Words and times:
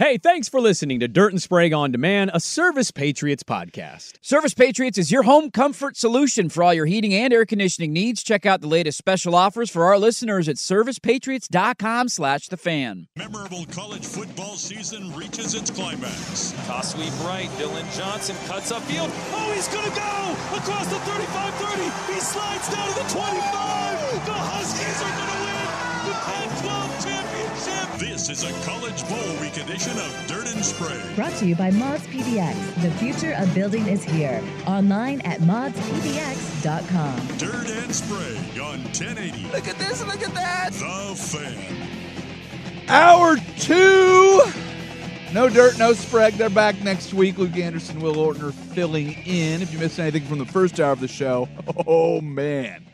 Hey, 0.00 0.16
thanks 0.16 0.48
for 0.48 0.62
listening 0.62 0.98
to 1.00 1.08
Dirt 1.08 1.30
and 1.30 1.42
Sprague 1.42 1.74
on 1.74 1.92
Demand, 1.92 2.30
a 2.32 2.40
Service 2.40 2.90
Patriots 2.90 3.42
podcast. 3.42 4.14
Service 4.22 4.54
Patriots 4.54 4.96
is 4.96 5.12
your 5.12 5.24
home 5.24 5.50
comfort 5.50 5.94
solution 5.94 6.48
for 6.48 6.62
all 6.64 6.72
your 6.72 6.86
heating 6.86 7.12
and 7.12 7.34
air 7.34 7.44
conditioning 7.44 7.92
needs. 7.92 8.22
Check 8.22 8.46
out 8.46 8.62
the 8.62 8.66
latest 8.66 8.96
special 8.96 9.34
offers 9.34 9.68
for 9.68 9.84
our 9.84 9.98
listeners 9.98 10.48
at 10.48 10.56
servicepatriots.com 10.56 12.08
slash 12.08 12.48
the 12.48 12.56
fan. 12.56 13.08
Memorable 13.14 13.66
college 13.66 14.06
football 14.06 14.56
season 14.56 15.14
reaches 15.14 15.52
its 15.52 15.70
climax. 15.70 16.54
Toss 16.64 16.94
sweep 16.94 17.12
right. 17.22 17.50
Dillon 17.58 17.84
Johnson 17.92 18.36
cuts 18.46 18.72
upfield. 18.72 19.10
Oh, 19.36 19.52
he's 19.52 19.68
going 19.68 19.84
to 19.84 19.94
go 19.94 20.56
across 20.56 20.86
the 20.86 20.96
35-30. 20.96 22.14
He 22.14 22.20
slides 22.20 22.72
down 22.72 22.88
to 22.88 22.94
the 22.94 23.04
25. 23.04 24.24
The 24.24 24.32
Huskies 24.48 25.02
are 25.04 25.12
going 25.12 25.28
to 25.28 25.40
win 25.44 25.60
the 26.08 26.16
Pac-12 26.24 27.04
championship. 27.04 27.39
This 27.98 28.30
is 28.30 28.42
a 28.42 28.52
College 28.64 29.06
Bowl 29.06 29.18
week 29.38 29.58
edition 29.58 29.92
of 29.92 30.24
Dirt 30.26 30.50
and 30.54 30.64
Sprague. 30.64 31.14
Brought 31.14 31.34
to 31.34 31.46
you 31.46 31.54
by 31.54 31.70
Mods 31.70 32.06
PDX. 32.06 32.80
The 32.80 32.90
future 32.92 33.32
of 33.32 33.54
building 33.54 33.86
is 33.86 34.02
here. 34.02 34.42
Online 34.66 35.20
at 35.22 35.40
modspdx.com. 35.40 37.16
Dirt 37.36 37.68
and 37.68 37.94
Sprague 37.94 38.58
on 38.62 38.82
1080. 38.84 39.42
Look 39.52 39.68
at 39.68 39.76
this. 39.76 40.02
Look 40.06 40.22
at 40.22 40.32
that. 40.32 40.70
The 40.72 41.14
Fan. 41.14 41.88
Hour 42.88 43.36
two. 43.58 44.40
No 45.34 45.50
dirt, 45.50 45.78
no 45.78 45.92
Sprague. 45.92 46.38
They're 46.38 46.48
back 46.48 46.80
next 46.82 47.12
week. 47.12 47.36
Luke 47.36 47.58
Anderson, 47.58 48.00
Will 48.00 48.14
Ortner 48.14 48.54
filling 48.54 49.12
in. 49.26 49.60
If 49.60 49.70
you 49.74 49.78
missed 49.78 49.98
anything 49.98 50.24
from 50.24 50.38
the 50.38 50.46
first 50.46 50.80
hour 50.80 50.92
of 50.92 51.00
the 51.00 51.08
show, 51.08 51.46
oh 51.86 52.22
man, 52.22 52.86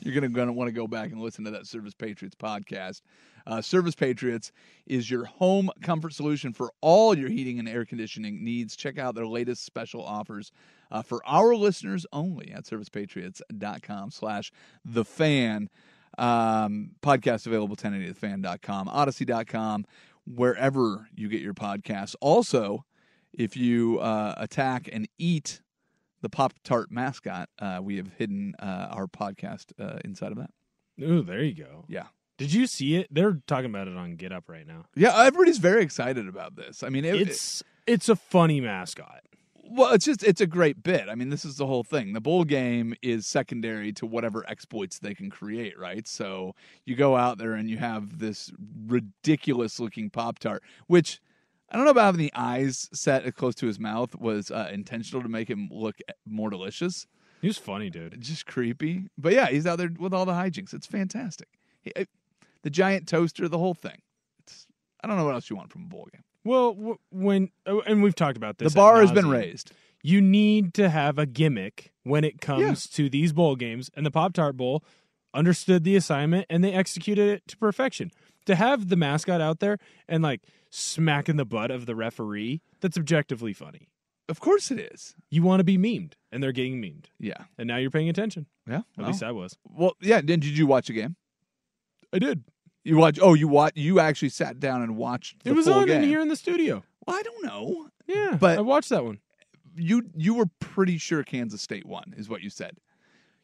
you're 0.00 0.14
gonna, 0.14 0.28
gonna 0.28 0.52
want 0.52 0.68
to 0.68 0.72
go 0.72 0.86
back 0.86 1.10
and 1.10 1.22
listen 1.22 1.46
to 1.46 1.52
that 1.52 1.66
Service 1.66 1.94
Patriots 1.94 2.36
podcast. 2.36 3.00
Uh, 3.46 3.60
Service 3.60 3.94
Patriots 3.94 4.52
is 4.86 5.10
your 5.10 5.24
home 5.24 5.70
comfort 5.82 6.12
solution 6.12 6.52
for 6.52 6.72
all 6.80 7.16
your 7.16 7.28
heating 7.28 7.58
and 7.58 7.68
air 7.68 7.84
conditioning 7.84 8.42
needs. 8.42 8.76
Check 8.76 8.98
out 8.98 9.14
their 9.14 9.26
latest 9.26 9.64
special 9.64 10.02
offers 10.04 10.52
uh, 10.90 11.02
for 11.02 11.20
our 11.26 11.54
listeners 11.54 12.06
only 12.12 12.52
at 12.52 12.64
servicepatriots.com 12.64 14.10
slash 14.10 14.52
the 14.84 15.04
fan. 15.04 15.68
Um, 16.18 16.90
podcast 17.02 17.46
available 17.46 17.76
1080thefan.com, 17.76 18.88
audacy.com, 18.88 19.86
wherever 20.26 21.08
you 21.14 21.28
get 21.28 21.40
your 21.40 21.54
podcasts. 21.54 22.14
Also, 22.20 22.84
if 23.32 23.56
you 23.56 23.98
uh, 24.00 24.34
attack 24.36 24.88
and 24.92 25.08
eat 25.18 25.60
the 26.20 26.28
Pop 26.28 26.52
Tart 26.64 26.90
mascot, 26.90 27.48
uh, 27.58 27.80
we 27.82 27.96
have 27.96 28.08
hidden 28.18 28.54
uh, 28.58 28.88
our 28.90 29.06
podcast 29.06 29.66
uh, 29.78 29.98
inside 30.04 30.32
of 30.32 30.38
that. 30.38 30.50
Ooh, 31.02 31.22
there 31.22 31.42
you 31.42 31.54
go. 31.54 31.84
Yeah. 31.88 32.06
Did 32.40 32.54
you 32.54 32.66
see 32.66 32.96
it? 32.96 33.06
They're 33.10 33.38
talking 33.46 33.66
about 33.66 33.86
it 33.86 33.98
on 33.98 34.16
Get 34.16 34.32
Up 34.32 34.44
right 34.48 34.66
now. 34.66 34.86
Yeah, 34.94 35.14
everybody's 35.14 35.58
very 35.58 35.82
excited 35.82 36.26
about 36.26 36.56
this. 36.56 36.82
I 36.82 36.88
mean, 36.88 37.04
it, 37.04 37.14
It's 37.16 37.62
it's 37.86 38.08
a 38.08 38.16
funny 38.16 38.62
mascot. 38.62 39.20
Well, 39.62 39.92
it's 39.92 40.06
just 40.06 40.22
it's 40.22 40.40
a 40.40 40.46
great 40.46 40.82
bit. 40.82 41.10
I 41.10 41.16
mean, 41.16 41.28
this 41.28 41.44
is 41.44 41.58
the 41.58 41.66
whole 41.66 41.84
thing. 41.84 42.14
The 42.14 42.20
bowl 42.22 42.44
game 42.44 42.94
is 43.02 43.26
secondary 43.26 43.92
to 43.92 44.06
whatever 44.06 44.42
exploits 44.48 44.98
they 44.98 45.12
can 45.12 45.28
create, 45.28 45.78
right? 45.78 46.08
So 46.08 46.54
you 46.86 46.96
go 46.96 47.14
out 47.14 47.36
there 47.36 47.52
and 47.52 47.68
you 47.68 47.76
have 47.76 48.20
this 48.20 48.50
ridiculous 48.86 49.78
looking 49.78 50.08
Pop 50.08 50.38
Tart, 50.38 50.62
which 50.86 51.20
I 51.70 51.76
don't 51.76 51.84
know 51.84 51.90
about 51.90 52.06
having 52.06 52.20
the 52.20 52.32
eyes 52.34 52.88
set 52.94 53.36
close 53.36 53.54
to 53.56 53.66
his 53.66 53.78
mouth 53.78 54.16
was 54.16 54.50
uh, 54.50 54.70
intentional 54.72 55.22
to 55.22 55.28
make 55.28 55.50
him 55.50 55.68
look 55.70 55.96
more 56.26 56.48
delicious. 56.48 57.06
He 57.42 57.48
was 57.48 57.58
funny, 57.58 57.90
dude. 57.90 58.18
Just 58.18 58.46
creepy, 58.46 59.08
but 59.18 59.34
yeah, 59.34 59.48
he's 59.48 59.66
out 59.66 59.76
there 59.76 59.90
with 59.98 60.14
all 60.14 60.24
the 60.24 60.32
hijinks. 60.32 60.72
It's 60.72 60.86
fantastic. 60.86 61.48
He, 61.82 61.92
the 62.62 62.70
giant 62.70 63.08
toaster, 63.08 63.48
the 63.48 63.58
whole 63.58 63.74
thing. 63.74 64.00
It's 64.40 64.66
I 65.02 65.06
don't 65.08 65.16
know 65.16 65.24
what 65.24 65.34
else 65.34 65.50
you 65.50 65.56
want 65.56 65.72
from 65.72 65.82
a 65.84 65.86
bowl 65.86 66.08
game. 66.12 66.22
Well, 66.44 66.98
when 67.10 67.50
oh, 67.66 67.80
and 67.80 68.02
we've 68.02 68.14
talked 68.14 68.36
about 68.36 68.58
this. 68.58 68.72
the 68.72 68.76
bar 68.78 69.00
has 69.00 69.12
been 69.12 69.28
raised. 69.28 69.72
You 70.02 70.20
need 70.22 70.72
to 70.74 70.88
have 70.88 71.18
a 71.18 71.26
gimmick 71.26 71.92
when 72.04 72.24
it 72.24 72.40
comes 72.40 72.86
to 72.90 73.10
these 73.10 73.32
bowl 73.34 73.54
games, 73.56 73.90
and 73.94 74.06
the 74.06 74.10
Pop 74.10 74.32
Tart 74.32 74.56
Bowl 74.56 74.82
understood 75.34 75.84
the 75.84 75.94
assignment 75.96 76.46
and 76.50 76.64
they 76.64 76.72
executed 76.72 77.28
it 77.28 77.46
to 77.48 77.56
perfection. 77.56 78.10
To 78.46 78.54
have 78.56 78.88
the 78.88 78.96
mascot 78.96 79.40
out 79.40 79.60
there 79.60 79.78
and 80.08 80.22
like 80.22 80.40
smacking 80.70 81.36
the 81.36 81.44
butt 81.44 81.70
of 81.70 81.86
the 81.86 81.94
referee, 81.94 82.62
that's 82.80 82.96
objectively 82.96 83.52
funny. 83.52 83.88
Of 84.28 84.40
course 84.40 84.70
it 84.70 84.78
is. 84.78 85.14
You 85.30 85.42
want 85.42 85.60
to 85.60 85.64
be 85.64 85.76
memed, 85.76 86.12
and 86.32 86.42
they're 86.42 86.52
getting 86.52 86.80
memed, 86.80 87.06
Yeah. 87.18 87.44
and 87.58 87.66
now 87.66 87.76
you're 87.76 87.90
paying 87.90 88.08
attention. 88.08 88.46
Yeah. 88.66 88.82
At 88.98 89.06
least 89.06 89.22
I 89.22 89.32
was. 89.32 89.58
Well, 89.68 89.94
yeah. 90.00 90.20
Did, 90.20 90.40
did 90.40 90.56
you 90.56 90.66
watch 90.66 90.88
a 90.88 90.92
game? 90.92 91.16
I 92.12 92.18
did. 92.18 92.44
You 92.84 92.96
watch? 92.96 93.18
Oh, 93.20 93.34
you 93.34 93.48
watch? 93.48 93.72
You 93.76 94.00
actually 94.00 94.30
sat 94.30 94.58
down 94.58 94.82
and 94.82 94.96
watched. 94.96 95.44
The 95.44 95.50
it 95.50 95.52
was 95.54 95.68
on 95.68 95.88
in 95.88 96.02
here 96.02 96.20
in 96.20 96.28
the 96.28 96.36
studio. 96.36 96.82
Well, 97.06 97.16
I 97.16 97.22
don't 97.22 97.44
know. 97.44 97.88
Yeah, 98.06 98.36
But- 98.40 98.58
I 98.58 98.62
watched 98.62 98.88
that 98.90 99.04
one. 99.04 99.20
You 99.76 100.10
you 100.16 100.34
were 100.34 100.46
pretty 100.58 100.98
sure 100.98 101.22
Kansas 101.22 101.62
State 101.62 101.86
won, 101.86 102.12
is 102.16 102.28
what 102.28 102.42
you 102.42 102.50
said. 102.50 102.76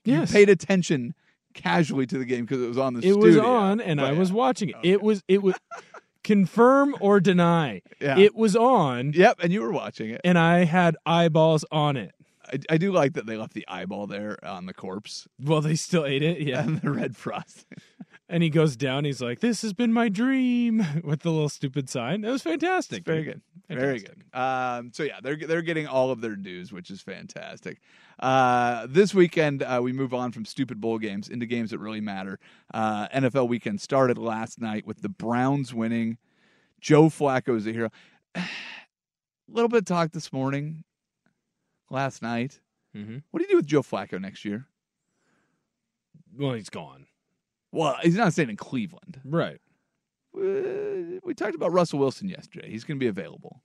Yes. 0.04 0.30
You 0.30 0.34
paid 0.34 0.48
attention 0.48 1.14
casually 1.54 2.04
to 2.06 2.18
the 2.18 2.24
game 2.24 2.44
because 2.44 2.62
it 2.62 2.66
was 2.66 2.78
on 2.78 2.94
the. 2.94 3.00
Studio. 3.00 3.18
It 3.18 3.24
was 3.24 3.36
on, 3.38 3.80
and 3.80 4.00
I 4.00 4.10
oh, 4.10 4.14
was 4.16 4.30
yeah. 4.30 4.36
watching 4.36 4.68
it. 4.70 4.76
It 4.82 5.02
was 5.02 5.22
it 5.28 5.42
was 5.42 5.54
confirm 6.24 6.96
or 7.00 7.20
deny. 7.20 7.80
Yeah. 8.00 8.18
It 8.18 8.34
was 8.34 8.56
on, 8.56 9.12
Yep, 9.12 9.38
and 9.44 9.52
you 9.52 9.62
were 9.62 9.70
watching 9.70 10.10
it. 10.10 10.20
and 10.24 10.36
I 10.36 10.64
had 10.64 10.96
eyeballs 11.06 11.64
on 11.70 11.96
it. 11.96 12.12
I, 12.44 12.58
I 12.70 12.76
do 12.78 12.92
like 12.92 13.14
that 13.14 13.26
they 13.26 13.36
left 13.36 13.54
the 13.54 13.66
eyeball 13.68 14.06
there 14.06 14.36
on 14.44 14.66
the 14.66 14.74
corpse 14.74 15.26
Well, 15.42 15.60
they 15.60 15.76
still 15.76 16.04
ate 16.04 16.22
it, 16.22 16.40
yeah. 16.40 16.60
and 16.64 16.80
the 16.80 16.90
red 16.90 17.16
frost. 17.16 17.66
And 18.28 18.42
he 18.42 18.50
goes 18.50 18.76
down. 18.76 19.04
He's 19.04 19.22
like, 19.22 19.38
"This 19.38 19.62
has 19.62 19.72
been 19.72 19.92
my 19.92 20.08
dream," 20.08 20.84
with 21.04 21.20
the 21.20 21.30
little 21.30 21.48
stupid 21.48 21.88
sign. 21.88 22.24
It 22.24 22.30
was 22.30 22.42
fantastic. 22.42 23.04
Very 23.04 23.22
good. 23.22 23.40
Very 23.68 24.00
good. 24.00 24.24
Um, 24.36 24.90
so 24.92 25.04
yeah, 25.04 25.20
they're 25.22 25.36
they're 25.36 25.62
getting 25.62 25.86
all 25.86 26.10
of 26.10 26.20
their 26.20 26.34
dues, 26.34 26.72
which 26.72 26.90
is 26.90 27.00
fantastic. 27.00 27.80
Uh, 28.18 28.88
this 28.90 29.14
weekend, 29.14 29.62
uh, 29.62 29.78
we 29.80 29.92
move 29.92 30.12
on 30.12 30.32
from 30.32 30.44
stupid 30.44 30.80
bowl 30.80 30.98
games 30.98 31.28
into 31.28 31.46
games 31.46 31.70
that 31.70 31.78
really 31.78 32.00
matter. 32.00 32.40
Uh, 32.74 33.06
NFL 33.08 33.48
weekend 33.48 33.80
started 33.80 34.18
last 34.18 34.60
night 34.60 34.86
with 34.86 35.02
the 35.02 35.08
Browns 35.08 35.72
winning. 35.72 36.18
Joe 36.80 37.04
Flacco 37.04 37.56
is 37.56 37.66
a 37.68 37.72
hero. 37.72 37.90
A 38.34 38.42
little 39.48 39.68
bit 39.68 39.78
of 39.78 39.84
talk 39.84 40.10
this 40.10 40.32
morning, 40.32 40.82
last 41.90 42.22
night. 42.22 42.58
Mhm. 42.96 43.22
What 43.30 43.38
do 43.38 43.44
you 43.44 43.50
do 43.50 43.56
with 43.56 43.66
Joe 43.66 43.82
Flacco 43.82 44.20
next 44.20 44.44
year? 44.44 44.66
Well, 46.36 46.54
he's 46.54 46.70
gone. 46.70 47.06
Well, 47.72 47.96
he's 48.02 48.16
not 48.16 48.32
staying 48.32 48.50
in 48.50 48.56
Cleveland. 48.56 49.20
Right. 49.24 49.60
Uh, 50.36 51.20
we 51.24 51.34
talked 51.34 51.54
about 51.54 51.72
Russell 51.72 51.98
Wilson 51.98 52.28
yesterday. 52.28 52.70
He's 52.70 52.84
going 52.84 52.98
to 52.98 53.04
be 53.04 53.08
available. 53.08 53.62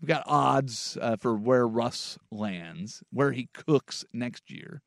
We've 0.00 0.08
got 0.08 0.24
odds 0.26 0.96
uh, 1.00 1.16
for 1.16 1.36
where 1.36 1.68
Russ 1.68 2.18
lands, 2.30 3.02
where 3.12 3.32
he 3.32 3.48
cooks 3.52 4.04
next 4.12 4.50
year. 4.50 4.82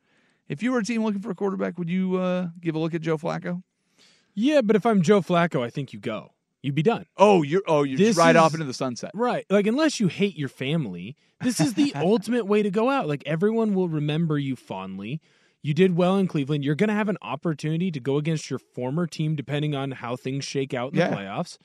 If 0.50 0.64
you 0.64 0.72
were 0.72 0.80
a 0.80 0.84
team 0.84 1.04
looking 1.04 1.22
for 1.22 1.30
a 1.30 1.36
quarterback, 1.36 1.78
would 1.78 1.90
you 1.90 2.18
uh, 2.18 2.48
give 2.60 2.76
a 2.76 2.80
look 2.80 2.94
at 2.94 3.02
Joe 3.02 3.18
Flacco? 3.18 3.62
Yeah, 4.34 4.62
but 4.62 4.76
if 4.76 4.86
I'm 4.86 5.04
Joe 5.04 5.22
Flacco, 5.22 5.64
I 5.64 5.70
think 5.70 5.94
you 5.94 6.00
go. 6.00 6.34
You'd 6.64 6.76
be 6.76 6.82
done. 6.82 7.06
Oh, 7.18 7.44
you're 7.44 7.62
oh 7.68 7.84
you're 7.84 7.98
This 7.98 8.16
right 8.16 8.36
off 8.38 8.54
into 8.54 8.66
the 8.66 8.74
sunset. 8.74 9.12
Right. 9.14 9.46
Like, 9.50 9.68
unless 9.68 10.00
you 10.00 10.08
hate 10.08 10.38
your 10.38 10.48
family, 10.48 11.18
this 11.42 11.60
is 11.60 11.74
the 11.74 11.92
ultimate 11.96 12.46
way 12.46 12.64
to 12.64 12.72
go 12.72 12.90
out. 12.90 13.08
Like, 13.08 13.22
everyone 13.26 13.74
will 13.74 13.90
remember 13.90 14.38
you 14.40 14.56
fondly. 14.56 15.22
You 15.64 15.74
did 15.74 15.96
well 15.96 16.18
in 16.18 16.28
Cleveland. 16.28 16.64
You're 16.64 16.76
going 16.76 16.90
to 16.90 16.94
have 16.94 17.10
an 17.10 17.18
opportunity 17.22 17.90
to 17.90 18.00
go 18.00 18.18
against 18.18 18.50
your 18.50 18.60
former 18.60 19.08
team 19.08 19.36
depending 19.36 19.74
on 19.74 19.92
how 19.92 20.16
things 20.16 20.44
shake 20.46 20.74
out 20.74 20.92
in 20.94 21.00
Yeah. 21.00 21.10
the 21.10 21.16
playoffs. 21.16 21.58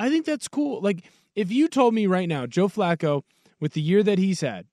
I 0.00 0.08
think 0.08 0.24
that's 0.26 0.48
cool. 0.48 0.80
Like, 0.80 1.04
if 1.36 1.52
you 1.52 1.68
told 1.68 1.92
me 1.94 2.06
right 2.06 2.28
now, 2.28 2.46
Joe 2.46 2.68
Flacco, 2.68 3.22
with 3.60 3.74
the 3.74 3.82
year 3.82 4.02
that 4.02 4.18
he's 4.18 4.40
had, 4.40 4.66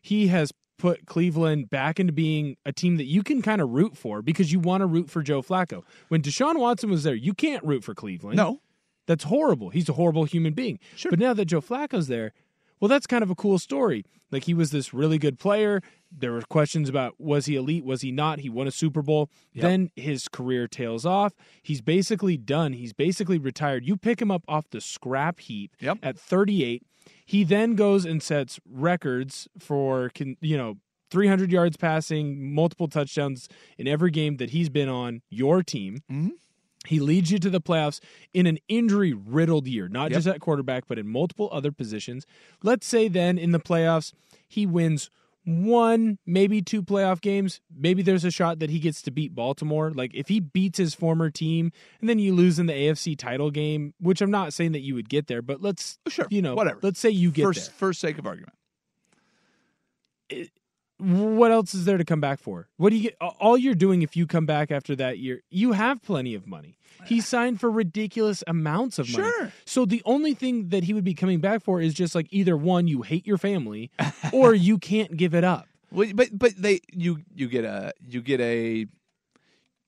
he 0.00 0.26
has 0.26 0.52
put 0.78 1.06
Cleveland 1.06 1.70
back 1.70 2.00
into 2.00 2.12
being 2.12 2.56
a 2.66 2.72
team 2.72 2.96
that 2.96 3.04
you 3.04 3.22
can 3.22 3.40
kind 3.40 3.60
of 3.60 3.70
root 3.70 3.96
for 3.96 4.20
because 4.20 4.50
you 4.52 4.58
want 4.58 4.80
to 4.80 4.86
root 4.86 5.08
for 5.08 5.22
Joe 5.22 5.40
Flacco. 5.40 5.84
When 6.08 6.22
Deshaun 6.22 6.58
Watson 6.58 6.90
was 6.90 7.04
there, 7.04 7.14
you 7.14 7.34
can't 7.34 7.62
root 7.62 7.84
for 7.84 7.94
Cleveland. 7.94 8.36
No. 8.36 8.60
That's 9.06 9.24
horrible. 9.24 9.70
He's 9.70 9.88
a 9.88 9.92
horrible 9.92 10.24
human 10.24 10.54
being. 10.54 10.80
Sure. 10.96 11.10
But 11.10 11.20
now 11.20 11.34
that 11.34 11.44
Joe 11.44 11.60
Flacco's 11.60 12.08
there, 12.08 12.32
well, 12.82 12.88
that's 12.88 13.06
kind 13.06 13.22
of 13.22 13.30
a 13.30 13.34
cool 13.36 13.58
story. 13.60 14.04
Like 14.32 14.44
he 14.44 14.54
was 14.54 14.72
this 14.72 14.92
really 14.92 15.16
good 15.18 15.38
player. 15.38 15.80
There 16.10 16.32
were 16.32 16.42
questions 16.42 16.88
about 16.88 17.14
was 17.20 17.46
he 17.46 17.54
elite, 17.54 17.84
was 17.84 18.00
he 18.00 18.10
not? 18.10 18.40
He 18.40 18.50
won 18.50 18.66
a 18.66 18.70
Super 18.72 19.00
Bowl. 19.02 19.30
Yep. 19.54 19.62
Then 19.62 19.90
his 19.94 20.26
career 20.26 20.66
tails 20.66 21.06
off. 21.06 21.32
He's 21.62 21.80
basically 21.80 22.36
done. 22.36 22.72
He's 22.72 22.92
basically 22.92 23.38
retired. 23.38 23.86
You 23.86 23.96
pick 23.96 24.20
him 24.20 24.30
up 24.32 24.42
off 24.48 24.68
the 24.70 24.80
scrap 24.80 25.38
heap 25.40 25.76
Yep. 25.80 25.98
at 26.02 26.18
38. 26.18 26.82
He 27.24 27.44
then 27.44 27.76
goes 27.76 28.04
and 28.04 28.22
sets 28.22 28.58
records 28.68 29.48
for 29.58 30.08
can 30.14 30.36
you 30.40 30.56
know 30.56 30.78
300 31.10 31.52
yards 31.52 31.76
passing, 31.76 32.52
multiple 32.54 32.88
touchdowns 32.88 33.48
in 33.78 33.86
every 33.86 34.10
game 34.10 34.38
that 34.38 34.50
he's 34.50 34.70
been 34.70 34.88
on 34.88 35.20
your 35.30 35.62
team. 35.62 35.98
Mhm. 36.10 36.30
He 36.86 36.98
leads 37.00 37.30
you 37.30 37.38
to 37.38 37.50
the 37.50 37.60
playoffs 37.60 38.00
in 38.34 38.46
an 38.46 38.58
injury 38.68 39.12
riddled 39.12 39.66
year, 39.66 39.88
not 39.88 40.10
Yep. 40.10 40.18
just 40.18 40.26
at 40.26 40.40
quarterback, 40.40 40.84
but 40.88 40.98
in 40.98 41.08
multiple 41.08 41.48
other 41.52 41.70
positions. 41.72 42.26
Let's 42.62 42.86
say 42.86 43.08
then 43.08 43.38
in 43.38 43.52
the 43.52 43.60
playoffs, 43.60 44.12
he 44.48 44.66
wins 44.66 45.08
one, 45.44 46.18
maybe 46.24 46.62
two 46.62 46.82
playoff 46.82 47.20
games. 47.20 47.60
Maybe 47.76 48.02
there's 48.02 48.24
a 48.24 48.30
shot 48.30 48.60
that 48.60 48.70
he 48.70 48.78
gets 48.78 49.02
to 49.02 49.10
beat 49.10 49.34
Baltimore. 49.34 49.90
Like 49.90 50.12
if 50.14 50.28
he 50.28 50.38
beats 50.40 50.78
his 50.78 50.94
former 50.94 51.30
team 51.30 51.72
and 52.00 52.08
then 52.08 52.18
you 52.20 52.32
lose 52.32 52.58
in 52.60 52.66
the 52.66 52.72
AFC 52.72 53.16
title 53.18 53.50
game, 53.50 53.92
which 53.98 54.20
I'm 54.20 54.30
not 54.30 54.52
saying 54.52 54.70
that 54.72 54.82
you 54.82 54.94
would 54.94 55.08
get 55.08 55.26
there, 55.26 55.42
but 55.42 55.60
let's, 55.60 55.98
oh, 56.06 56.10
Sure. 56.10 56.26
you 56.30 56.42
know, 56.42 56.54
Whatever. 56.54 56.78
let's 56.82 57.00
say 57.00 57.10
you 57.10 57.30
get 57.32 57.42
for, 57.42 57.52
there. 57.54 57.64
for 57.64 57.92
sake 57.92 58.18
of 58.18 58.26
argument. 58.26 58.54
What 60.98 61.50
else 61.50 61.74
is 61.74 61.84
there 61.84 61.98
to 61.98 62.04
come 62.04 62.20
back 62.20 62.38
for? 62.38 62.68
What 62.76 62.90
do 62.90 62.96
you 62.96 63.10
get? 63.10 63.16
All 63.20 63.58
you're 63.58 63.74
doing 63.74 64.02
if 64.02 64.16
you 64.16 64.26
come 64.26 64.46
back 64.46 64.70
after 64.70 64.94
that 64.96 65.18
year, 65.18 65.42
you 65.50 65.72
have 65.72 66.02
plenty 66.02 66.34
of 66.34 66.46
money. 66.46 66.78
He 67.06 67.20
signed 67.20 67.58
for 67.60 67.70
ridiculous 67.70 68.44
amounts 68.46 68.98
of 68.98 69.10
money. 69.10 69.24
Sure. 69.24 69.52
So 69.64 69.84
the 69.84 70.02
only 70.04 70.34
thing 70.34 70.68
that 70.68 70.84
he 70.84 70.94
would 70.94 71.04
be 71.04 71.14
coming 71.14 71.40
back 71.40 71.62
for 71.62 71.80
is 71.80 71.94
just 71.94 72.14
like 72.14 72.28
either 72.30 72.56
one, 72.56 72.86
you 72.86 73.02
hate 73.02 73.26
your 73.26 73.38
family, 73.38 73.90
or 74.32 74.54
you 74.54 74.78
can't 74.78 75.16
give 75.16 75.34
it 75.34 75.42
up. 75.44 75.66
Well, 75.90 76.08
but 76.14 76.28
but 76.32 76.52
they 76.56 76.80
you 76.92 77.22
you 77.34 77.48
get 77.48 77.64
a 77.64 77.92
you 78.06 78.22
get 78.22 78.40
a 78.40 78.86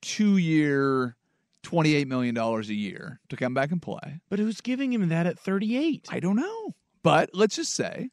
two 0.03 0.37
year, 0.37 1.17
twenty 1.63 1.95
eight 1.95 2.09
million 2.09 2.35
dollars 2.35 2.69
a 2.69 2.75
year 2.75 3.21
to 3.29 3.37
come 3.37 3.55
back 3.55 3.71
and 3.71 3.81
play. 3.81 4.21
But 4.29 4.39
who's 4.39 4.61
giving 4.61 4.93
him 4.93 5.09
that 5.09 5.27
at 5.27 5.39
38? 5.39 6.09
I 6.11 6.21
don't 6.21 6.37
know, 6.37 6.73
but 7.03 7.31
let's 7.33 7.57
just 7.57 7.73
say 7.73 8.11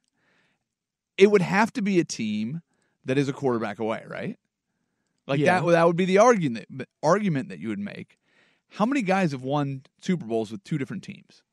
it 1.17 1.31
would 1.31 1.41
have 1.41 1.73
to 1.73 1.81
be 1.81 1.99
a 1.99 2.05
team 2.05 2.61
that 3.05 3.17
is 3.17 3.27
a 3.29 3.33
quarterback 3.33 3.79
away, 3.79 4.03
right? 4.07 4.37
Like 5.27 5.39
Yeah. 5.39 5.59
that. 5.61 5.67
That 5.71 5.87
would 5.87 5.95
be 5.95 6.05
the 6.05 6.17
argument 6.17 6.67
argument 7.03 7.49
that 7.49 7.59
you 7.59 7.69
would 7.69 7.79
make. 7.79 8.17
How 8.75 8.85
many 8.85 9.01
guys 9.01 9.31
have 9.33 9.43
won 9.43 9.83
Super 10.01 10.25
Bowls 10.25 10.51
with 10.51 10.63
two 10.63 10.77
different 10.77 11.03
teams? 11.03 11.43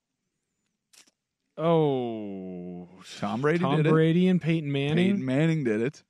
Oh, 1.56 2.89
Tom 3.19 3.41
Brady 3.41 3.59
Tom 3.59 3.77
did 3.79 3.87
it. 3.87 3.91
Brady 3.91 4.29
and 4.29 4.41
Peyton 4.41 4.71
Manning. 4.71 4.97
Peyton 4.97 5.25
Manning 5.25 5.65
did 5.65 5.81
it. 5.83 6.05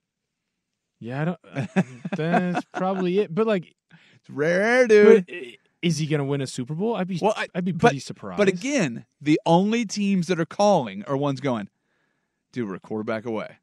Yeah, 0.99 1.21
I 1.21 1.25
don't. 1.25 1.69
that's 2.15 2.65
probably 2.73 3.19
it. 3.19 3.33
But 3.33 3.47
like, 3.47 3.73
It's 4.15 4.29
rare, 4.29 4.85
dude. 4.87 5.25
but, 5.25 5.35
uh, 5.35 5.39
is 5.81 5.97
he 5.97 6.05
going 6.07 6.19
to 6.19 6.25
win 6.25 6.41
a 6.41 6.47
Super 6.47 6.75
Bowl? 6.75 6.95
I'd 6.95 7.07
be. 7.07 7.17
Well, 7.21 7.33
I- 7.35 7.47
I'd 7.55 7.65
be 7.65 7.71
but- 7.71 7.79
pretty 7.87 7.99
surprised. 7.99 8.37
But 8.37 8.47
again, 8.47 9.05
the 9.21 9.39
only 9.45 9.85
teams 9.85 10.27
that 10.27 10.39
are 10.39 10.45
calling 10.45 11.03
are 11.05 11.17
ones 11.17 11.39
going, 11.39 11.69
dude, 12.51 12.67
we're 12.69 12.75
a 12.75 12.79
quarterback 12.79 13.25
away. 13.25 13.57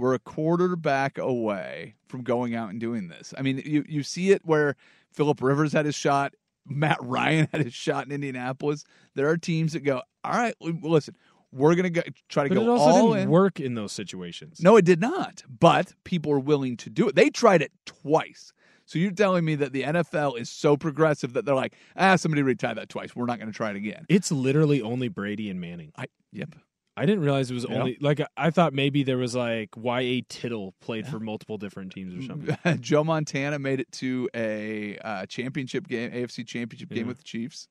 We're 0.00 0.14
a 0.14 0.18
quarterback 0.18 1.18
away 1.18 1.94
from 2.08 2.22
going 2.22 2.54
out 2.54 2.70
and 2.70 2.80
doing 2.80 3.08
this. 3.08 3.34
I 3.36 3.42
mean, 3.42 3.62
you, 3.64 3.84
you 3.86 4.02
see 4.02 4.30
it 4.30 4.40
where 4.44 4.74
Philip 5.12 5.42
Rivers 5.42 5.72
had 5.74 5.84
his 5.84 5.94
shot, 5.94 6.34
Matt 6.66 6.98
Ryan 7.02 7.48
had 7.52 7.62
his 7.62 7.74
shot 7.74 8.06
in 8.06 8.12
Indianapolis. 8.12 8.84
There 9.14 9.28
are 9.28 9.36
teams 9.36 9.74
that 9.74 9.80
go, 9.80 10.02
all 10.24 10.32
right, 10.32 10.54
listen, 10.60 11.16
we're 11.52 11.74
going 11.74 11.84
to 11.84 11.90
go, 11.90 12.02
try 12.30 12.44
to 12.44 12.48
But 12.48 12.54
go 12.54 12.62
it 12.62 12.68
also 12.68 12.84
all 12.84 13.08
didn't 13.08 13.24
in. 13.24 13.30
work 13.30 13.60
in 13.60 13.74
those 13.74 13.92
situations. 13.92 14.60
No, 14.62 14.76
it 14.76 14.86
did 14.86 15.00
not. 15.02 15.42
But 15.48 15.92
people 16.04 16.32
are 16.32 16.40
willing 16.40 16.76
to 16.78 16.90
do 16.90 17.08
it. 17.08 17.14
They 17.14 17.28
tried 17.28 17.60
it 17.60 17.72
twice. 17.84 18.52
So 18.86 18.98
you're 18.98 19.12
telling 19.12 19.44
me 19.44 19.54
that 19.56 19.72
the 19.72 19.82
NFL 19.82 20.38
is 20.40 20.50
so 20.50 20.76
progressive 20.76 21.34
that 21.34 21.44
they're 21.44 21.54
like, 21.54 21.74
ah, 21.96 22.16
somebody 22.16 22.54
tried 22.54 22.74
that 22.74 22.88
twice. 22.88 23.14
We're 23.14 23.26
not 23.26 23.38
going 23.38 23.50
to 23.50 23.56
try 23.56 23.70
it 23.70 23.76
again. 23.76 24.06
It's 24.08 24.32
literally 24.32 24.80
only 24.82 25.08
Brady 25.08 25.50
and 25.50 25.60
Manning. 25.60 25.92
I 25.96 26.06
yep. 26.32 26.54
I 27.00 27.06
didn't 27.06 27.24
realize 27.24 27.50
it 27.50 27.54
was 27.54 27.66
Yeah. 27.68 27.78
only 27.78 27.96
like 28.00 28.20
I- 28.36 28.50
thought 28.50 28.74
maybe 28.74 29.02
there 29.02 29.16
was 29.16 29.34
like 29.34 29.70
Y.A. 29.76 30.20
Tittle 30.28 30.74
played 30.80 31.06
for 31.06 31.18
multiple 31.18 31.56
different 31.56 31.92
teams 31.92 32.14
or 32.14 32.26
something. 32.26 32.80
Joe 32.82 33.02
Montana 33.04 33.58
made 33.58 33.80
it 33.80 33.90
to 33.92 34.28
a 34.34 34.98
uh, 34.98 35.24
championship 35.26 35.88
game, 35.88 36.10
AFC 36.10 36.46
championship 36.46 36.90
game 36.90 37.06
with 37.06 37.16
the 37.18 37.24
Chiefs. 37.24 37.68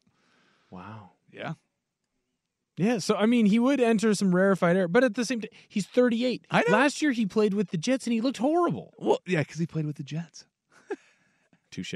Wow. 0.71 1.11
Yeah. 1.31 1.53
Yeah, 2.77 2.97
so 2.99 3.15
I 3.15 3.25
mean, 3.25 3.45
he 3.45 3.59
would 3.59 3.79
enter 3.81 4.13
some 4.15 4.33
rarefied 4.33 4.77
air, 4.77 4.87
but 4.87 5.03
at 5.03 5.13
the 5.15 5.25
same 5.25 5.41
time, 5.41 5.49
he's 5.67 5.85
38. 5.85 6.45
I 6.49 6.63
know. 6.67 6.73
Last 6.77 7.01
year 7.01 7.11
he 7.11 7.25
played 7.25 7.53
with 7.53 7.71
the 7.71 7.77
Jets 7.77 8.07
and 8.07 8.13
he 8.13 8.21
looked 8.21 8.37
horrible. 8.37 8.93
Well, 8.97 9.19
yeah, 9.27 9.39
because 9.41 9.59
he 9.59 9.67
played 9.67 9.85
with 9.85 9.97
the 9.97 10.03
Jets. 10.03 10.45
Touche. 11.71 11.93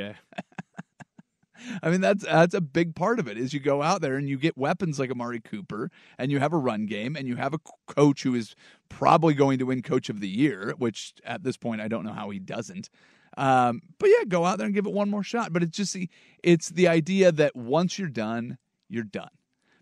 I 1.81 1.89
mean, 1.89 2.01
that's 2.01 2.23
that's 2.23 2.53
a 2.53 2.61
big 2.61 2.95
part 2.95 3.19
of 3.19 3.27
it. 3.27 3.37
Is 3.37 3.53
you 3.53 3.59
go 3.59 3.81
out 3.81 4.01
there 4.01 4.15
and 4.15 4.27
you 4.29 4.37
get 4.37 4.57
weapons 4.57 4.99
like 4.99 5.11
Amari 5.11 5.39
Cooper, 5.39 5.89
and 6.17 6.31
you 6.31 6.39
have 6.39 6.53
a 6.53 6.57
run 6.57 6.85
game, 6.85 7.15
and 7.15 7.27
you 7.27 7.35
have 7.35 7.53
a 7.53 7.59
coach 7.87 8.23
who 8.23 8.35
is 8.35 8.55
probably 8.89 9.33
going 9.33 9.59
to 9.59 9.65
win 9.65 9.81
Coach 9.81 10.09
of 10.09 10.19
the 10.19 10.27
Year. 10.27 10.73
Which 10.77 11.13
at 11.25 11.43
this 11.43 11.57
point, 11.57 11.81
I 11.81 11.87
don't 11.87 12.03
know 12.03 12.13
how 12.13 12.29
he 12.29 12.39
doesn't. 12.39 12.89
Um, 13.37 13.81
but 13.99 14.09
yeah, 14.09 14.25
go 14.27 14.45
out 14.45 14.57
there 14.57 14.65
and 14.65 14.75
give 14.75 14.85
it 14.85 14.93
one 14.93 15.09
more 15.09 15.23
shot. 15.23 15.53
But 15.53 15.63
it's 15.63 15.77
just 15.77 15.93
the 15.93 16.09
it's 16.43 16.69
the 16.69 16.87
idea 16.87 17.31
that 17.31 17.55
once 17.55 17.97
you're 17.97 18.07
done, 18.09 18.57
you're 18.89 19.03
done. 19.03 19.29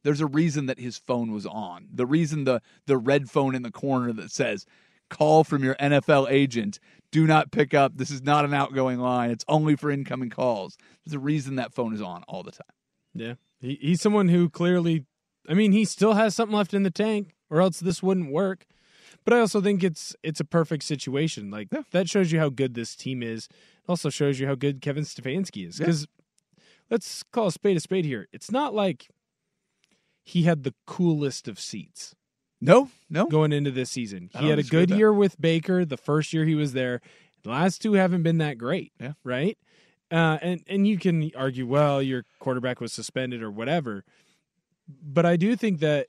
There's 0.04 0.22
a 0.22 0.28
reason 0.28 0.66
that 0.66 0.80
his 0.80 0.98
phone 0.98 1.32
was 1.32 1.46
on. 1.46 1.88
The 1.94 2.06
reason 2.06 2.46
the 2.46 2.62
the 2.86 2.98
red 2.98 3.30
phone 3.30 3.56
in 3.56 3.62
the 3.62 3.72
corner 3.72 4.14
that 4.14 4.32
says 4.32 4.66
call 5.10 5.44
from 5.44 5.64
your 5.64 5.76
NFL 5.76 6.32
agent. 6.32 6.80
Do 7.12 7.28
not 7.28 7.52
pick 7.52 7.74
up. 7.74 7.98
This 7.98 8.10
is 8.10 8.22
not 8.22 8.46
an 8.46 8.54
outgoing 8.54 9.00
line. 9.00 9.32
It's 9.32 9.46
only 9.48 9.76
for 9.76 9.92
incoming 9.92 10.30
calls. 10.30 10.78
There's 11.06 11.14
a 11.14 11.20
reason 11.20 11.56
that 11.56 11.74
phone 11.74 11.94
is 11.94 12.02
on 12.02 12.24
all 12.28 12.42
the 12.44 12.52
time. 12.52 12.68
Yeah. 13.14 13.34
He, 13.60 13.78
he's 13.82 14.02
someone 14.02 14.30
who 14.30 14.50
clearly, 14.50 15.06
I 15.48 15.54
mean, 15.54 15.72
he 15.74 15.84
still 15.86 16.14
has 16.14 16.34
something 16.36 16.56
left 16.56 16.74
in 16.74 16.84
the 16.84 16.90
tank, 16.92 17.36
or 17.50 17.60
else 17.62 17.80
this 17.80 18.02
wouldn't 18.02 18.32
work. 18.32 18.66
But 19.26 19.34
I 19.34 19.40
also 19.40 19.60
think 19.62 19.84
it's 19.84 20.16
it's 20.24 20.40
a 20.40 20.46
perfect 20.46 20.84
situation. 20.84 21.52
Like 21.52 21.68
Yeah. 21.72 21.82
that 21.92 22.10
shows 22.10 22.32
you 22.32 22.40
how 22.40 22.50
good 22.50 22.74
this 22.76 22.96
team 22.96 23.22
is. 23.22 23.48
It 23.52 23.90
also 23.90 24.10
shows 24.10 24.40
you 24.40 24.48
how 24.48 24.56
good 24.56 24.82
Kevin 24.82 25.04
Stefanski 25.04 25.68
is. 25.68 25.80
Yeah. 25.80 25.86
Because 25.86 26.08
let's 26.90 27.24
call 27.24 27.48
a 27.48 27.52
spade 27.52 27.78
a 27.78 27.82
spade 27.82 28.06
here. 28.06 28.28
It's 28.32 28.50
not 28.52 28.74
like 28.74 29.10
he 30.24 30.44
had 30.44 30.64
the 30.64 30.74
coolest 30.88 31.48
of 31.48 31.60
seats 31.60 32.16
No, 32.62 32.90
no. 33.10 33.26
going 33.26 33.52
into 33.52 33.72
this 33.72 33.90
season. 33.90 34.30
I 34.36 34.42
He 34.42 34.50
had 34.50 34.60
a 34.60 34.64
good 34.64 34.90
that. 34.90 34.98
year 34.98 35.12
with 35.12 35.40
Baker 35.42 35.84
the 35.84 35.98
first 35.98 36.32
year 36.34 36.46
he 36.46 36.56
was 36.56 36.74
there. 36.74 37.02
The 37.44 37.50
last 37.50 37.82
two 37.82 37.94
haven't 37.94 38.22
been 38.24 38.38
that 38.38 38.58
great. 38.60 38.92
Yeah. 39.00 39.14
Right? 39.24 39.58
Uh, 40.12 40.38
and 40.42 40.62
and 40.68 40.88
you 40.88 40.98
can 40.98 41.32
argue, 41.36 41.66
well, 41.66 42.02
your 42.02 42.24
quarterback 42.40 42.80
was 42.82 42.94
suspended 42.94 43.42
or 43.42 43.50
whatever. 43.50 44.04
But 44.88 45.26
I 45.26 45.38
do 45.38 45.56
think 45.56 45.80
that 45.80 46.08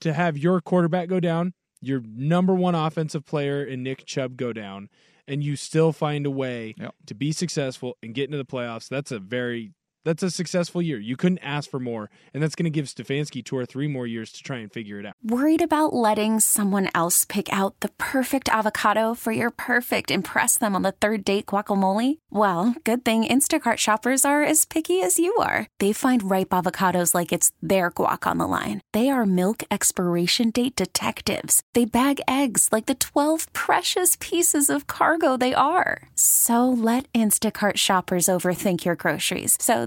to 0.00 0.12
have 0.12 0.36
your 0.36 0.60
quarterback 0.60 1.08
go 1.08 1.20
down, 1.20 1.54
your 1.80 2.02
number 2.04 2.54
one 2.54 2.74
offensive 2.74 3.24
player 3.24 3.62
in 3.64 3.82
Nick 3.82 4.04
Chubb 4.04 4.36
go 4.36 4.52
down, 4.52 4.88
and 5.28 5.42
you 5.44 5.54
still 5.56 5.92
find 5.92 6.26
a 6.26 6.30
way 6.30 6.74
Yep. 6.76 6.94
to 7.06 7.14
be 7.14 7.30
successful 7.32 7.96
and 8.02 8.14
get 8.14 8.24
into 8.24 8.36
the 8.36 8.44
playoffs, 8.44 8.88
that's 8.88 9.12
a 9.12 9.18
very 9.18 9.72
that's 10.04 10.22
a 10.22 10.30
successful 10.30 10.82
year. 10.82 10.98
You 10.98 11.16
couldn't 11.16 11.38
ask 11.38 11.70
for 11.70 11.80
more, 11.80 12.10
and 12.32 12.42
that's 12.42 12.54
going 12.54 12.64
to 12.64 12.70
give 12.70 12.86
Stefanski 12.86 13.44
two 13.44 13.56
or 13.56 13.64
three 13.64 13.88
more 13.88 14.06
years 14.06 14.30
to 14.32 14.42
try 14.42 14.58
and 14.58 14.70
figure 14.70 14.98
it 15.00 15.06
out. 15.06 15.14
Worried 15.24 15.62
about 15.62 15.94
letting 15.94 16.40
someone 16.40 16.90
else 16.94 17.24
pick 17.24 17.50
out 17.52 17.80
the 17.80 17.88
perfect 17.96 18.48
avocado 18.48 19.14
for 19.14 19.32
your 19.32 19.50
perfect 19.50 20.10
impress 20.10 20.58
them 20.58 20.74
on 20.76 20.82
the 20.82 20.92
third 20.92 21.24
date 21.24 21.46
guacamole? 21.46 22.18
Well, 22.30 22.74
good 22.84 23.04
thing 23.04 23.24
Instacart 23.24 23.78
shoppers 23.78 24.24
are 24.26 24.42
as 24.42 24.66
picky 24.66 25.00
as 25.00 25.18
you 25.18 25.34
are. 25.36 25.66
They 25.78 25.92
find 25.94 26.30
ripe 26.30 26.50
avocados 26.50 27.14
like 27.14 27.32
it's 27.32 27.50
their 27.62 27.90
guac 27.90 28.26
on 28.26 28.36
the 28.38 28.46
line. 28.46 28.82
They 28.92 29.08
are 29.08 29.24
milk 29.24 29.64
expiration 29.70 30.50
date 30.50 30.76
detectives. 30.76 31.62
They 31.72 31.86
bag 31.86 32.20
eggs 32.28 32.68
like 32.70 32.86
the 32.86 32.94
12 32.94 33.50
precious 33.54 34.18
pieces 34.20 34.68
of 34.68 34.86
cargo 34.86 35.38
they 35.38 35.54
are. 35.54 36.02
So 36.14 36.68
let 36.68 37.10
Instacart 37.14 37.78
shoppers 37.78 38.26
overthink 38.26 38.84
your 38.84 38.96
groceries 38.96 39.54
so 39.60 39.86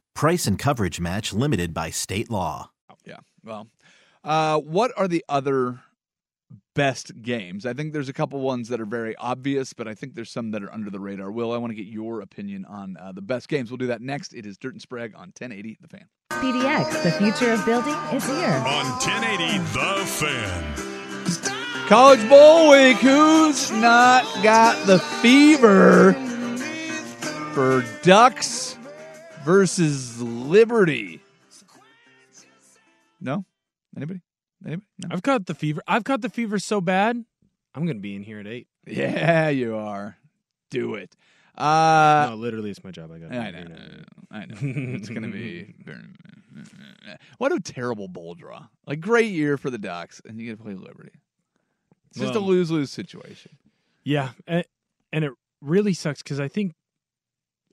Price 0.13 0.45
and 0.45 0.59
coverage 0.59 0.99
match 0.99 1.33
limited 1.33 1.73
by 1.73 1.89
state 1.89 2.29
law. 2.29 2.71
Yeah. 3.05 3.17
Well, 3.43 3.67
uh, 4.23 4.59
what 4.59 4.91
are 4.97 5.07
the 5.07 5.23
other 5.27 5.79
best 6.75 7.21
games? 7.21 7.65
I 7.65 7.73
think 7.73 7.93
there's 7.93 8.09
a 8.09 8.13
couple 8.13 8.39
ones 8.41 8.69
that 8.69 8.79
are 8.79 8.85
very 8.85 9.15
obvious, 9.15 9.73
but 9.73 9.87
I 9.87 9.95
think 9.95 10.15
there's 10.15 10.29
some 10.31 10.51
that 10.51 10.63
are 10.63 10.71
under 10.71 10.89
the 10.89 10.99
radar. 10.99 11.31
Will, 11.31 11.51
I 11.51 11.57
want 11.57 11.71
to 11.71 11.75
get 11.75 11.87
your 11.87 12.21
opinion 12.21 12.65
on 12.65 12.97
uh, 12.97 13.11
the 13.13 13.21
best 13.21 13.47
games. 13.47 13.71
We'll 13.71 13.77
do 13.77 13.87
that 13.87 14.01
next. 14.01 14.33
It 14.33 14.45
is 14.45 14.57
Dirt 14.57 14.73
and 14.73 14.81
Sprague 14.81 15.15
on 15.15 15.31
1080 15.39 15.79
The 15.81 15.87
Fan. 15.87 16.05
PDX, 16.31 17.03
the 17.03 17.11
future 17.11 17.51
of 17.51 17.65
building 17.65 17.95
is 18.13 18.25
here. 18.25 18.63
On 18.67 18.85
1080 18.99 19.57
The 19.73 20.05
Fan. 20.05 20.91
College 21.87 22.29
Bowl 22.29 22.71
Week. 22.71 22.97
Who's 22.97 23.71
not 23.71 24.23
got 24.43 24.85
the 24.87 24.99
fever 24.99 26.13
for 27.53 27.83
Ducks 28.01 28.77
versus 29.43 30.21
Liberty? 30.21 31.21
No? 33.19 33.45
Anybody? 33.95 34.21
Anybody? 34.65 34.87
No. 35.03 35.09
I've 35.11 35.23
caught 35.23 35.45
the 35.45 35.53
fever. 35.55 35.81
I've 35.87 36.03
caught 36.03 36.21
the 36.21 36.29
fever 36.29 36.59
so 36.59 36.81
bad. 36.81 37.23
I'm 37.75 37.85
going 37.85 37.97
to 37.97 38.01
be 38.01 38.15
in 38.15 38.23
here 38.23 38.39
at 38.39 38.47
eight. 38.47 38.67
Yeah, 38.85 39.49
you 39.49 39.75
are. 39.75 40.17
Do 40.69 40.95
it. 40.95 41.15
Uh, 41.57 42.27
no, 42.29 42.35
literally, 42.37 42.71
it's 42.71 42.83
my 42.83 42.91
job. 42.91 43.11
I 43.11 43.19
got. 43.19 43.31
I 43.31 43.51
know, 43.51 43.65
I 44.31 44.45
know. 44.45 44.55
It's 44.61 45.09
going 45.09 45.23
to 45.23 45.29
be 45.31 45.73
very. 45.83 45.99
What 47.39 47.51
a 47.51 47.59
terrible 47.59 48.07
bowl 48.07 48.35
draw! 48.35 48.67
Like 48.85 48.99
great 48.99 49.31
year 49.31 49.57
for 49.57 49.69
the 49.69 49.77
Ducks, 49.77 50.21
and 50.25 50.39
you 50.39 50.45
get 50.47 50.57
to 50.57 50.63
play 50.63 50.75
Liberty. 50.75 51.11
It's 52.09 52.19
just 52.19 52.33
Well, 52.35 52.43
a 52.43 52.45
lose 52.45 52.69
lose 52.69 52.91
situation. 52.91 53.57
Yeah, 54.03 54.29
and, 54.47 54.63
and 55.11 55.25
it 55.25 55.31
really 55.61 55.93
sucks 55.93 56.21
because 56.21 56.39
I 56.39 56.47
think, 56.47 56.73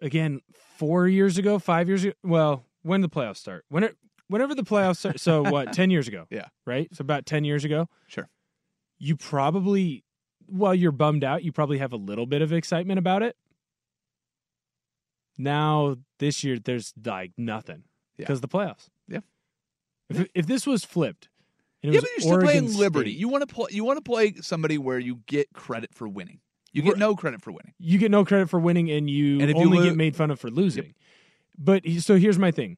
again, 0.00 0.40
four 0.76 1.06
years 1.08 1.38
ago, 1.38 1.58
five 1.58 1.88
years 1.88 2.04
ago. 2.04 2.14
Well, 2.22 2.64
when 2.82 3.00
the 3.00 3.08
playoffs 3.08 3.38
start, 3.38 3.64
when 3.68 3.84
it, 3.84 3.96
whenever 4.28 4.54
the 4.54 4.62
playoffs 4.62 4.98
start. 4.98 5.20
So 5.20 5.42
what? 5.42 5.72
Ten 5.72 5.90
years 5.90 6.08
ago. 6.08 6.26
Yeah. 6.30 6.46
Right. 6.66 6.88
So 6.94 7.02
about 7.02 7.26
ten 7.26 7.44
years 7.44 7.64
ago. 7.64 7.88
Sure. 8.06 8.28
You 8.98 9.16
probably, 9.16 10.04
while 10.46 10.74
you're 10.74 10.92
bummed 10.92 11.22
out, 11.24 11.44
you 11.44 11.52
probably 11.52 11.78
have 11.78 11.92
a 11.92 11.96
little 11.96 12.26
bit 12.26 12.42
of 12.42 12.52
excitement 12.52 12.98
about 12.98 13.22
it. 13.22 13.36
Now 15.38 15.96
this 16.18 16.42
year, 16.42 16.58
there's 16.58 16.92
like 17.04 17.32
nothing 17.36 17.84
Yeah. 18.16 18.24
because 18.24 18.40
the 18.40 18.48
playoffs. 18.48 18.88
Yeah. 19.08 19.20
If 20.10 20.28
if 20.34 20.46
this 20.46 20.66
was 20.66 20.84
flipped, 20.84 21.28
Yeah, 21.82 21.92
but 21.92 22.02
you're 22.02 22.20
still 22.20 22.32
Oregon 22.32 22.46
playing 22.48 22.76
Liberty. 22.76 23.10
State, 23.12 23.20
You 23.20 23.28
want 23.28 23.48
to 23.48 23.54
play. 23.54 23.66
You 23.70 23.84
want 23.84 23.98
to 23.98 24.02
play 24.02 24.34
somebody 24.40 24.78
where 24.78 24.98
you 24.98 25.20
get 25.26 25.52
credit 25.52 25.94
for 25.94 26.08
winning. 26.08 26.40
You 26.72 26.82
get 26.82 26.98
no 26.98 27.16
credit 27.16 27.42
for 27.42 27.50
winning. 27.50 27.72
you 27.78 27.98
get 27.98 28.10
no 28.10 28.24
credit 28.24 28.48
for 28.50 28.60
winning 28.60 28.90
and 28.90 29.08
you 29.10 29.40
And 29.40 29.50
if 29.50 29.56
you 29.56 29.62
only 29.64 29.78
lo- 29.78 29.84
get 29.84 29.96
made 29.96 30.14
fun 30.16 30.30
of 30.30 30.38
for 30.38 30.50
losing. 30.50 30.94
But 31.58 31.84
he- 31.84 32.00
so 32.00 32.16
here's 32.16 32.38
my 32.38 32.50
thing. 32.50 32.76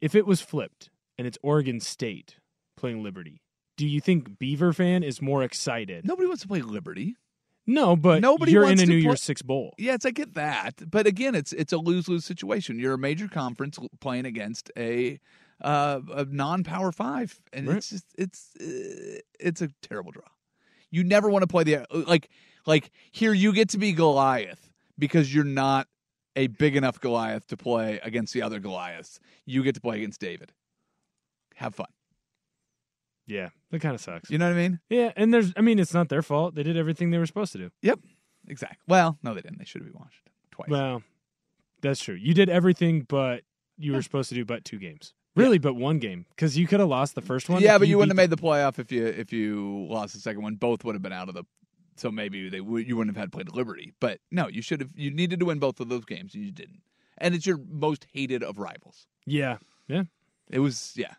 If 0.00 0.14
it 0.14 0.26
was 0.26 0.40
flipped 0.40 0.90
and 1.18 1.26
it's 1.26 1.38
Oregon 1.42 1.80
State 1.80 2.36
playing 2.76 3.02
Liberty, 3.02 3.42
do 3.76 3.86
you 3.86 4.00
think 4.00 4.38
Beaver 4.38 4.72
fan 4.72 5.02
is 5.02 5.22
more 5.22 5.42
excited? 5.42 6.04
Nobody 6.06 6.26
wants 6.28 6.42
to 6.42 6.48
play 6.48 6.60
Liberty. 6.62 7.16
No, 7.66 7.94
but 7.96 8.20
Nobody 8.20 8.52
you're 8.52 8.64
in 8.64 8.70
wants 8.70 8.82
a 8.82 8.86
to 8.86 8.90
New 8.92 8.98
play- 8.98 9.04
Year's 9.10 9.22
Six 9.22 9.40
bowl. 9.40 9.74
Yes, 9.78 10.04
I 10.04 10.10
get 10.10 10.34
that, 10.34 10.90
but 10.90 11.06
again, 11.06 11.34
it's 11.36 11.52
it's 11.52 11.72
a 11.72 11.78
lose 11.78 12.08
lose 12.08 12.24
situation. 12.24 12.78
You're 12.80 12.94
a 12.94 12.98
major 12.98 13.28
conference 13.28 13.78
l- 13.78 13.88
playing 14.00 14.26
against 14.26 14.70
a 14.76 15.20
uh, 15.60 16.00
a 16.12 16.24
non 16.24 16.64
power 16.64 16.90
five, 16.90 17.40
and 17.52 17.68
Right. 17.68 17.76
it's 17.76 17.90
just 17.90 18.04
it's 18.18 18.50
uh, 18.60 19.20
it's 19.38 19.62
a 19.62 19.68
terrible 19.80 20.10
draw. 20.10 20.24
You 20.90 21.04
never 21.04 21.30
want 21.30 21.44
to 21.44 21.46
play 21.46 21.62
the 21.62 21.86
like 22.08 22.28
like 22.66 22.90
here. 23.10 23.32
You 23.32 23.52
get 23.52 23.70
to 23.70 23.78
be 23.78 23.92
Goliath 23.92 24.70
because 24.98 25.34
you're 25.34 25.44
not 25.44 25.88
a 26.36 26.46
big 26.46 26.76
enough 26.76 27.00
Goliath 27.00 27.46
to 27.48 27.56
play 27.56 28.00
against 28.02 28.32
the 28.32 28.42
other 28.42 28.58
Goliaths. 28.58 29.20
You 29.44 29.62
get 29.62 29.74
to 29.74 29.80
play 29.80 29.98
against 29.98 30.20
David. 30.20 30.52
Have 31.56 31.74
fun. 31.74 31.86
Yeah, 33.26 33.50
that 33.70 33.80
kind 33.80 33.94
of 33.94 34.00
sucks. 34.00 34.30
You 34.30 34.38
know 34.38 34.46
what 34.46 34.54
I 34.54 34.56
mean? 34.56 34.80
Yeah, 34.88 35.12
and 35.16 35.32
there's 35.32 35.52
I 35.56 35.60
mean 35.60 35.78
it's 35.78 35.94
not 35.94 36.08
their 36.08 36.22
fault. 36.22 36.54
They 36.54 36.62
did 36.62 36.76
everything 36.76 37.10
they 37.10 37.18
were 37.18 37.26
supposed 37.26 37.52
to 37.52 37.58
do. 37.58 37.70
Yep. 37.82 38.00
Exactly. 38.48 38.78
Well, 38.88 39.18
no, 39.22 39.34
they 39.34 39.40
didn't. 39.40 39.58
They 39.58 39.64
should 39.64 39.82
have 39.82 39.92
been 39.92 40.00
watched 40.00 40.28
twice. 40.50 40.68
Well, 40.68 41.02
that's 41.80 42.02
true. 42.02 42.16
You 42.16 42.34
did 42.34 42.48
everything 42.48 43.02
but 43.02 43.42
you 43.78 43.92
were 43.92 44.02
supposed 44.02 44.28
to 44.30 44.34
do 44.34 44.44
but 44.44 44.64
two 44.64 44.78
games. 44.78 45.14
Really, 45.34 45.58
but 45.58 45.74
one 45.74 45.98
game 45.98 46.26
because 46.30 46.58
you 46.58 46.66
could 46.66 46.80
have 46.80 46.88
lost 46.88 47.14
the 47.14 47.22
first 47.22 47.48
one. 47.48 47.62
yeah, 47.62 47.78
but 47.78 47.88
you, 47.88 47.96
wouldn't 47.96 48.10
have 48.10 48.16
made 48.16 48.30
the 48.30 48.42
playoff 48.42 48.78
if 48.78 48.92
you 48.92 49.06
if 49.06 49.32
you 49.32 49.86
lost 49.88 50.14
the 50.14 50.20
second 50.20 50.42
one. 50.42 50.56
Both 50.56 50.84
would 50.84 50.94
have 50.94 51.02
been 51.02 51.12
out 51.12 51.28
of 51.28 51.34
the. 51.34 51.44
So 51.96 52.10
maybe 52.10 52.48
they 52.48 52.60
would 52.60 52.86
you 52.88 52.96
wouldn't 52.96 53.16
have 53.16 53.20
had 53.22 53.32
played 53.32 53.52
Liberty. 53.54 53.92
But 54.00 54.20
no, 54.30 54.48
you 54.48 54.62
should 54.62 54.80
have. 54.80 54.90
You 54.96 55.10
needed 55.10 55.40
to 55.40 55.46
win 55.46 55.58
both 55.58 55.78
of 55.80 55.88
those 55.88 56.04
games, 56.04 56.34
and 56.34 56.44
you 56.44 56.50
didn't. 56.50 56.80
And 57.18 57.34
it's 57.34 57.46
your 57.46 57.58
most 57.70 58.06
hated 58.12 58.42
of 58.42 58.58
rivals. 58.58 59.06
Yeah, 59.26 59.58
yeah, 59.86 60.04
It 60.50 60.58
was 60.60 60.94
yeah, 60.96 61.14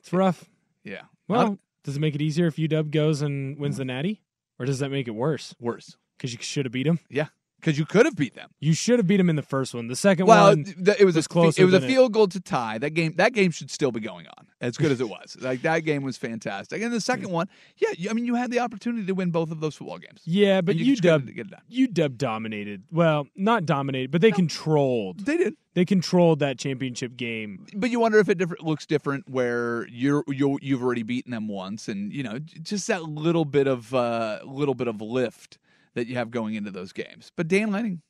it's 0.00 0.12
rough. 0.12 0.44
yeah. 0.84 1.02
Well, 1.28 1.50
Not 1.50 1.58
does 1.84 1.96
it 1.96 2.00
make 2.00 2.14
it 2.14 2.20
easier 2.22 2.46
if 2.48 2.56
UW 2.56 2.90
goes 2.90 3.22
and 3.22 3.58
wins 3.58 3.76
the 3.78 3.84
Natty, 3.84 4.20
or 4.58 4.66
does 4.66 4.80
that 4.80 4.90
make 4.90 5.06
it 5.08 5.12
worse? 5.12 5.54
worse. 5.60 5.96
Because 6.16 6.32
you 6.32 6.38
should 6.42 6.66
have 6.66 6.72
beat 6.72 6.86
him. 6.86 6.98
Yeah, 7.08 7.28
because 7.60 7.78
you 7.78 7.84
could 7.84 8.04
have 8.06 8.16
beat 8.16 8.34
them. 8.34 8.50
You 8.60 8.72
should 8.72 8.98
have 8.98 9.06
beat 9.06 9.16
them 9.18 9.28
in 9.28 9.36
the 9.36 9.42
first 9.42 9.74
one. 9.74 9.88
The 9.88 9.96
second 9.96 10.26
Well, 10.26 10.48
one, 10.48 10.64
th- 10.64 10.96
it 10.98 11.04
was, 11.04 11.16
was 11.16 11.26
a 11.26 11.28
closer 11.28 11.62
It 11.62 11.64
was 11.64 11.74
a 11.74 11.78
than 11.80 11.88
it- 11.88 11.92
field 11.92 12.12
goal 12.12 12.28
to 12.28 12.40
tie 12.40 12.78
that 12.78 12.90
game. 12.90 13.14
That 13.16 13.32
game 13.32 13.50
should 13.50 13.70
still 13.70 13.90
be 13.92 14.00
going 14.00 14.26
on 14.26 14.46
as 14.60 14.76
good 14.76 14.92
as 14.92 15.00
it 15.00 15.08
was. 15.08 15.36
like 15.40 15.62
that 15.62 15.80
game 15.80 16.02
was 16.02 16.16
fantastic. 16.16 16.82
And 16.82 16.92
the 16.92 17.00
second 17.00 17.30
one, 17.30 17.48
yeah, 17.76 17.88
you, 17.96 18.10
I 18.10 18.12
mean, 18.12 18.24
you 18.26 18.34
had 18.36 18.50
the 18.50 18.60
opportunity 18.60 19.06
to 19.06 19.12
win 19.12 19.30
both 19.30 19.50
of 19.50 19.60
those 19.60 19.74
football 19.74 19.98
games. 19.98 20.20
yeah, 20.24 20.60
but 20.60 20.76
you 20.76 20.84
just 20.94 21.02
UW 21.02 21.18
couldn't 21.18 21.34
get 21.36 21.46
it 21.46 21.50
done. 21.50 22.08
UW 22.10 22.16
dominated. 22.16 22.84
Well, 22.90 23.26
not 23.36 23.66
dominated, 23.66 24.10
but 24.10 24.20
they 24.20 24.30
controlled. 24.32 25.26
They 25.26 25.36
did. 25.36 25.54
They 25.74 25.84
controlled 25.84 26.40
that 26.40 26.58
championship 26.58 27.16
game. 27.16 27.64
but 27.76 27.90
you 27.90 28.00
wonder 28.00 28.18
if 28.18 28.28
it 28.28 28.36
different, 28.36 28.64
looks 28.64 28.84
different 28.84 29.28
where 29.28 29.86
you're 29.88 30.24
you 30.26 30.58
you've 30.60 30.82
already 30.82 31.04
beaten 31.04 31.30
them 31.30 31.46
once, 31.46 31.86
and 31.88 32.12
you 32.12 32.22
know 32.24 32.38
just 32.40 32.88
that 32.88 33.04
little 33.04 33.44
bit 33.44 33.68
of 33.68 33.94
uh, 33.94 34.40
little 34.44 34.74
bit 34.74 34.88
of 34.88 35.00
lift 35.00 35.58
that 35.98 36.06
you 36.06 36.14
have 36.16 36.30
going 36.30 36.54
into 36.54 36.70
those 36.70 36.92
games. 36.92 37.30
But 37.36 37.48
Dan 37.48 37.70
Lanning, 37.70 38.02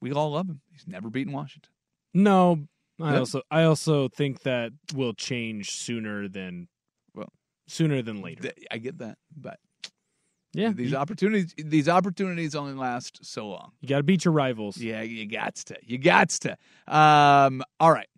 we 0.00 0.12
all 0.12 0.30
love 0.30 0.48
him. 0.48 0.60
He's 0.70 0.86
never 0.86 1.10
beaten 1.10 1.32
Washington. 1.32 1.70
No, 2.14 2.66
I 3.00 3.16
also 3.16 3.42
I 3.50 3.64
also 3.64 4.08
think 4.08 4.42
that 4.42 4.72
will 4.94 5.14
change 5.14 5.72
sooner 5.72 6.28
than 6.28 6.68
Well, 7.14 7.32
sooner 7.66 8.02
than 8.02 8.22
later. 8.22 8.42
Th- 8.42 8.66
I 8.70 8.78
get 8.78 8.98
that, 8.98 9.18
but 9.36 9.58
yeah, 10.52 10.72
these 10.72 10.90
you, 10.90 10.96
opportunities 10.96 11.54
these 11.56 11.88
opportunities 11.88 12.54
only 12.54 12.74
last 12.74 13.24
so 13.24 13.48
long. 13.48 13.72
you 13.80 13.88
got 13.88 13.98
to 13.98 14.02
beat 14.02 14.24
your 14.24 14.32
rivals. 14.32 14.76
Yeah, 14.76 15.02
you 15.02 15.26
got 15.26 15.54
to. 15.56 15.76
You 15.82 15.98
got 15.98 16.28
to. 16.30 16.56
Um, 16.86 17.62
all 17.80 17.92
right. 17.92 18.08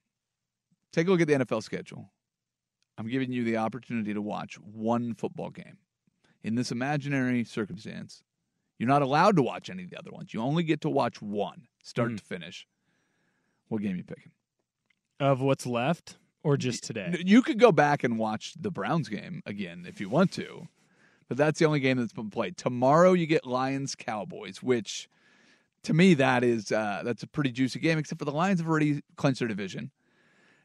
Take 0.92 1.08
a 1.08 1.10
look 1.10 1.20
at 1.20 1.28
the 1.28 1.34
NFL 1.34 1.62
schedule. 1.62 2.12
I'm 2.98 3.08
giving 3.08 3.32
you 3.32 3.42
the 3.44 3.56
opportunity 3.56 4.14
to 4.14 4.22
watch 4.22 4.58
one 4.60 5.14
football 5.14 5.50
game. 5.50 5.78
In 6.44 6.54
this 6.54 6.70
imaginary 6.70 7.42
circumstance, 7.42 8.22
you're 8.84 8.92
not 8.92 9.00
allowed 9.02 9.34
to 9.36 9.42
watch 9.42 9.70
any 9.70 9.84
of 9.84 9.90
the 9.90 9.98
other 9.98 10.10
ones. 10.10 10.34
You 10.34 10.40
only 10.42 10.62
get 10.62 10.82
to 10.82 10.90
watch 10.90 11.22
one, 11.22 11.68
start 11.82 12.12
Mhm. 12.12 12.18
to 12.18 12.22
finish. 12.24 12.66
What 13.68 13.80
game 13.80 13.96
you 13.96 14.04
picking? 14.04 14.32
Of 15.18 15.40
what's 15.40 15.64
left, 15.64 16.18
or 16.42 16.58
just 16.58 16.84
today? 16.84 17.16
You 17.24 17.40
could 17.40 17.58
go 17.58 17.72
back 17.72 18.04
and 18.04 18.18
watch 18.18 18.52
the 18.60 18.70
Browns 18.70 19.08
game 19.08 19.42
again 19.46 19.86
if 19.88 20.00
you 20.00 20.10
want 20.10 20.32
to, 20.32 20.68
but 21.28 21.38
that's 21.38 21.58
the 21.60 21.64
only 21.64 21.80
game 21.80 21.96
that's 21.96 22.12
been 22.12 22.28
played. 22.28 22.58
Tomorrow 22.58 23.14
you 23.14 23.26
get 23.26 23.46
Lions 23.46 23.94
Cowboys, 23.94 24.62
which 24.62 25.08
to 25.82 25.94
me 25.94 26.12
that 26.14 26.44
is 26.44 26.70
uh, 26.70 27.00
that's 27.04 27.22
a 27.22 27.26
pretty 27.26 27.52
juicy 27.52 27.78
game. 27.80 27.96
Except 27.98 28.18
for 28.18 28.26
the 28.26 28.32
Lions 28.32 28.60
have 28.60 28.68
already 28.68 29.00
clinched 29.16 29.38
their 29.38 29.48
division, 29.48 29.92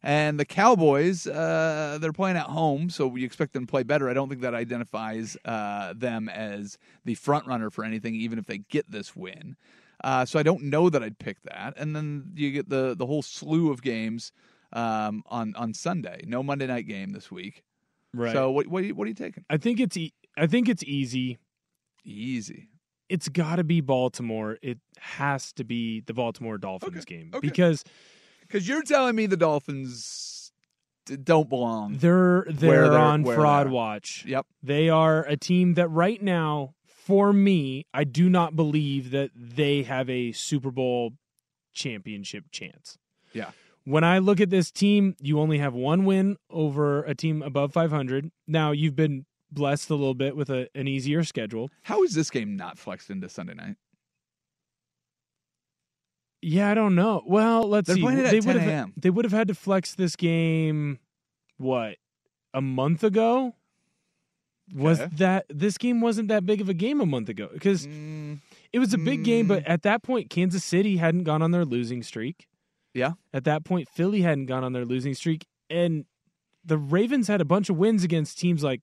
And 0.02 0.40
the 0.40 0.46
Cowboys, 0.46 1.28
uh, 1.28 1.98
they're 2.00 2.14
playing 2.14 2.38
at 2.38 2.46
home, 2.46 2.90
so 2.90 3.06
we 3.06 3.26
expect 3.26 3.52
them 3.52 3.66
to 3.66 3.70
play 3.70 3.84
better. 3.84 4.10
I 4.10 4.14
don't 4.14 4.30
think 4.30 4.42
that 4.42 4.54
identifies 4.54 5.36
uh, 5.44 5.94
them 5.94 6.30
as 6.30 6.78
the 7.04 7.16
front 7.16 7.46
runner 7.48 7.70
for 7.70 7.84
anything, 7.84 8.16
even 8.16 8.40
if 8.40 8.46
they 8.46 8.60
get 8.60 8.90
this 8.90 9.14
win. 9.14 9.58
Uh, 10.02 10.26
so 10.26 10.40
I 10.40 10.44
don't 10.44 10.64
know 10.64 10.90
that 10.90 11.04
I'd 11.04 11.20
pick 11.20 11.42
that. 11.44 11.74
And 11.76 11.94
then 11.94 12.32
you 12.36 12.52
get 12.52 12.70
the 12.70 12.96
the 12.98 13.06
whole 13.06 13.22
slew 13.22 13.72
of 13.72 13.82
games 13.82 14.32
um, 14.72 15.24
on 15.28 15.54
on 15.56 15.74
Sunday. 15.74 16.24
No 16.26 16.42
Monday 16.42 16.68
night 16.68 16.88
game 16.88 17.12
this 17.12 17.30
week. 17.30 17.64
Right. 18.14 18.32
So 18.32 18.52
what 18.52 18.68
what 18.68 18.84
are 18.84 18.88
you, 18.88 18.96
what 18.96 19.06
are 19.06 19.10
you 19.10 19.16
taking? 19.16 19.44
I 19.50 19.58
think 19.58 19.80
it's 19.80 19.98
e- 19.98 20.14
I 20.38 20.48
think 20.48 20.70
it's 20.70 20.84
easy. 20.84 21.38
Easy. 22.06 22.70
It's 23.10 23.28
got 23.28 23.58
to 23.58 23.64
be 23.64 23.82
Baltimore. 23.82 24.58
It 24.62 24.80
has 25.00 25.52
to 25.54 25.64
be 25.64 26.02
the 26.02 26.14
Baltimore 26.14 26.58
Dolphins 26.58 27.06
game 27.06 27.32
okay. 27.34 27.46
because 27.46 27.84
Because 28.50 28.68
you're 28.68 28.82
telling 28.84 29.16
me 29.16 29.26
the 29.28 29.38
Dolphins 29.38 30.52
d- 31.06 31.16
don't 31.18 31.48
belong. 31.50 31.98
they're 32.00 32.46
they're, 32.48 32.90
they're- 32.90 32.98
on 32.98 33.24
fraud 33.24 33.68
they're- 33.68 33.74
watch. 33.74 34.26
Yep. 34.28 34.46
They 34.64 34.90
are 34.90 35.24
a 35.24 35.38
team 35.38 35.76
that 35.76 35.88
right 35.90 36.22
now, 36.22 36.74
for 36.88 37.32
me, 37.32 37.86
I 37.94 38.04
do 38.04 38.30
not 38.30 38.56
believe 38.56 39.12
that 39.12 39.32
they 39.36 39.84
have 39.84 40.10
a 40.10 40.32
Super 40.32 40.72
Bowl 40.72 41.12
championship 41.74 42.46
chance. 42.52 42.98
Yeah. 43.34 43.52
When 43.86 44.04
I 44.04 44.20
look 44.20 44.40
at 44.42 44.50
this 44.50 44.72
team, 44.72 45.16
you 45.22 45.40
only 45.40 45.58
have 45.60 45.74
one 45.74 46.06
win 46.06 46.38
over 46.50 47.04
a 47.04 47.16
team 47.16 47.42
above 47.42 47.74
500. 47.74 48.30
Now, 48.48 48.72
you've 48.72 48.96
been 48.96 49.26
blessed 49.52 49.90
a 49.90 49.96
little 49.96 50.14
bit 50.14 50.36
with 50.36 50.50
a, 50.50 50.68
an 50.76 50.88
easier 50.88 51.24
schedule. 51.24 51.72
How 51.84 52.04
is 52.04 52.14
this 52.14 52.30
game 52.30 52.56
not 52.56 52.78
flexed 52.78 53.10
into 53.10 53.30
Sunday 53.30 53.56
night? 53.56 53.76
Yeah, 56.42 56.70
I 56.70 56.74
don't 56.74 56.96
know. 56.96 57.22
Well, 57.26 57.68
let's 57.68 57.88
They're 57.88 57.96
see. 57.98 58.02
playing 58.02 58.20
it 58.20 58.26
at 58.26 58.32
they 58.32 58.40
10 58.40 58.48
would 58.54 58.62
have 58.62 58.70
a.m.. 58.70 58.94
they 58.98 59.10
would 59.10 59.26
have 59.26 59.32
had 59.34 59.48
to 59.50 59.54
flex 59.56 59.96
this 59.96 60.16
game 60.16 61.00
what? 61.58 61.98
A 62.54 62.62
month 62.62 63.04
ago? 63.04 63.56
Was 64.74 65.02
Okay. 65.02 65.10
that 65.16 65.46
this 65.50 65.78
game 65.80 66.00
wasn't 66.00 66.28
that 66.30 66.46
big 66.46 66.62
of 66.62 66.70
a 66.70 66.74
game 66.76 67.02
a 67.02 67.06
month 67.06 67.28
ago 67.28 67.50
because 67.52 67.88
Mm, 67.88 68.40
it 68.72 68.78
was 68.80 68.94
a 68.94 68.98
big 69.00 69.24
game, 69.24 69.48
but 69.48 69.66
at 69.66 69.82
that 69.82 70.04
point, 70.04 70.30
Kansas 70.30 70.64
City 70.64 70.98
hadn't 70.98 71.24
gone 71.24 71.42
on 71.42 71.52
their 71.52 71.66
losing 71.66 72.04
streak. 72.04 72.48
yeah. 72.94 73.14
At 73.34 73.44
that 73.46 73.66
point, 73.66 73.88
Philly 73.90 74.22
hadn't 74.22 74.46
gone 74.46 74.64
on 74.64 74.74
their 74.74 74.86
losing 74.86 75.14
streak, 75.16 75.46
and 75.70 76.06
the 76.64 76.78
Ravens 76.78 77.28
had 77.28 77.42
a 77.42 77.46
bunch 77.46 77.70
of 77.70 77.78
wins 77.78 78.04
against 78.04 78.38
teams 78.40 78.64
like 78.64 78.82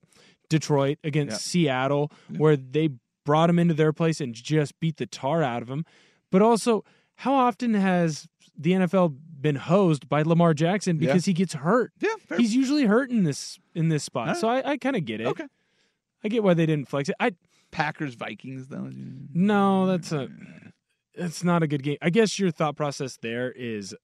Detroit, 0.48 0.98
against 1.04 1.32
Yeah. 1.34 1.38
Seattle, 1.70 2.12
where 2.36 2.56
they 2.56 2.90
brought 3.24 3.46
them 3.48 3.58
into 3.58 3.74
their 3.74 3.92
place 3.92 4.20
and 4.20 4.34
just 4.34 4.78
beat 4.80 4.96
the 4.96 5.06
tar 5.06 5.42
out 5.42 5.62
of 5.62 5.68
them. 5.68 5.84
But 6.32 6.42
also, 6.42 6.84
how 7.16 7.34
often 7.34 7.74
has 7.74 8.26
the 8.58 8.72
NFL 8.72 9.16
been 9.40 9.56
hosed 9.56 10.08
by 10.08 10.22
Lamar 10.22 10.54
Jackson 10.54 10.98
Yeah. 11.00 11.08
because 11.08 11.24
he 11.26 11.32
gets 11.32 11.54
hurt? 11.54 11.92
Yeah. 12.00 12.10
Fair. 12.26 12.38
He's 12.38 12.54
usually 12.54 12.84
hurt 12.86 13.10
in 13.10 13.24
this 13.24 13.58
in 13.74 13.88
this 13.88 14.04
spot, 14.04 14.28
All 14.28 14.34
so 14.34 14.48
I, 14.48 14.72
I 14.72 14.76
kind 14.78 14.96
of 14.96 15.04
get 15.04 15.20
it. 15.20 15.26
Okay. 15.26 15.46
I 16.24 16.28
get 16.28 16.42
why 16.42 16.54
they 16.54 16.66
didn't 16.66 16.88
flex 16.88 17.08
it. 17.08 17.16
I 17.20 17.32
Packers 17.70 18.14
Vikings 18.14 18.68
though. 18.68 18.90
no, 19.34 19.86
that's 19.86 20.12
a 20.12 20.28
that's 21.14 21.42
not 21.44 21.62
a 21.62 21.66
good 21.66 21.82
game. 21.82 21.96
I 22.02 22.10
guess 22.10 22.38
your 22.38 22.50
thought 22.50 22.76
process 22.76 23.16
there 23.20 23.50
is 23.52 23.94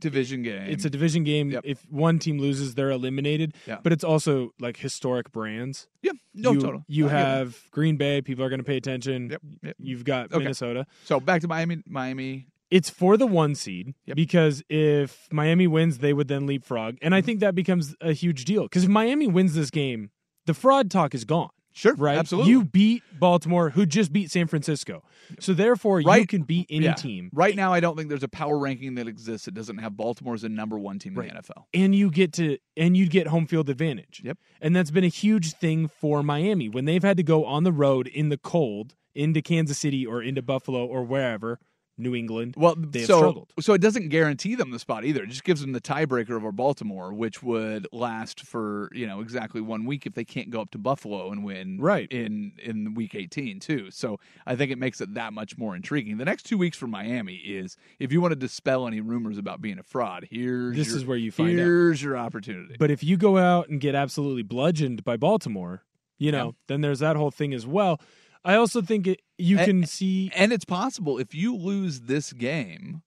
Division 0.00 0.42
game. 0.42 0.62
it's 0.70 0.84
a 0.84 0.90
division 0.90 1.24
game. 1.24 1.50
Yep. 1.50 1.62
If 1.64 1.84
one 1.90 2.20
team 2.20 2.38
loses, 2.38 2.74
they're 2.76 2.90
eliminated. 2.90 3.54
Yeah. 3.66 3.78
But 3.82 3.92
it's 3.92 4.04
also 4.04 4.50
like 4.60 4.76
historic 4.76 5.32
brands. 5.32 5.88
yeah. 6.02 6.12
No 6.38 6.52
you, 6.52 6.60
total. 6.60 6.84
You 6.88 7.08
have 7.08 7.56
Green 7.70 7.96
Bay. 7.96 8.22
People 8.22 8.44
are 8.44 8.48
going 8.48 8.60
to 8.60 8.64
pay 8.64 8.76
attention. 8.76 9.30
Yep, 9.30 9.42
yep. 9.62 9.76
You've 9.78 10.04
got 10.04 10.32
Okay. 10.32 10.38
Minnesota. 10.38 10.86
So 11.04 11.20
back 11.20 11.40
to 11.42 11.48
Miami. 11.48 11.82
Miami. 11.86 12.46
It's 12.70 12.90
for 12.90 13.16
the 13.16 13.26
one 13.26 13.54
seed 13.54 13.94
Yep. 14.06 14.16
because 14.16 14.62
if 14.68 15.26
Miami 15.32 15.66
wins, 15.66 15.98
they 15.98 16.12
would 16.12 16.28
then 16.28 16.46
leapfrog, 16.46 16.98
and 17.00 17.14
I 17.14 17.18
mm-hmm. 17.18 17.26
think 17.26 17.40
that 17.40 17.54
becomes 17.54 17.94
a 18.00 18.12
huge 18.12 18.44
deal. 18.44 18.64
Because 18.64 18.84
if 18.84 18.90
Miami 18.90 19.26
wins 19.26 19.54
this 19.54 19.70
game, 19.70 20.10
the 20.46 20.54
fraud 20.54 20.90
talk 20.90 21.14
is 21.14 21.24
gone. 21.24 21.50
Sure. 21.78 21.94
Right? 21.94 22.18
Absolutely. 22.18 22.50
You 22.50 22.64
beat 22.64 23.02
Baltimore, 23.20 23.70
who 23.70 23.86
just 23.86 24.12
beat 24.12 24.30
San 24.32 24.48
Francisco. 24.48 25.04
So 25.38 25.54
therefore, 25.54 26.00
you 26.00 26.26
can 26.26 26.42
beat 26.42 26.66
any 26.70 26.86
Yeah. 26.86 26.94
team. 26.94 27.30
Right 27.32 27.54
now, 27.54 27.72
I 27.72 27.78
don't 27.80 27.96
think 27.96 28.08
there's 28.08 28.22
a 28.24 28.28
power 28.28 28.58
ranking 28.58 28.96
that 28.96 29.06
exists 29.06 29.44
that 29.44 29.54
doesn't 29.54 29.78
have 29.78 29.96
Baltimore 29.96 30.34
as 30.34 30.42
a 30.42 30.48
number 30.48 30.76
one 30.78 30.98
team 30.98 31.16
in 31.18 31.28
the 31.28 31.32
NFL. 31.34 31.66
and 31.72 31.94
you 31.94 32.10
get 32.10 32.32
to 32.34 32.58
and 32.76 32.96
you 32.96 33.06
get 33.08 33.28
home 33.28 33.46
field 33.46 33.68
advantage. 33.70 34.22
Yep. 34.24 34.38
And 34.60 34.74
that's 34.74 34.90
been 34.90 35.04
a 35.04 35.08
huge 35.08 35.52
thing 35.52 35.86
for 35.88 36.22
Miami 36.24 36.68
when 36.68 36.84
they've 36.84 37.02
had 37.02 37.16
to 37.18 37.22
go 37.22 37.44
on 37.44 37.62
the 37.62 37.72
road 37.72 38.08
in 38.08 38.28
the 38.28 38.38
cold 38.38 38.96
into 39.14 39.40
Kansas 39.40 39.78
City 39.78 40.04
or 40.04 40.20
into 40.22 40.42
Buffalo 40.42 40.84
or 40.84 41.04
wherever, 41.04 41.60
New 41.98 42.14
England. 42.14 42.54
Well, 42.56 42.74
they 42.78 43.00
have 43.00 43.06
so 43.08 43.18
struggled. 43.18 43.52
so 43.60 43.74
it 43.74 43.80
doesn't 43.80 44.08
guarantee 44.08 44.54
them 44.54 44.70
the 44.70 44.78
spot 44.78 45.04
either. 45.04 45.24
It 45.24 45.28
just 45.30 45.44
gives 45.44 45.60
them 45.60 45.72
the 45.72 45.80
tiebreaker 45.80 46.30
over 46.30 46.52
Baltimore, 46.52 47.12
which 47.12 47.42
would 47.42 47.86
last 47.92 48.40
for 48.46 48.88
you 48.94 49.06
know 49.06 49.20
exactly 49.20 49.60
one 49.60 49.84
week 49.84 50.06
if 50.06 50.14
they 50.14 50.24
can't 50.24 50.50
go 50.50 50.60
up 50.60 50.70
to 50.70 50.78
Buffalo 50.78 51.30
and 51.32 51.42
win 51.44 51.78
Right. 51.80 52.10
in 52.12 52.52
in 52.62 52.94
week 52.94 53.14
eighteen 53.14 53.58
too. 53.60 53.90
So 53.90 54.20
I 54.46 54.54
think 54.56 54.70
it 54.70 54.78
makes 54.78 55.00
it 55.00 55.14
that 55.14 55.32
much 55.32 55.58
more 55.58 55.74
intriguing. 55.74 56.16
The 56.18 56.24
next 56.24 56.44
two 56.44 56.56
weeks 56.58 56.76
for 56.76 56.86
Miami 56.86 57.36
is 57.36 57.76
if 57.98 58.12
you 58.12 58.20
want 58.20 58.32
to 58.32 58.36
dispel 58.36 58.86
any 58.86 59.00
rumors 59.00 59.38
about 59.38 59.60
being 59.60 59.78
a 59.78 59.82
fraud, 59.82 60.28
here's 60.30 60.76
This 60.76 60.88
your- 60.88 60.96
is 60.98 61.04
where 61.04 61.16
you 61.18 61.32
find 61.32 61.50
out. 61.58 61.64
here's 61.64 62.02
your 62.02 62.16
opportunity. 62.16 62.76
But 62.78 62.90
if 62.90 63.02
you 63.02 63.16
go 63.16 63.38
out 63.38 63.68
and 63.68 63.80
get 63.80 63.94
absolutely 63.94 64.42
bludgeoned 64.44 65.02
by 65.04 65.16
Baltimore, 65.16 65.82
you 66.18 66.32
know, 66.32 66.46
Yeah. 66.46 66.52
then 66.68 66.80
there's 66.80 66.98
that 67.00 67.16
whole 67.16 67.30
thing 67.30 67.52
as 67.54 67.66
well. 67.66 68.00
I 68.44 68.54
also 68.54 68.82
think 68.82 69.06
it, 69.06 69.22
you 69.36 69.58
A- 69.58 69.64
can 69.64 69.86
see 69.86 70.30
and 70.34 70.52
it's 70.52 70.64
possible 70.64 71.18
if 71.18 71.34
you 71.34 71.56
lose 71.56 72.02
this 72.02 72.32
game, 72.32 73.02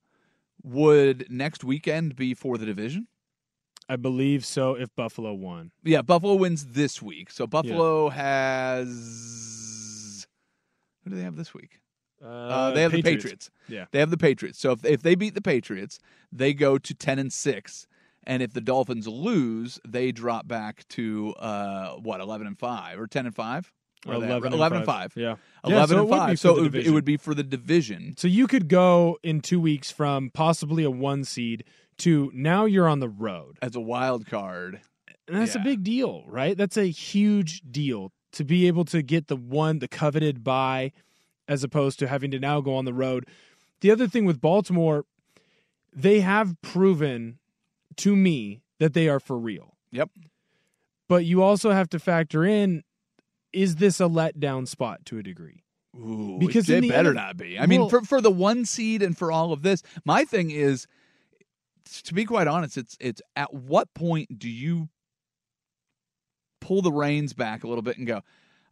would 0.64 1.28
next 1.30 1.64
weekend 1.64 2.16
be 2.16 2.34
for 2.34 2.58
the 2.58 2.66
division? 2.66 3.08
I 3.90 3.98
believe 3.98 4.46
so 4.46 4.76
if 4.76 4.96
Buffalo 4.96 5.34
won. 5.34 5.72
Yeah, 5.84 6.02
Buffalo 6.02 6.36
wins 6.36 6.68
this 6.68 7.02
week. 7.02 7.32
So 7.32 7.48
Buffalo 7.48 8.10
has 8.10 10.28
who 11.04 11.10
do 11.10 11.16
they 11.16 11.24
have 11.24 11.36
this 11.36 11.54
week? 11.54 11.80
Uh, 12.24 12.72
they 12.72 12.84
have 12.84 12.92
the 12.92 13.02
Patriots. 13.02 13.50
Yeah. 13.68 13.86
They 13.92 14.00
have 14.00 14.12
the 14.12 14.18
Patriots. 14.18 14.60
So 14.60 14.72
if 14.72 14.86
if 14.86 15.02
they 15.02 15.16
beat 15.16 15.34
the 15.34 15.42
Patriots, 15.42 16.00
they 16.32 16.54
go 16.54 16.78
to 16.78 16.94
ten 16.94 17.20
and 17.20 17.34
six. 17.34 17.88
And 18.24 18.44
if 18.44 18.54
the 18.54 18.62
Dolphins 18.62 19.08
lose, 19.08 19.80
they 19.88 20.12
drop 20.12 20.48
back 20.48 20.88
to 20.90 21.34
uh, 21.40 21.96
what 21.96 22.22
eleven 22.22 22.46
and 22.46 22.58
five 22.58 23.00
or 23.00 23.08
ten 23.08 23.26
and 23.26 23.36
five? 23.36 23.74
Or 24.08 24.16
11 24.16 24.46
and 24.48 24.56
11 24.56 24.78
and 24.80 24.86
five. 24.86 25.14
5. 25.14 25.22
Yeah. 25.22 25.36
eleven 25.64 25.78
Yeah, 25.80 25.86
so 25.86 25.92
and 25.92 26.00
it 26.00 26.10
would 26.12 26.28
be 26.32 26.36
So 26.36 26.58
it 26.58 26.62
would, 26.62 26.76
it 26.76 26.90
would 26.92 27.06
be 27.06 27.18
for 27.18 27.34
the 27.36 27.44
division. 27.44 28.16
So 28.18 28.28
you 28.28 28.48
could 28.48 28.68
go 28.68 29.18
in 29.24 29.42
two 29.42 29.60
weeks 29.60 29.92
from 29.92 30.32
possibly 30.34 30.84
a 30.84 30.90
one 30.92 31.24
seed 31.24 31.64
to 32.00 32.32
now 32.34 32.66
you're 32.66 32.88
on 32.88 33.00
the 33.00 33.10
road. 33.10 33.58
as 33.62 33.76
a 33.76 33.80
wild 33.80 34.26
card. 34.26 34.82
And 35.28 35.38
that's 35.38 35.54
Yeah. 35.56 35.62
a 35.62 35.64
big 35.64 35.84
deal, 35.84 36.24
right? 36.28 36.58
That's 36.58 36.78
a 36.78 36.86
huge 36.86 37.62
deal 37.70 38.12
to 38.32 38.44
be 38.44 38.68
able 38.68 38.86
to 38.86 39.02
get 39.04 39.28
the 39.28 39.36
one, 39.36 39.80
the 39.80 39.88
coveted 39.88 40.44
buy, 40.44 40.92
as 41.48 41.64
opposed 41.64 42.00
to 42.00 42.08
having 42.08 42.32
to 42.32 42.40
now 42.40 42.60
go 42.62 42.74
on 42.76 42.86
the 42.86 42.94
road. 42.94 43.28
The 43.82 43.92
other 43.92 44.08
thing 44.08 44.26
with 44.26 44.42
Baltimore, 44.42 45.06
they 45.94 46.22
have 46.22 46.60
proven 46.62 47.38
to 47.98 48.16
me 48.16 48.62
that 48.80 48.94
they 48.94 49.08
are 49.10 49.20
for 49.20 49.38
real. 49.38 49.76
Yep. 49.92 50.10
But 51.08 51.26
you 51.26 51.44
also 51.44 51.72
have 51.72 51.90
to 51.90 52.00
factor 52.00 52.44
in 52.46 52.84
is 53.54 53.78
this 53.78 54.00
a 54.00 54.04
letdown 54.04 54.68
spot 54.68 55.06
to 55.06 55.18
a 55.18 55.24
degree? 55.24 55.64
Ooh, 55.96 56.38
Because 56.40 56.70
it 56.70 56.88
better 56.88 57.14
not 57.14 57.36
be. 57.38 57.60
I 57.60 57.66
mean, 57.66 57.90
for 57.90 58.02
for 58.02 58.22
the 58.22 58.32
one 58.32 58.66
seed 58.66 59.02
and 59.02 59.18
for 59.18 59.32
all 59.32 59.52
of 59.52 59.62
this, 59.62 59.84
my 60.06 60.24
thing 60.24 60.50
is, 60.50 60.88
to 62.06 62.14
be 62.14 62.24
quite 62.26 62.48
honest, 62.48 62.78
it's 62.78 62.96
it's 63.00 63.22
at 63.36 63.54
what 63.54 63.94
point 63.94 64.40
do 64.40 64.50
you 64.50 64.88
pull 66.62 66.82
the 66.82 66.92
reins 66.92 67.34
back 67.34 67.64
a 67.64 67.68
little 67.68 67.82
bit 67.82 67.98
and 67.98 68.08
go, 68.08 68.22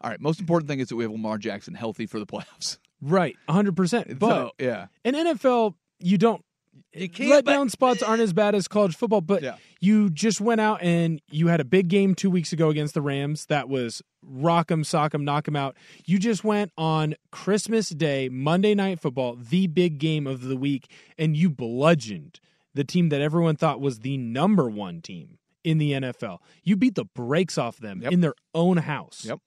all 0.01 0.09
right, 0.09 0.21
most 0.21 0.39
important 0.39 0.69
thing 0.69 0.79
is 0.79 0.87
that 0.89 0.95
we 0.95 1.03
have 1.03 1.11
Lamar 1.11 1.37
Jackson 1.37 1.73
healthy 1.73 2.05
for 2.05 2.19
the 2.19 2.25
playoffs. 2.25 2.77
Right, 3.01 3.35
100%. 3.47 4.19
But 4.19 4.29
so, 4.29 4.51
yeah, 4.59 4.87
in 5.05 5.15
NFL, 5.15 5.73
you 5.99 6.17
don't 6.17 6.43
you 6.93 7.09
can't 7.09 7.29
let 7.29 7.45
but- 7.45 7.51
down 7.53 7.69
spots 7.69 8.01
aren't 8.03 8.21
as 8.21 8.33
bad 8.33 8.55
as 8.55 8.67
college 8.67 8.95
football, 8.95 9.21
but 9.21 9.41
Yeah. 9.43 9.55
you 9.79 10.09
just 10.09 10.39
went 10.41 10.61
out 10.61 10.81
and 10.81 11.21
you 11.29 11.47
had 11.47 11.59
a 11.59 11.65
big 11.65 11.87
game 11.87 12.15
two 12.15 12.29
weeks 12.29 12.51
ago 12.53 12.69
against 12.69 12.93
the 12.93 13.01
Rams. 13.01 13.45
That 13.47 13.69
was 13.69 14.01
rock 14.23 14.71
'em, 14.71 14.83
sock 14.83 15.13
'em, 15.15 15.23
knock 15.23 15.47
'em 15.47 15.55
out. 15.55 15.75
You 16.05 16.19
just 16.19 16.43
went 16.43 16.71
on 16.77 17.15
Christmas 17.31 17.89
Day, 17.89 18.29
Monday 18.29 18.75
Night 18.75 18.99
Football, 18.99 19.35
the 19.35 19.67
big 19.67 19.97
game 19.99 20.27
of 20.27 20.41
the 20.41 20.57
week, 20.57 20.91
and 21.17 21.35
you 21.37 21.49
bludgeoned 21.49 22.39
the 22.73 22.83
team 22.83 23.09
that 23.09 23.21
everyone 23.21 23.55
thought 23.55 23.81
was 23.81 23.99
the 23.99 24.17
number 24.17 24.69
one 24.69 25.01
team 25.01 25.37
in 25.63 25.77
the 25.77 25.91
NFL. 25.93 26.41
You 26.63 26.75
beat 26.75 26.95
the 26.95 27.05
brakes 27.05 27.57
off 27.57 27.77
them 27.77 28.01
Yep. 28.01 28.11
in 28.13 28.21
their 28.21 28.35
own 28.53 28.77
house. 28.77 29.25
Yep. 29.25 29.39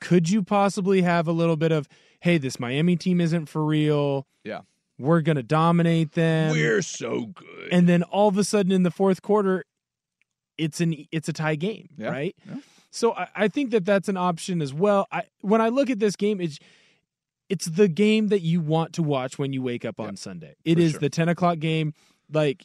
Could 0.00 0.28
you 0.28 0.42
possibly 0.42 1.02
have 1.02 1.26
a 1.26 1.32
little 1.32 1.56
bit 1.56 1.72
of, 1.72 1.88
hey, 2.20 2.36
this 2.38 2.60
Miami 2.60 2.96
team 2.96 3.20
isn't 3.20 3.46
for 3.46 3.64
real? 3.64 4.26
Yeah. 4.44 4.60
We're 4.98 5.20
going 5.20 5.36
to 5.36 5.42
dominate 5.42 6.12
them. 6.12 6.52
We're 6.52 6.82
so 6.82 7.26
good. 7.26 7.68
and 7.72 7.88
then 7.88 8.02
all 8.02 8.28
of 8.28 8.38
a 8.38 8.44
sudden 8.44 8.72
in 8.72 8.82
the 8.82 8.90
fourth 8.90 9.22
quarter 9.22 9.64
it's 10.58 10.80
an 10.80 10.94
it's 11.12 11.28
a 11.28 11.32
tie 11.34 11.54
game 11.54 11.88
Yeah, 11.98 12.08
right 12.08 12.34
yeah. 12.48 12.56
so 12.90 13.12
I, 13.12 13.28
I 13.36 13.48
think 13.48 13.72
that 13.72 13.84
that's 13.84 14.08
an 14.08 14.16
option 14.16 14.62
as 14.62 14.72
well 14.72 15.06
I 15.12 15.24
when 15.42 15.60
I 15.60 15.68
look 15.68 15.90
at 15.90 15.98
this 15.98 16.16
game 16.16 16.40
it's 16.40 16.58
it's 17.50 17.66
the 17.66 17.88
game 17.88 18.28
that 18.28 18.40
you 18.40 18.60
want 18.62 18.94
to 18.94 19.02
watch 19.02 19.38
when 19.38 19.52
you 19.52 19.60
wake 19.62 19.84
up 19.84 20.00
on 20.00 20.16
Sunday 20.16 20.54
It 20.64 20.78
is 20.78 20.92
sure. 20.92 21.00
the 21.00 21.10
10 21.10 21.28
o'clock 21.28 21.58
game 21.58 21.92
like 22.32 22.64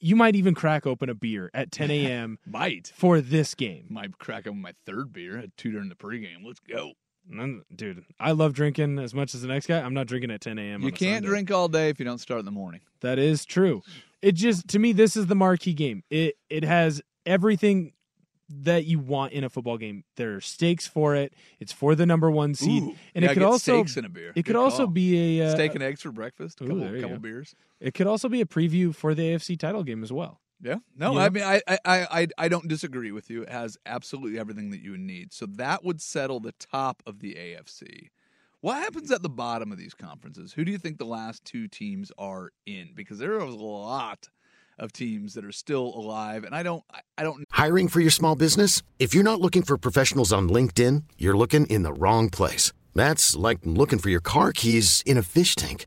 you 0.00 0.16
might 0.16 0.34
even 0.34 0.54
crack 0.54 0.84
open 0.86 1.08
a 1.10 1.14
beer 1.14 1.48
at 1.54 1.70
10 1.72 1.90
a.m. 1.92 2.38
Might. 2.46 2.90
for 2.96 3.20
this 3.20 3.54
game. 3.54 3.86
Might 3.90 4.18
crack 4.18 4.46
open 4.46 4.60
my 4.62 4.72
third 4.86 5.12
beer. 5.12 5.38
at 5.38 5.54
two 5.58 5.70
during 5.70 5.90
the 5.90 5.94
pregame. 5.94 6.42
Let's 6.44 6.58
go. 6.60 6.92
Dude, 7.74 8.04
I 8.18 8.32
love 8.32 8.54
drinking 8.54 8.98
as 8.98 9.12
much 9.14 9.34
as 9.34 9.42
the 9.42 9.48
next 9.48 9.66
guy. 9.66 9.80
I'm 9.80 9.94
not 9.94 10.06
drinking 10.06 10.30
at 10.30 10.40
10 10.40 10.58
a.m. 10.58 10.82
You 10.82 10.90
can't 10.90 11.16
Sunday. 11.16 11.28
drink 11.28 11.50
all 11.50 11.68
day 11.68 11.90
if 11.90 11.98
you 11.98 12.04
don't 12.04 12.18
start 12.18 12.40
in 12.40 12.46
the 12.46 12.50
morning. 12.50 12.80
That 13.00 13.18
is 13.18 13.44
true. 13.44 13.82
It 14.22 14.32
just 14.32 14.68
to 14.68 14.78
me, 14.78 14.92
this 14.92 15.16
is 15.16 15.26
the 15.26 15.34
marquee 15.34 15.74
game. 15.74 16.02
It 16.10 16.36
it 16.48 16.64
has 16.64 17.02
everything 17.26 17.92
that 18.48 18.86
you 18.86 18.98
want 18.98 19.32
in 19.32 19.44
a 19.44 19.50
football 19.50 19.76
game. 19.76 20.04
There 20.16 20.36
are 20.36 20.40
stakes 20.40 20.86
for 20.86 21.14
it. 21.14 21.34
It's 21.60 21.72
for 21.72 21.94
the 21.94 22.06
number 22.06 22.30
one 22.30 22.54
seed, 22.54 22.82
Ooh, 22.82 22.94
and 23.14 23.24
it 23.24 23.34
could 23.34 23.42
also 23.42 23.82
steaks 23.82 23.96
and 23.96 24.06
a 24.06 24.08
beer. 24.08 24.30
It 24.30 24.44
could 24.44 24.54
Good 24.54 24.56
also 24.56 24.86
be 24.86 25.40
a 25.40 25.48
uh, 25.48 25.54
Steak 25.54 25.74
and 25.74 25.82
eggs 25.82 26.00
for 26.02 26.10
breakfast. 26.10 26.60
A 26.60 26.66
couple, 26.66 27.00
couple 27.00 27.18
beers. 27.18 27.54
It 27.80 27.94
could 27.94 28.06
also 28.06 28.28
be 28.28 28.40
a 28.40 28.46
preview 28.46 28.94
for 28.94 29.14
the 29.14 29.34
AFC 29.34 29.58
title 29.58 29.84
game 29.84 30.02
as 30.02 30.12
well. 30.12 30.40
Yeah. 30.60 30.76
No, 30.96 31.12
You 31.12 31.18
I 31.20 31.24
know? 31.28 31.30
mean, 31.30 31.44
I, 31.44 31.62
I, 31.68 31.78
I, 31.84 32.06
I- 32.22 32.28
I 32.38 32.48
don't 32.48 32.66
disagree 32.68 33.12
with 33.12 33.30
you. 33.30 33.42
It 33.42 33.50
has 33.50 33.76
absolutely 33.86 34.38
everything 34.38 34.70
that 34.70 34.80
you 34.80 34.96
need. 34.98 35.32
So 35.32 35.46
that 35.46 35.84
would 35.84 36.00
settle 36.00 36.40
the 36.40 36.52
top 36.58 37.02
of 37.06 37.20
the 37.20 37.34
AFC. 37.34 38.08
What 38.60 38.78
happens 38.82 39.12
at 39.12 39.22
the 39.22 39.28
bottom 39.28 39.70
of 39.70 39.78
these 39.78 39.94
conferences? 39.94 40.52
Who 40.54 40.64
do 40.64 40.72
you 40.72 40.78
think 40.78 40.98
the 40.98 41.04
last 41.04 41.44
two 41.44 41.68
teams 41.68 42.10
are 42.18 42.50
in? 42.66 42.88
Because 42.94 43.18
there 43.18 43.34
are 43.34 43.38
a 43.38 43.50
lot 43.54 44.28
of 44.80 44.92
teams 44.92 45.34
that 45.34 45.44
are 45.44 45.52
still 45.52 45.92
alive, 45.94 46.42
and 46.44 46.54
I 46.54 46.62
don't, 46.64 46.82
I, 46.92 47.00
I 47.18 47.22
don't. 47.22 47.44
Hiring 47.52 47.86
for 47.88 48.00
your 48.00 48.10
small 48.10 48.34
business? 48.34 48.82
If 48.98 49.14
you're 49.14 49.24
not 49.24 49.40
looking 49.40 49.62
for 49.62 49.76
professionals 49.78 50.32
on 50.32 50.48
LinkedIn, 50.48 51.04
you're 51.18 51.36
looking 51.36 51.66
in 51.66 51.82
the 51.82 51.92
wrong 51.92 52.30
place. 52.30 52.72
That's 52.96 53.36
like 53.36 53.58
looking 53.64 53.98
for 54.00 54.08
your 54.08 54.20
car 54.20 54.50
keys 54.52 55.04
in 55.06 55.16
a 55.18 55.22
fish 55.22 55.54
tank. 55.54 55.86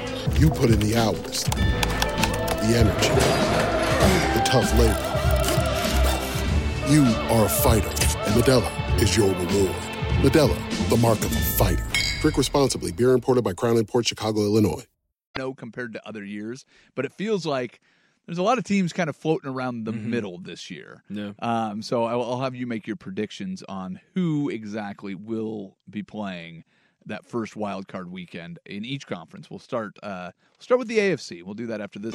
You 0.41 0.49
put 0.49 0.71
in 0.71 0.79
the 0.79 0.95
hours, 0.95 1.43
the 1.43 2.73
energy, 2.75 3.09
the 4.33 4.41
tough 4.43 4.73
labor. 4.73 4.97
You 6.91 7.03
are 7.29 7.45
a 7.45 7.47
fighter, 7.47 7.87
and 7.87 8.33
Modelo 8.33 8.99
is 8.99 9.15
your 9.15 9.27
reward. 9.27 9.75
Modelo, 10.23 10.89
the 10.89 10.97
mark 10.97 11.19
of 11.19 11.31
a 11.31 11.39
fighter. 11.39 11.85
Drink 12.21 12.37
responsibly. 12.37 12.91
Beer 12.91 13.11
imported 13.11 13.43
by 13.43 13.53
Crown 13.53 13.85
Port 13.85 14.07
Chicago, 14.07 14.41
Illinois. 14.41 14.83
No, 15.37 15.53
compared 15.53 15.93
to 15.93 16.07
other 16.07 16.25
years, 16.25 16.65
but 16.95 17.05
it 17.05 17.13
feels 17.13 17.45
like 17.45 17.79
there's 18.25 18.39
a 18.39 18.43
lot 18.43 18.57
of 18.57 18.63
teams 18.63 18.93
kind 18.93 19.11
of 19.11 19.15
floating 19.15 19.47
around 19.47 19.83
the 19.83 19.91
middle 19.91 20.39
this 20.39 20.71
year. 20.71 21.03
Yeah. 21.07 21.33
Um, 21.37 21.83
so 21.83 22.05
I'll, 22.05 22.23
I'll 22.23 22.41
have 22.41 22.55
you 22.55 22.65
make 22.65 22.87
your 22.87 22.95
predictions 22.95 23.61
on 23.69 23.99
who 24.15 24.49
exactly 24.49 25.13
will 25.13 25.77
be 25.87 26.01
playing 26.01 26.63
that 27.05 27.25
first 27.25 27.55
wild 27.55 27.87
card 27.87 28.11
weekend 28.11 28.59
in 28.65 28.85
each 28.85 29.07
conference. 29.07 29.49
We'll 29.49 29.59
start. 29.59 29.97
Uh, 30.03 30.31
we'll 30.33 30.61
start 30.63 30.79
with 30.79 30.87
the 30.87 30.97
AFC. 30.97 31.43
We'll 31.43 31.55
do 31.55 31.67
that 31.67 31.81
after 31.81 31.99
this. 31.99 32.13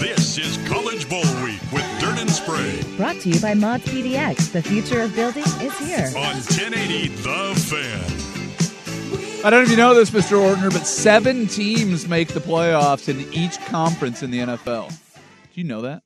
This 0.00 0.38
is 0.38 0.56
College 0.68 1.08
Bowl 1.08 1.22
Week 1.42 1.60
with 1.72 1.84
Dirt 2.00 2.18
and 2.18 2.30
Sprague 2.30 2.96
Brought 2.96 3.16
to 3.20 3.28
you 3.28 3.40
by 3.40 3.54
Mods 3.54 3.84
PDX. 3.84 4.52
The 4.52 4.62
future 4.62 5.02
of 5.02 5.14
building 5.14 5.42
is 5.42 5.76
here. 5.78 6.06
on 6.16 6.34
1080 6.36 7.08
The 7.08 7.54
Fan. 7.68 9.44
I 9.44 9.50
don't 9.50 9.60
know 9.60 9.64
if 9.64 9.70
you 9.70 9.76
know 9.76 9.94
this, 9.94 10.10
Mr. 10.10 10.38
Ortner, 10.38 10.70
but 10.72 10.86
seven 10.86 11.46
teams 11.46 12.06
make 12.06 12.28
the 12.28 12.40
playoffs 12.40 13.08
in 13.08 13.20
each 13.32 13.58
conference 13.66 14.22
in 14.22 14.30
the 14.30 14.38
NFL. 14.40 14.88
Do 14.90 15.60
you 15.60 15.64
know 15.64 15.80
that? 15.82 16.02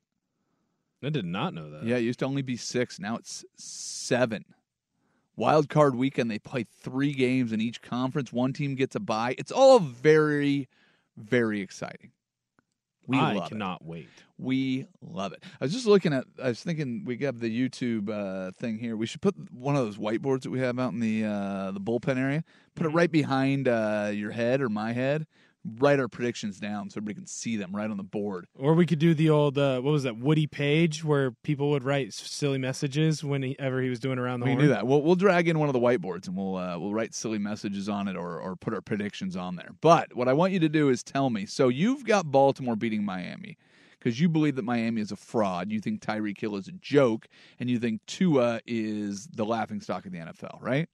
I 1.03 1.11
did 1.11 1.25
not 1.27 1.53
know 1.53 1.71
that. 1.71 1.85
Yeah, 1.85 1.97
it 1.97 2.03
used 2.03 2.21
to 2.21 2.25
only 2.27 2.43
be 2.43 2.57
six. 2.57 2.99
Now 2.99 3.17
it's 3.17 3.45
seven. 3.57 4.45
Wild 5.37 5.69
card 5.69 5.97
weekend, 5.97 6.31
they 6.31 6.39
play 6.39 6.65
three 6.83 7.13
games 7.13 7.53
in 7.53 7.61
each 7.61 7.83
conference. 7.83 8.33
One 8.33 8.53
team 8.53 8.75
gets 8.75 8.95
a 8.95 9.01
bye. 9.01 9.35
It's 9.37 9.51
all 9.51 9.81
very, 9.81 10.69
very 11.17 11.61
exciting. 11.61 12.13
We 13.07 13.19
I 13.19 13.35
love 13.35 13.47
it. 13.47 13.49
cannot 13.51 13.85
wait. 13.85 14.09
We 14.39 14.87
love 15.03 15.33
it. 15.33 15.43
I 15.61 15.65
was 15.65 15.73
just 15.73 15.87
looking 15.87 16.13
at. 16.15 16.25
I 16.43 16.49
was 16.49 16.63
thinking 16.63 17.03
we 17.05 17.19
have 17.19 17.39
the 17.39 17.51
YouTube 17.51 18.09
uh, 18.09 18.53
thing 18.53 18.79
here. 18.79 18.97
We 18.97 19.07
should 19.07 19.21
put 19.21 19.35
one 19.53 19.77
of 19.77 19.85
those 19.85 19.99
whiteboards 19.99 20.43
that 20.43 20.51
we 20.51 20.61
have 20.61 20.79
out 20.79 20.93
in 20.93 21.01
the 21.01 21.25
uh, 21.25 21.71
the 21.73 21.81
bullpen 21.81 22.17
area. 22.17 22.45
Put 22.75 22.87
it 22.87 22.91
right 22.91 23.11
behind 23.11 23.69
uh, 23.69 24.11
your 24.13 24.31
head 24.31 24.63
or 24.63 24.69
my 24.69 24.93
head. 24.93 25.27
Write 25.79 25.99
our 25.99 26.09
predictions 26.09 26.61
down 26.61 26.91
so 26.91 26.99
everybody 26.99 27.15
can 27.15 27.27
see 27.27 27.57
them 27.57 27.75
right 27.75 27.91
on 27.91 27.97
the 27.97 28.03
board. 28.03 28.47
Or 28.59 28.75
we 28.75 28.85
could 28.85 28.99
do 28.99 29.15
the 29.15 29.31
old 29.31 29.57
uh, 29.57 29.81
what 29.81 29.93
was 29.93 30.03
that 30.03 30.19
Woody 30.19 30.47
Paige 30.47 31.03
where 31.03 31.31
people 31.31 31.71
would 31.71 31.85
write 31.85 32.13
silly 32.13 32.59
messages 32.59 33.25
whenever 33.25 33.81
he 33.81 33.89
was 33.89 33.99
doing 33.99 34.19
around 34.19 34.41
the 34.41 34.45
We 34.47 34.53
horn. 34.53 34.63
do 34.65 34.69
that. 34.69 34.87
We'll 34.87 35.01
we'll 35.03 35.15
drag 35.15 35.49
in 35.49 35.59
one 35.59 35.71
of 35.71 35.73
the 35.73 35.81
whiteboards 35.81 36.27
and 36.29 36.37
we'll 36.37 36.57
uh, 36.57 36.79
we'll 36.79 36.93
write 36.93 37.15
silly 37.15 37.39
messages 37.39 37.89
on 37.89 38.09
it 38.09 38.17
or 38.17 38.39
or 38.41 38.57
put 38.57 38.75
our 38.75 38.83
predictions 38.83 39.37
on 39.37 39.57
there. 39.57 39.71
But 39.81 40.15
what 40.15 40.29
I 40.29 40.35
want 40.35 40.53
you 40.53 40.61
to 40.61 40.69
do 40.69 40.91
is 40.91 41.03
tell 41.03 41.31
me. 41.31 41.47
So 41.47 41.69
you've 41.69 42.05
got 42.05 42.31
Baltimore 42.31 42.77
beating 42.77 43.03
Miami 43.03 43.57
because 43.99 44.21
you 44.21 44.29
believe 44.29 44.57
that 44.57 44.67
Miami 44.67 45.01
is 45.01 45.13
a 45.13 45.17
fraud. 45.17 45.71
You 45.73 45.81
think 45.81 46.03
Tyreek 46.03 46.39
Hill 46.39 46.57
is 46.57 46.69
a 46.69 46.73
joke, 46.73 47.27
and 47.59 47.71
you 47.71 47.79
think 47.79 48.05
Tua 48.07 48.61
is 48.67 49.29
the 49.29 49.47
laughing 49.47 49.81
stock 49.81 50.05
of 50.05 50.13
the 50.13 50.19
NFL, 50.19 50.61
right? 50.61 50.91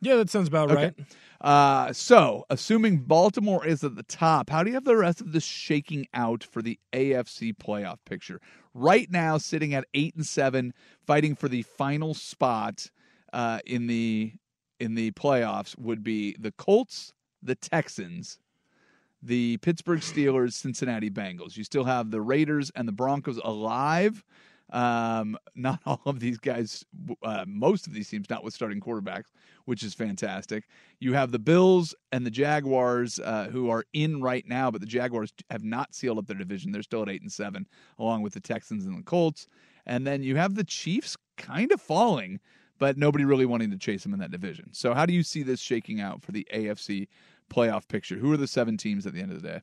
Yeah, 0.00 0.16
that 0.16 0.30
sounds 0.30 0.48
about 0.48 0.70
Okay. 0.70 0.82
right. 0.82 0.94
Uh, 1.40 1.92
so, 1.92 2.44
assuming 2.50 2.98
Baltimore 2.98 3.66
is 3.66 3.82
at 3.82 3.96
the 3.96 4.02
top, 4.02 4.50
how 4.50 4.62
do 4.62 4.68
you 4.70 4.74
have 4.74 4.84
the 4.84 4.96
rest 4.96 5.20
of 5.20 5.32
this 5.32 5.44
shaking 5.44 6.06
out 6.12 6.44
for 6.44 6.60
the 6.60 6.78
AFC 6.92 7.54
playoff 7.54 7.96
picture? 8.04 8.40
Right 8.74 9.10
now, 9.10 9.38
sitting 9.38 9.74
at 9.74 9.86
eight 9.94 10.14
and 10.14 10.26
seven, 10.26 10.74
fighting 11.06 11.34
for 11.34 11.48
the 11.48 11.62
final 11.62 12.12
spot 12.14 12.90
uh, 13.32 13.60
in 13.66 13.86
the 13.86 14.32
in 14.78 14.94
the 14.94 15.10
playoffs 15.12 15.78
would 15.78 16.02
be 16.02 16.34
the 16.38 16.52
Colts, 16.52 17.12
the 17.42 17.54
Texans, 17.54 18.38
the 19.22 19.58
Pittsburgh 19.58 20.00
Steelers, 20.00 20.54
Cincinnati 20.54 21.10
Bengals. 21.10 21.56
You 21.56 21.64
still 21.64 21.84
have 21.84 22.10
the 22.10 22.22
Raiders 22.22 22.70
and 22.74 22.88
the 22.88 22.92
Broncos 22.92 23.38
alive. 23.44 24.24
Um, 24.72 25.36
not 25.54 25.80
all 25.86 26.00
of 26.06 26.20
these 26.20 26.38
guys, 26.38 26.84
uh, 27.22 27.44
most 27.46 27.86
of 27.86 27.92
these 27.92 28.08
teams 28.08 28.30
not 28.30 28.44
with 28.44 28.54
starting 28.54 28.80
quarterbacks, 28.80 29.32
which 29.64 29.82
is 29.82 29.94
fantastic. 29.94 30.64
You 30.98 31.12
have 31.14 31.32
the 31.32 31.38
Bills 31.38 31.94
and 32.12 32.24
the 32.24 32.30
Jaguars, 32.30 33.18
uh, 33.18 33.48
who 33.50 33.70
are 33.70 33.84
in 33.92 34.22
right 34.22 34.46
now, 34.46 34.70
but 34.70 34.80
the 34.80 34.86
Jaguars 34.86 35.32
have 35.50 35.64
not 35.64 35.94
sealed 35.94 36.18
up 36.18 36.26
their 36.26 36.36
division. 36.36 36.72
They're 36.72 36.82
still 36.82 37.02
at 37.02 37.08
eight 37.08 37.22
and 37.22 37.32
seven, 37.32 37.66
along 37.98 38.22
with 38.22 38.32
the 38.32 38.40
Texans 38.40 38.86
and 38.86 38.98
the 38.98 39.02
Colts. 39.02 39.46
And 39.86 40.06
then 40.06 40.22
you 40.22 40.36
have 40.36 40.54
the 40.54 40.64
Chiefs 40.64 41.16
kind 41.36 41.72
of 41.72 41.80
falling, 41.80 42.40
but 42.78 42.96
nobody 42.96 43.24
really 43.24 43.46
wanting 43.46 43.70
to 43.70 43.78
chase 43.78 44.02
them 44.02 44.14
in 44.14 44.20
that 44.20 44.30
division. 44.30 44.68
So, 44.72 44.94
how 44.94 45.06
do 45.06 45.12
you 45.12 45.22
see 45.22 45.42
this 45.42 45.60
shaking 45.60 46.00
out 46.00 46.22
for 46.22 46.32
the 46.32 46.46
AFC 46.54 47.08
playoff 47.50 47.88
picture? 47.88 48.16
Who 48.16 48.32
are 48.32 48.36
the 48.36 48.46
seven 48.46 48.76
teams 48.76 49.06
at 49.06 49.14
the 49.14 49.20
end 49.20 49.32
of 49.32 49.42
the 49.42 49.48
day? 49.48 49.60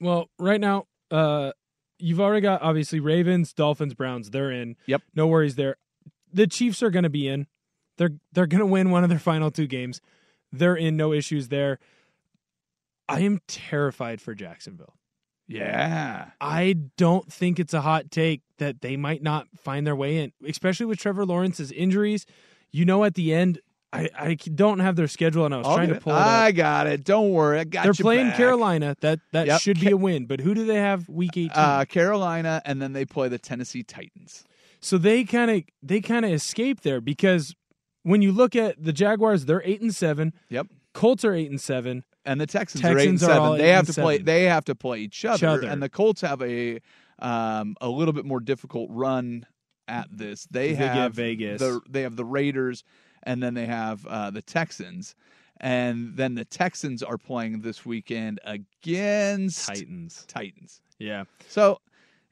Well, 0.00 0.30
right 0.38 0.60
now, 0.60 0.86
uh, 1.10 1.52
you've 2.00 2.20
already 2.20 2.40
got 2.40 2.62
obviously 2.62 3.00
Ravens, 3.00 3.52
Dolphins, 3.52 3.94
Browns. 3.94 4.30
They're 4.30 4.50
in. 4.50 4.76
Yep. 4.86 5.02
No 5.14 5.26
worries 5.26 5.56
there. 5.56 5.76
The 6.32 6.46
Chiefs 6.46 6.82
are 6.82 6.90
going 6.90 7.02
to 7.02 7.10
be 7.10 7.28
in. 7.28 7.46
They're 7.98 8.12
they're 8.32 8.46
going 8.46 8.60
to 8.60 8.66
win 8.66 8.90
one 8.90 9.02
of 9.02 9.10
their 9.10 9.18
final 9.18 9.50
two 9.50 9.66
games. 9.66 10.00
They're 10.52 10.76
in. 10.76 10.96
No 10.96 11.12
issues 11.12 11.48
there. 11.48 11.78
I 13.08 13.20
am 13.20 13.40
terrified 13.48 14.20
for 14.20 14.34
Jacksonville. 14.34 14.94
Yeah. 15.48 16.30
I 16.40 16.76
don't 16.96 17.30
think 17.30 17.58
it's 17.58 17.74
a 17.74 17.80
hot 17.80 18.12
take 18.12 18.42
that 18.58 18.82
they 18.82 18.96
might 18.96 19.20
not 19.20 19.48
find 19.56 19.84
their 19.84 19.96
way 19.96 20.18
in, 20.18 20.32
especially 20.46 20.86
with 20.86 21.00
Trevor 21.00 21.26
Lawrence's 21.26 21.72
injuries. 21.72 22.24
You 22.70 22.84
know, 22.84 23.02
at 23.02 23.14
the 23.14 23.34
end, 23.34 23.58
I, 23.92 24.08
I 24.16 24.34
don't 24.34 24.78
have 24.78 24.94
their 24.94 25.08
schedule, 25.08 25.44
and 25.46 25.52
I 25.54 25.58
was 25.58 25.66
I'll 25.66 25.74
trying 25.74 25.88
to 25.88 26.00
pull 26.00 26.12
it 26.12 26.16
up. 26.18 26.26
I 26.26 26.52
got 26.52 26.86
it. 26.86 27.02
Don't 27.04 27.30
worry. 27.30 27.58
I 27.58 27.64
got 27.64 27.82
They're 27.84 27.92
playing 27.92 28.28
back. 28.28 28.36
Carolina. 28.36 28.96
That 29.00 29.18
that 29.32 29.46
Yep. 29.48 29.60
should 29.60 29.80
be 29.80 29.90
a 29.90 29.96
win. 29.96 30.26
But 30.26 30.40
who 30.40 30.54
do 30.54 30.64
they 30.64 30.76
have 30.76 31.08
week 31.08 31.32
eighteen? 31.36 31.50
Uh, 31.54 31.84
Carolina, 31.86 32.62
and 32.64 32.80
then 32.80 32.92
they 32.92 33.04
play 33.04 33.28
the 33.28 33.38
Tennessee 33.38 33.82
Titans. 33.82 34.44
so 34.80 34.96
they 34.96 35.24
kind 35.24 35.50
of 35.50 35.62
they 35.82 36.00
kind 36.00 36.24
of 36.24 36.30
escape 36.30 36.82
there 36.82 37.00
because 37.00 37.54
when 38.02 38.22
you 38.22 38.30
look 38.32 38.54
at 38.54 38.82
the 38.82 38.92
Jaguars, 38.92 39.46
they're 39.46 39.62
eight 39.64 39.80
and 39.80 39.94
seven. 39.94 40.32
Yep. 40.50 40.68
Colts 40.94 41.24
are 41.24 41.34
eight 41.34 41.50
and 41.50 41.60
seven. 41.60 42.04
And 42.24 42.40
the 42.40 42.46
Texans, 42.46 42.84
are 42.84 42.96
eight 42.98 43.08
and 43.08 43.18
Texans 43.18 43.22
seven. 43.22 43.58
They 43.58 43.70
have 43.70 43.86
to 43.86 43.92
play. 43.94 44.18
They 44.18 44.44
have 44.44 44.66
to 44.66 44.74
play 44.74 44.98
each 45.00 45.24
other, 45.24 45.48
other. 45.48 45.66
and 45.68 45.82
the 45.82 45.88
Colts 45.88 46.20
have 46.20 46.40
a 46.42 46.80
um, 47.18 47.76
a 47.80 47.88
little 47.88 48.12
bit 48.12 48.24
more 48.24 48.40
difficult 48.40 48.88
run 48.92 49.46
at 49.88 50.06
this. 50.16 50.46
They 50.50 50.70
'Cause 50.70 50.78
they 50.78 50.86
have 50.86 51.14
Vegas. 51.14 51.60
The, 51.60 51.80
they 51.88 52.02
have 52.02 52.16
the 52.16 52.24
Raiders, 52.24 52.84
and 53.22 53.42
then 53.42 53.54
they 53.54 53.66
have 53.66 54.06
uh, 54.06 54.30
the 54.30 54.42
Texans, 54.42 55.14
and 55.60 56.16
then 56.16 56.34
the 56.34 56.44
Texans 56.44 57.02
are 57.02 57.18
playing 57.18 57.60
this 57.60 57.84
weekend 57.84 58.40
against 58.44 59.66
Titans. 59.66 60.24
Titans. 60.28 60.80
Yeah. 60.98 61.24
So 61.48 61.80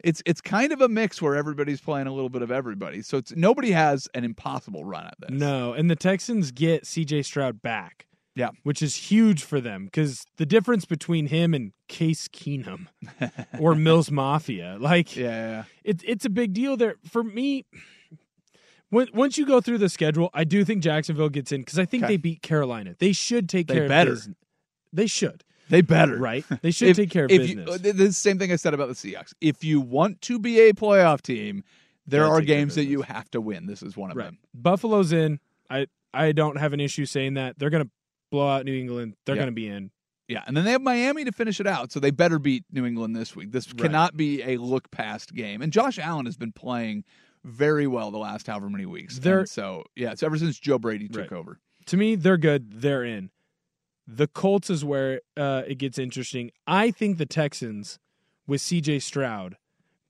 it's 0.05 0.23
it's 0.27 0.41
kind 0.41 0.73
of 0.73 0.81
a 0.81 0.89
mix 0.89 1.21
where 1.21 1.35
everybody's 1.35 1.81
playing 1.81 2.07
a 2.07 2.13
little 2.13 2.29
bit 2.31 2.43
of 2.43 2.51
everybody. 2.51 3.03
So 3.03 3.19
it's 3.19 3.35
nobody 3.35 3.71
has 3.73 4.09
an 4.15 4.25
impossible 4.25 4.85
run 4.85 5.07
at 5.07 5.15
this. 5.21 5.31
No, 5.31 5.73
and 5.73 5.91
the 5.91 5.97
Texans 5.97 6.51
get 6.53 6.87
C.J. 6.87 7.23
Stroud 7.23 7.63
back. 7.63 8.05
Yeah. 8.35 8.51
which 8.63 8.83
is 8.83 8.95
huge 8.95 9.43
for 9.43 9.61
them 9.61 9.87
because 9.87 10.25
the 10.37 10.47
difference 10.47 10.85
between 10.85 11.27
him 11.27 11.55
and 11.55 11.73
Case 11.89 12.29
Keenum 12.29 12.87
or 13.59 13.75
Mills 13.75 14.13
Mafia, 14.13 14.77
like, 14.79 15.17
Yeah, 15.17 15.25
yeah, 15.27 15.51
yeah. 15.51 15.65
it, 15.83 16.03
it's 16.05 16.25
a 16.25 16.31
big 16.31 16.53
deal 16.53 16.77
there 16.77 16.95
for 17.11 17.25
me. 17.25 17.67
When, 18.91 19.09
once 19.13 19.37
you 19.37 19.45
go 19.47 19.61
through 19.61 19.79
the 19.79 19.89
schedule, 19.89 20.31
I 20.33 20.45
do 20.45 20.65
think 20.65 20.83
Jacksonville 20.83 21.29
gets 21.29 21.53
in 21.53 21.61
because 21.61 21.79
I 21.79 21.85
think 21.85 22.05
Okay. 22.05 22.15
they 22.15 22.17
beat 22.17 22.43
Carolina. 22.43 22.95
They 22.99 23.13
should 23.13 23.49
take 23.49 23.67
They 23.69 23.75
care 23.75 23.89
better. 23.89 24.13
of 24.13 24.17
business. 24.19 24.37
They 24.93 25.07
should. 25.07 25.45
They 25.69 25.83
better. 25.83 26.17
Right? 26.17 26.45
They 26.63 26.71
should 26.71 26.89
If- 26.89 26.97
take 26.97 27.11
care 27.11 27.27
of 27.27 27.31
if 27.31 27.51
you- 27.51 27.57
business. 27.57 27.87
uh, 27.87 27.93
the 27.93 28.13
same 28.13 28.39
thing 28.39 28.51
I 28.51 28.57
said 28.57 28.73
about 28.73 28.89
the 28.89 28.95
Seahawks. 28.95 29.35
If 29.41 29.63
you 29.63 29.81
want 29.81 30.23
to 30.23 30.39
be 30.39 30.59
a 30.61 30.73
playoff 30.73 31.21
team, 31.21 31.63
there 32.07 32.25
are 32.25 32.41
take 32.41 32.49
care 32.49 32.57
of 32.57 32.61
games 32.61 32.75
that 32.77 32.85
you 32.87 33.03
have 33.03 33.31
to 33.33 33.41
win. 33.43 33.67
This 33.67 33.83
is 33.83 33.95
one 33.97 34.11
of 34.11 34.17
Right. 34.17 34.25
them. 34.27 34.39
Buffalo's 34.55 35.13
in. 35.13 35.41
I 35.69 35.87
I 36.15 36.33
don't 36.33 36.57
have 36.57 36.73
an 36.73 36.81
issue 36.81 37.05
saying 37.05 37.35
that. 37.35 37.59
They're 37.59 37.69
going 37.69 37.85
to 37.85 37.91
blow 38.31 38.49
out 38.49 38.65
New 38.65 38.75
England. 38.75 39.15
They're 39.27 39.35
Yeah. 39.35 39.41
going 39.43 39.49
to 39.49 39.55
be 39.55 39.69
in. 39.69 39.91
Yeah, 40.27 40.43
and 40.47 40.57
then 40.57 40.65
they 40.65 40.71
have 40.73 40.81
Miami 40.83 41.25
to 41.27 41.33
finish 41.33 41.61
it 41.61 41.67
out, 41.67 41.93
so 41.93 42.01
they 42.01 42.11
better 42.11 42.39
beat 42.39 42.65
New 42.73 42.87
England 42.87 43.15
this 43.15 43.37
week. 43.37 43.53
This 43.53 43.69
Right. 43.69 43.79
cannot 43.83 44.17
be 44.17 44.43
a 44.43 44.57
look 44.57 44.91
past 44.91 45.35
game. 45.35 45.61
And 45.61 45.71
Josh 45.71 45.99
Allen 45.99 46.25
has 46.25 46.37
been 46.39 46.53
playing 46.53 47.05
very 47.45 47.87
well 47.87 48.11
the 48.11 48.19
last 48.19 48.47
however 48.47 48.69
many 48.71 48.87
weeks. 48.87 49.19
They're- 49.19 49.41
And 49.41 49.49
so 49.49 49.85
yeah, 49.97 50.13
it's 50.13 50.23
ever 50.23 50.37
since 50.39 50.59
Joe 50.59 50.79
Brady 50.79 51.09
took 51.09 51.31
Right. 51.31 51.39
over. 51.39 51.61
To 51.87 51.97
me, 51.97 52.15
they're 52.17 52.37
good. 52.37 52.81
They're 52.83 53.05
in. 53.05 53.31
The 54.07 54.27
Colts 54.27 54.71
is 54.71 54.85
where 54.85 55.21
uh, 55.37 55.63
it 55.67 55.77
gets 55.77 55.99
interesting. 55.99 56.51
I 56.67 56.91
think 56.91 57.19
the 57.19 57.27
Texans 57.27 57.99
with 58.47 58.61
C.J. 58.61 59.01
Stroud 59.01 59.57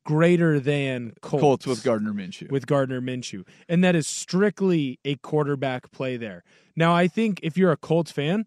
greater 0.04 0.58
than 0.60 1.12
Colts, 1.20 1.40
Colts 1.42 1.66
with 1.66 1.84
Gardner 1.84 2.12
Minshew. 2.12 2.50
with 2.50 2.66
Gardner 2.66 3.00
Minshew, 3.00 3.46
and 3.68 3.82
that 3.84 3.94
is 3.94 4.06
strictly 4.06 4.98
a 5.04 5.16
quarterback 5.16 5.90
play 5.90 6.16
there. 6.16 6.44
Now, 6.76 6.94
I 6.94 7.08
think 7.08 7.40
if 7.42 7.58
you're 7.58 7.72
a 7.72 7.76
Colts 7.76 8.10
fan, 8.12 8.46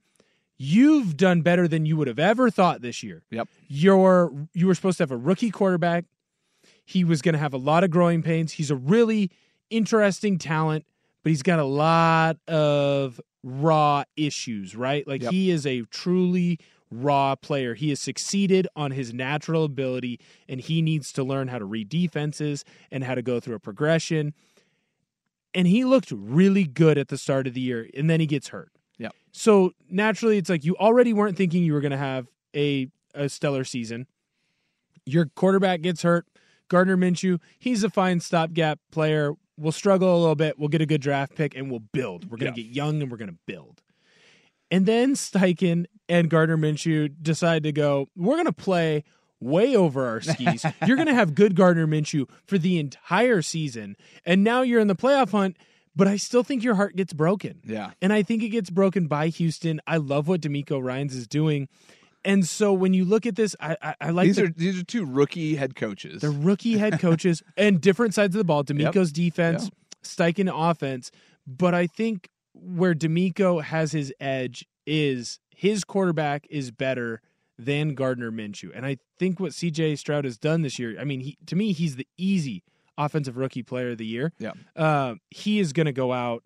you've 0.57 1.17
done 1.17 1.41
better 1.41 1.67
than 1.67 1.85
you 1.85 1.97
would 1.97 2.07
have 2.07 2.19
ever 2.19 2.49
thought 2.49 2.81
this 2.81 3.03
year. 3.03 3.23
Yep. 3.31 3.47
You're 3.67 4.47
you 4.53 4.67
were 4.67 4.75
supposed 4.75 4.97
to 4.97 5.03
have 5.03 5.11
a 5.11 5.17
rookie 5.17 5.51
quarterback. 5.51 6.05
He 6.91 7.03
was 7.03 7.21
going 7.21 7.33
to 7.33 7.39
have 7.39 7.53
a 7.53 7.57
lot 7.57 7.83
of 7.83 7.89
growing 7.91 8.21
pains. 8.21 8.53
He's 8.53 8.69
a 8.71 8.75
really 8.75 9.31
interesting 9.69 10.37
talent, 10.37 10.85
but 11.23 11.29
he's 11.29 11.43
got 11.43 11.59
a 11.59 11.63
lot 11.65 12.37
of 12.47 13.19
raw 13.43 14.03
issues, 14.17 14.75
right? 14.75 15.07
Like 15.07 15.21
Yep. 15.23 15.31
he 15.31 15.49
is 15.51 15.65
a 15.65 15.81
truly 15.83 16.59
raw 16.91 17.35
player. 17.35 17.73
He 17.73 17.89
has 17.89 17.99
succeeded 18.01 18.67
on 18.75 18.91
his 18.91 19.13
natural 19.13 19.63
ability 19.63 20.19
and 20.49 20.59
he 20.59 20.81
needs 20.81 21.13
to 21.13 21.23
learn 21.23 21.47
how 21.47 21.57
to 21.57 21.65
read 21.65 21.87
defenses 21.87 22.65
and 22.91 23.03
how 23.03 23.15
to 23.15 23.21
go 23.21 23.39
through 23.39 23.55
a 23.55 23.59
progression. 23.59 24.33
And 25.53 25.67
he 25.67 25.85
looked 25.85 26.11
really 26.11 26.65
good 26.65 26.97
at 26.97 27.07
the 27.07 27.17
start 27.17 27.47
of 27.47 27.53
the 27.53 27.61
year 27.61 27.89
and 27.95 28.09
then 28.09 28.19
he 28.19 28.25
gets 28.25 28.49
hurt. 28.49 28.71
Yep. 28.97 29.15
So 29.31 29.71
naturally, 29.89 30.37
it's 30.37 30.49
like 30.49 30.65
you 30.65 30.75
already 30.77 31.13
weren't 31.13 31.37
thinking 31.37 31.63
you 31.63 31.73
were 31.73 31.81
going 31.81 31.91
to 31.91 31.97
have 31.97 32.27
a, 32.55 32.89
a 33.15 33.29
stellar 33.29 33.63
season. 33.63 34.05
Your 35.05 35.25
quarterback 35.27 35.81
gets 35.81 36.03
hurt. 36.03 36.25
Gardner 36.71 36.95
Minshew, 36.95 37.39
he's 37.59 37.83
a 37.83 37.89
fine 37.89 38.21
stopgap 38.21 38.79
player. 38.91 39.33
We'll 39.57 39.73
struggle 39.73 40.15
a 40.15 40.19
little 40.19 40.35
bit. 40.35 40.57
We'll 40.57 40.69
get 40.69 40.81
a 40.81 40.85
good 40.85 41.01
draft 41.01 41.35
pick 41.35 41.53
and 41.55 41.69
we'll 41.69 41.81
build. 41.91 42.31
We're 42.31 42.37
going 42.37 42.53
to 42.53 42.59
Yeah. 42.61 42.65
get 42.67 42.73
young 42.75 43.01
and 43.01 43.11
we're 43.11 43.17
going 43.17 43.29
to 43.29 43.37
build. 43.45 43.81
And 44.71 44.85
then 44.85 45.13
Steichen 45.15 45.85
and 46.07 46.29
Gardner 46.29 46.57
Minshew 46.57 47.13
decide 47.21 47.63
to 47.63 47.73
go, 47.73 48.07
we're 48.15 48.35
going 48.35 48.45
to 48.45 48.53
play 48.53 49.03
way 49.41 49.75
over 49.75 50.05
our 50.07 50.21
skis. 50.21 50.65
you're 50.87 50.95
going 50.95 51.07
to 51.09 51.13
have 51.13 51.35
good 51.35 51.55
Gardner 51.55 51.85
Minshew 51.87 52.29
for 52.47 52.57
the 52.57 52.79
entire 52.79 53.41
season. 53.41 53.97
And 54.25 54.43
now 54.43 54.61
you're 54.61 54.79
in 54.79 54.87
the 54.87 54.95
playoff 54.95 55.31
hunt, 55.31 55.57
but 55.93 56.07
I 56.07 56.15
still 56.15 56.43
think 56.43 56.63
your 56.63 56.75
heart 56.75 56.95
gets 56.95 57.11
broken. 57.11 57.59
Yeah. 57.65 57.91
And 58.01 58.13
I 58.13 58.23
think 58.23 58.43
it 58.43 58.49
gets 58.49 58.69
broken 58.69 59.07
by 59.07 59.27
Houston. 59.27 59.81
I 59.85 59.97
love 59.97 60.29
what 60.29 60.39
DeMeco 60.41 60.81
Ryans 60.81 61.13
is 61.15 61.27
doing. 61.27 61.67
And 62.23 62.47
so 62.47 62.71
when 62.73 62.93
you 62.93 63.05
look 63.05 63.25
at 63.25 63.35
this, 63.35 63.55
I, 63.59 63.77
I, 63.81 63.95
I 64.01 64.09
like 64.11 64.27
these 64.27 64.35
the, 64.35 64.43
are 64.43 64.49
these 64.49 64.79
are 64.79 64.83
two 64.83 65.05
rookie 65.05 65.55
head 65.55 65.75
coaches. 65.75 66.21
the 66.21 66.29
rookie 66.29 66.77
head 66.77 66.99
coaches 66.99 67.41
and 67.57 67.81
different 67.81 68.13
sides 68.13 68.35
of 68.35 68.39
the 68.39 68.43
ball. 68.43 68.63
DeMeco's 68.63 69.11
defense, 69.11 69.69
Steichen 70.03 70.51
offense. 70.53 71.11
But 71.47 71.73
I 71.73 71.87
think 71.87 72.29
where 72.53 72.93
DeMeco 72.93 73.63
has 73.63 73.91
his 73.91 74.13
edge 74.19 74.65
is 74.85 75.39
his 75.55 75.83
quarterback 75.83 76.45
is 76.49 76.71
better 76.71 77.21
than 77.57 77.93
Gardner 77.93 78.31
Minshew. 78.31 78.71
And 78.73 78.85
I 78.85 78.97
think 79.19 79.39
what 79.39 79.51
CJ 79.51 79.97
Stroud 79.97 80.25
has 80.25 80.37
done 80.37 80.61
this 80.61 80.79
year, 80.79 80.99
I 80.99 81.03
mean, 81.03 81.21
he, 81.21 81.37
to 81.45 81.55
me, 81.55 81.71
he's 81.73 81.95
the 81.95 82.07
easy 82.17 82.63
offensive 82.97 83.37
rookie 83.37 83.63
player 83.63 83.91
of 83.91 83.97
the 83.97 84.05
year. 84.05 84.33
Yeah. 84.39 84.51
Uh, 84.75 85.15
he 85.29 85.59
is 85.59 85.73
going 85.73 85.85
to 85.85 85.91
go 85.91 86.11
out. 86.11 86.43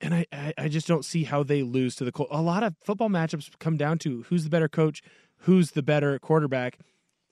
And 0.00 0.14
I, 0.14 0.26
I, 0.32 0.54
I 0.56 0.68
just 0.68 0.86
don't 0.86 1.04
see 1.04 1.24
how 1.24 1.42
they 1.42 1.62
lose 1.62 1.94
to 1.96 2.04
the 2.04 2.12
Colts. 2.12 2.32
A 2.34 2.40
lot 2.40 2.62
of 2.62 2.74
football 2.82 3.08
matchups 3.08 3.50
come 3.58 3.76
down 3.76 3.98
to 3.98 4.22
who's 4.22 4.44
the 4.44 4.50
better 4.50 4.68
coach, 4.68 5.02
who's 5.40 5.72
the 5.72 5.82
better 5.82 6.18
quarterback. 6.18 6.78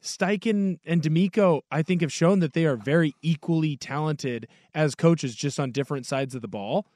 Steichen 0.03 0.79
and 0.85 1.03
DeMeco, 1.03 1.63
I 1.71 1.83
think, 1.83 2.03
have 2.03 2.13
shown 2.13 2.41
that 2.41 2.53
they 2.53 2.67
are 2.67 2.77
very 2.77 3.15
equally 3.23 3.77
talented 3.77 4.47
as 4.75 4.95
coaches, 4.95 5.35
just 5.35 5.59
on 5.59 5.73
different 5.73 6.07
sides 6.07 6.35
of 6.35 6.43
the 6.43 6.49
ball. 6.49 6.87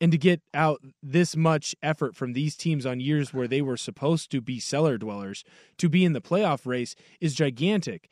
And 0.00 0.12
to 0.12 0.18
get 0.18 0.42
out 0.52 0.82
this 1.02 1.36
much 1.36 1.74
effort 1.82 2.14
from 2.14 2.32
these 2.32 2.56
teams 2.56 2.84
on 2.84 3.00
years 3.00 3.32
where 3.32 3.48
they 3.48 3.62
were 3.62 3.76
supposed 3.76 4.30
to 4.32 4.40
be 4.40 4.58
cellar 4.60 4.98
dwellers 4.98 5.44
to 5.78 5.88
be 5.88 6.04
in 6.04 6.12
the 6.12 6.20
playoff 6.20 6.66
race 6.66 6.94
is 7.20 7.34
gigantic. 7.34 8.10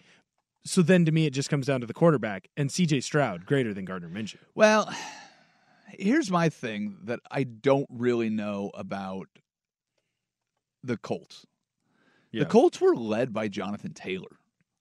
So 0.65 0.81
then 0.81 1.05
to 1.05 1.13
me, 1.13 1.27
it 1.27 1.33
just 1.33 1.51
comes 1.51 1.67
down 1.67 1.81
to 1.81 1.87
the 1.87 1.93
quarterback 1.93 2.49
and 2.57 2.71
CJ 2.71 3.03
Stroud 3.03 3.45
greater 3.47 3.75
than 3.75 3.85
Gardner 3.85 4.09
Minshew. 4.09 4.37
Well, 4.55 4.95
here's 5.99 6.31
my 6.31 6.49
thing 6.49 6.97
that 7.05 7.21
I 7.31 7.45
don't 7.45 7.89
really 7.91 8.31
know 8.31 8.71
about 8.75 9.29
the 10.83 10.97
Colts. 10.97 11.47
Yeah. 12.31 12.45
The 12.45 12.51
Colts 12.51 12.81
were 12.81 12.95
led 12.95 13.33
by 13.33 13.49
Jonathan 13.49 13.93
Taylor 13.93 14.39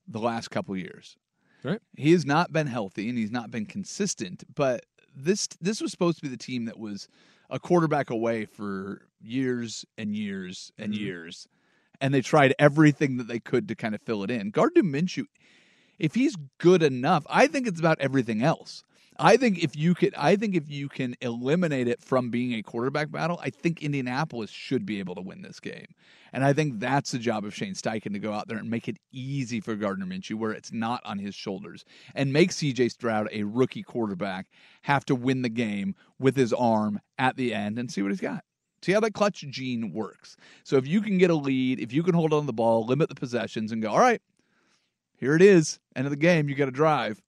the 0.08 0.20
last 0.20 0.50
couple 0.50 0.76
years. 0.76 1.18
Right. 1.64 1.80
He 1.96 2.12
has 2.14 2.26
not 2.26 2.52
been 2.52 2.68
healthy 2.68 3.08
and 3.10 3.18
he's 3.18 3.32
not 3.32 3.52
been 3.52 3.66
consistent, 3.66 4.44
but 4.56 4.86
this 5.16 5.48
this 5.60 5.82
was 5.82 5.92
supposed 5.92 6.18
to 6.18 6.24
be 6.24 6.30
the 6.30 6.38
team 6.38 6.66
that 6.66 6.80
was 6.80 7.08
a 7.50 7.60
quarterback 7.60 8.10
away 8.10 8.46
for 8.46 9.02
years 9.20 9.86
and 9.98 10.16
years 10.16 10.72
and 10.78 10.94
Mm-hmm. 10.94 11.04
years. 11.04 11.48
And 12.00 12.14
they 12.16 12.22
tried 12.22 12.56
everything 12.58 13.18
that 13.18 13.28
they 13.28 13.40
could 13.40 13.68
to 13.68 13.76
kind 13.76 13.94
of 13.94 14.02
fill 14.02 14.24
it 14.24 14.32
in. 14.32 14.50
Gardner 14.50 14.82
Minshew, 14.82 15.26
if 16.00 16.16
he's 16.16 16.36
good 16.58 16.82
enough, 16.82 17.28
I 17.30 17.46
think 17.46 17.68
it's 17.68 17.80
about 17.80 18.00
everything 18.02 18.42
else. 18.42 18.84
I 19.20 19.38
think 19.38 19.64
if 19.64 19.76
you 19.76 19.94
could, 19.94 20.16
I 20.16 20.36
think 20.36 20.56
if 20.56 20.70
you 20.70 20.90
can 20.90 21.16
eliminate 21.22 21.88
it 21.88 22.02
from 22.02 22.30
being 22.30 22.54
a 22.54 22.64
quarterback 22.64 23.12
battle, 23.12 23.40
I 23.44 23.50
think 23.50 23.84
Indianapolis 23.84 24.50
should 24.50 24.86
be 24.86 25.00
able 25.00 25.16
to 25.16 25.22
win 25.22 25.42
this 25.42 25.60
game. 25.60 25.88
And 26.34 26.46
I 26.46 26.54
think 26.54 26.80
that's 26.80 27.12
the 27.12 27.20
job 27.20 27.44
of 27.44 27.54
Shane 27.54 27.74
Steichen 27.74 28.14
to 28.14 28.20
go 28.20 28.32
out 28.32 28.48
there 28.48 28.58
and 28.58 28.70
make 28.70 28.88
it 28.88 28.98
easy 29.12 29.60
for 29.60 29.76
Gardner 29.76 30.06
Minshew, 30.06 30.36
where 30.36 30.54
it's 30.54 30.72
not 30.72 31.02
on 31.04 31.20
his 31.20 31.36
shoulders, 31.36 31.84
and 32.16 32.32
make 32.32 32.54
C.J. 32.54 32.90
Stroud, 32.90 33.28
a 33.32 33.44
rookie 33.44 33.84
quarterback, 33.84 34.48
have 34.84 35.06
to 35.06 35.16
win 35.16 35.42
the 35.42 35.50
game 35.50 35.94
with 36.20 36.38
his 36.38 36.54
arm 36.54 37.02
at 37.18 37.36
the 37.36 37.54
end 37.54 37.78
and 37.78 37.92
see 37.92 38.02
what 38.02 38.12
he's 38.12 38.22
got. 38.22 38.46
See 38.82 38.94
how 38.94 39.02
that 39.02 39.14
clutch 39.14 39.46
gene 39.50 39.92
works. 39.94 40.38
So 40.64 40.78
if 40.78 40.88
you 40.88 41.02
can 41.02 41.18
get 41.18 41.30
a 41.30 41.36
lead, 41.36 41.80
if 41.80 41.94
you 41.94 42.02
can 42.02 42.16
hold 42.16 42.34
on 42.34 42.44
to 42.44 42.48
the 42.48 42.54
ball, 42.54 42.86
limit 42.86 43.10
the 43.10 43.16
possessions, 43.16 43.72
and 43.72 43.82
go, 43.82 43.92
all 43.92 44.00
right, 44.00 44.22
here 45.18 45.36
it 45.36 45.42
is, 45.42 45.80
end 45.96 46.08
of 46.08 46.12
the 46.12 46.18
game, 46.18 46.50
you 46.50 46.56
got 46.56 46.66
to 46.66 46.72
drive. 46.72 47.22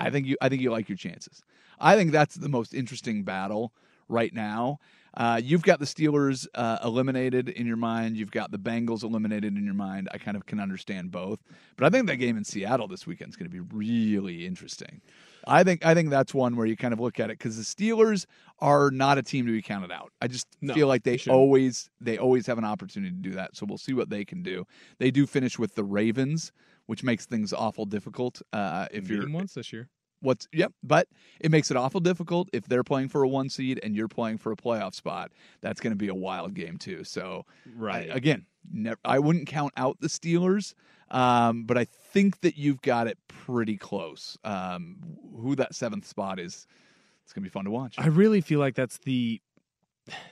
I- 0.00 0.10
think 0.10 0.26
you, 0.26 0.36
I 0.40 0.48
think 0.48 0.62
you 0.62 0.70
like 0.70 0.88
your 0.88 0.96
chances. 0.98 1.42
I 1.78 1.96
think 1.96 2.12
that's 2.12 2.36
the 2.36 2.48
most 2.48 2.74
interesting 2.74 3.22
battle 3.22 3.72
right 4.08 4.32
now. 4.32 4.78
Uh, 5.16 5.40
you've 5.42 5.62
got 5.62 5.78
the 5.78 5.86
Steelers 5.86 6.46
uh, 6.54 6.78
eliminated 6.84 7.48
in 7.48 7.66
your 7.66 7.78
mind. 7.78 8.18
You've 8.18 8.30
got 8.30 8.50
the 8.50 8.58
Bengals 8.58 9.02
eliminated 9.02 9.56
in 9.56 9.64
your 9.64 9.74
mind. 9.74 10.08
I 10.12 10.18
kind 10.18 10.36
of 10.36 10.44
can 10.44 10.60
understand 10.60 11.10
both, 11.10 11.40
but 11.76 11.86
I 11.86 11.90
think 11.90 12.06
that 12.06 12.16
game 12.16 12.36
in 12.36 12.44
Seattle 12.44 12.86
this 12.86 13.06
weekend 13.06 13.30
is 13.30 13.36
going 13.36 13.50
to 13.50 13.50
be 13.50 13.60
really 13.60 14.46
interesting. 14.46 15.00
I 15.46 15.62
think 15.64 15.86
I 15.86 15.94
think 15.94 16.10
that's 16.10 16.34
one 16.34 16.56
where 16.56 16.66
you 16.66 16.76
kind 16.76 16.92
of 16.92 17.00
look 17.00 17.20
at 17.20 17.30
it 17.30 17.38
because 17.38 17.56
the 17.56 17.62
Steelers 17.62 18.26
are 18.58 18.90
not 18.90 19.16
a 19.16 19.22
team 19.22 19.46
to 19.46 19.52
be 19.52 19.62
counted 19.62 19.92
out. 19.92 20.12
I 20.20 20.26
just 20.28 20.48
No, 20.60 20.74
feel 20.74 20.88
like 20.88 21.04
they 21.04 21.16
they 21.16 21.30
always 21.30 21.88
they 22.00 22.18
always 22.18 22.46
have 22.46 22.58
an 22.58 22.64
opportunity 22.64 23.14
to 23.14 23.22
do 23.22 23.32
that. 23.32 23.56
So 23.56 23.64
we'll 23.66 23.78
see 23.78 23.92
what 23.94 24.10
they 24.10 24.24
can 24.24 24.42
do. 24.42 24.66
They 24.98 25.10
do 25.10 25.26
finish 25.26 25.58
with 25.58 25.74
the 25.74 25.84
Ravens, 25.84 26.52
which 26.86 27.02
makes 27.02 27.26
things 27.26 27.52
awful 27.52 27.84
difficult. 27.86 28.40
Uh, 28.52 28.86
if 28.90 29.04
Beat 29.04 29.14
you're 29.14 29.22
them 29.22 29.32
once 29.32 29.54
this 29.54 29.72
year. 29.72 29.88
what's 30.20 30.48
yep, 30.52 30.72
but 30.82 31.08
it 31.40 31.50
makes 31.50 31.70
it 31.70 31.76
awful 31.76 32.00
difficult 32.00 32.48
if 32.52 32.66
they're 32.66 32.84
playing 32.84 33.08
for 33.08 33.22
a 33.22 33.28
one 33.28 33.48
seed 33.48 33.78
and 33.82 33.94
you're 33.94 34.08
playing 34.08 34.38
for 34.38 34.52
a 34.52 34.56
playoff 34.56 34.94
spot. 34.94 35.32
That's 35.60 35.80
going 35.80 35.92
to 35.92 35.96
be 35.96 36.08
a 36.08 36.14
wild 36.14 36.54
game 36.54 36.78
too. 36.78 37.04
So 37.04 37.44
Right. 37.74 38.10
I- 38.10 38.14
again, 38.14 38.46
never, 38.72 38.98
I 39.04 39.18
wouldn't 39.18 39.46
count 39.46 39.72
out 39.76 40.00
the 40.00 40.08
Steelers, 40.08 40.74
um, 41.10 41.64
but 41.64 41.76
I 41.78 41.84
think 41.84 42.40
that 42.40 42.56
you've 42.56 42.82
got 42.82 43.06
it 43.06 43.18
pretty 43.28 43.76
close. 43.76 44.36
Um, 44.44 44.96
who 45.40 45.54
that 45.56 45.74
seventh 45.74 46.06
spot 46.06 46.38
is, 46.40 46.66
it's 47.24 47.32
going 47.32 47.42
to 47.44 47.48
be 47.48 47.52
fun 47.52 47.64
to 47.66 47.70
watch. 47.70 47.96
I 47.98 48.06
really 48.06 48.40
feel 48.40 48.58
like 48.60 48.74
that's 48.74 48.98
the 48.98 49.40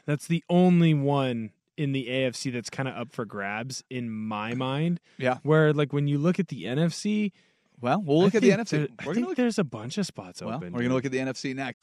that's 0.07 0.29
the 0.29 0.43
only 0.49 0.95
one 0.95 1.51
in 1.76 1.92
the 1.92 2.06
AFC 2.08 2.52
that's 2.52 2.70
kind 2.70 2.88
of 2.88 2.94
up 2.96 3.12
for 3.12 3.24
grabs 3.24 3.82
in 3.90 4.10
my 4.10 4.52
uh, 4.52 4.56
mind. 4.56 5.00
Yeah. 5.18 5.38
Where 5.42 5.72
like 5.72 5.92
when 5.92 6.06
you 6.06 6.18
look 6.18 6.38
at 6.38 6.48
the 6.48 6.64
NFC, 6.64 7.32
well, 7.80 8.00
we'll 8.02 8.20
look 8.22 8.34
I 8.34 8.38
at 8.38 8.42
the 8.42 8.50
NFC. 8.50 8.70
there- 8.70 8.80
We're 8.80 8.87
I 8.98 9.04
gonna 9.04 9.14
think 9.14 9.26
look- 9.28 9.37
there's 9.37 9.58
a 9.58 9.64
bunch 9.64 9.98
of 9.98 10.06
spots 10.06 10.40
well, 10.42 10.56
open. 10.56 10.72
we're 10.72 10.80
going 10.80 10.90
to 10.90 10.94
look 10.94 11.04
at 11.04 11.12
the 11.12 11.18
NFC 11.18 11.54
next. 11.54 11.82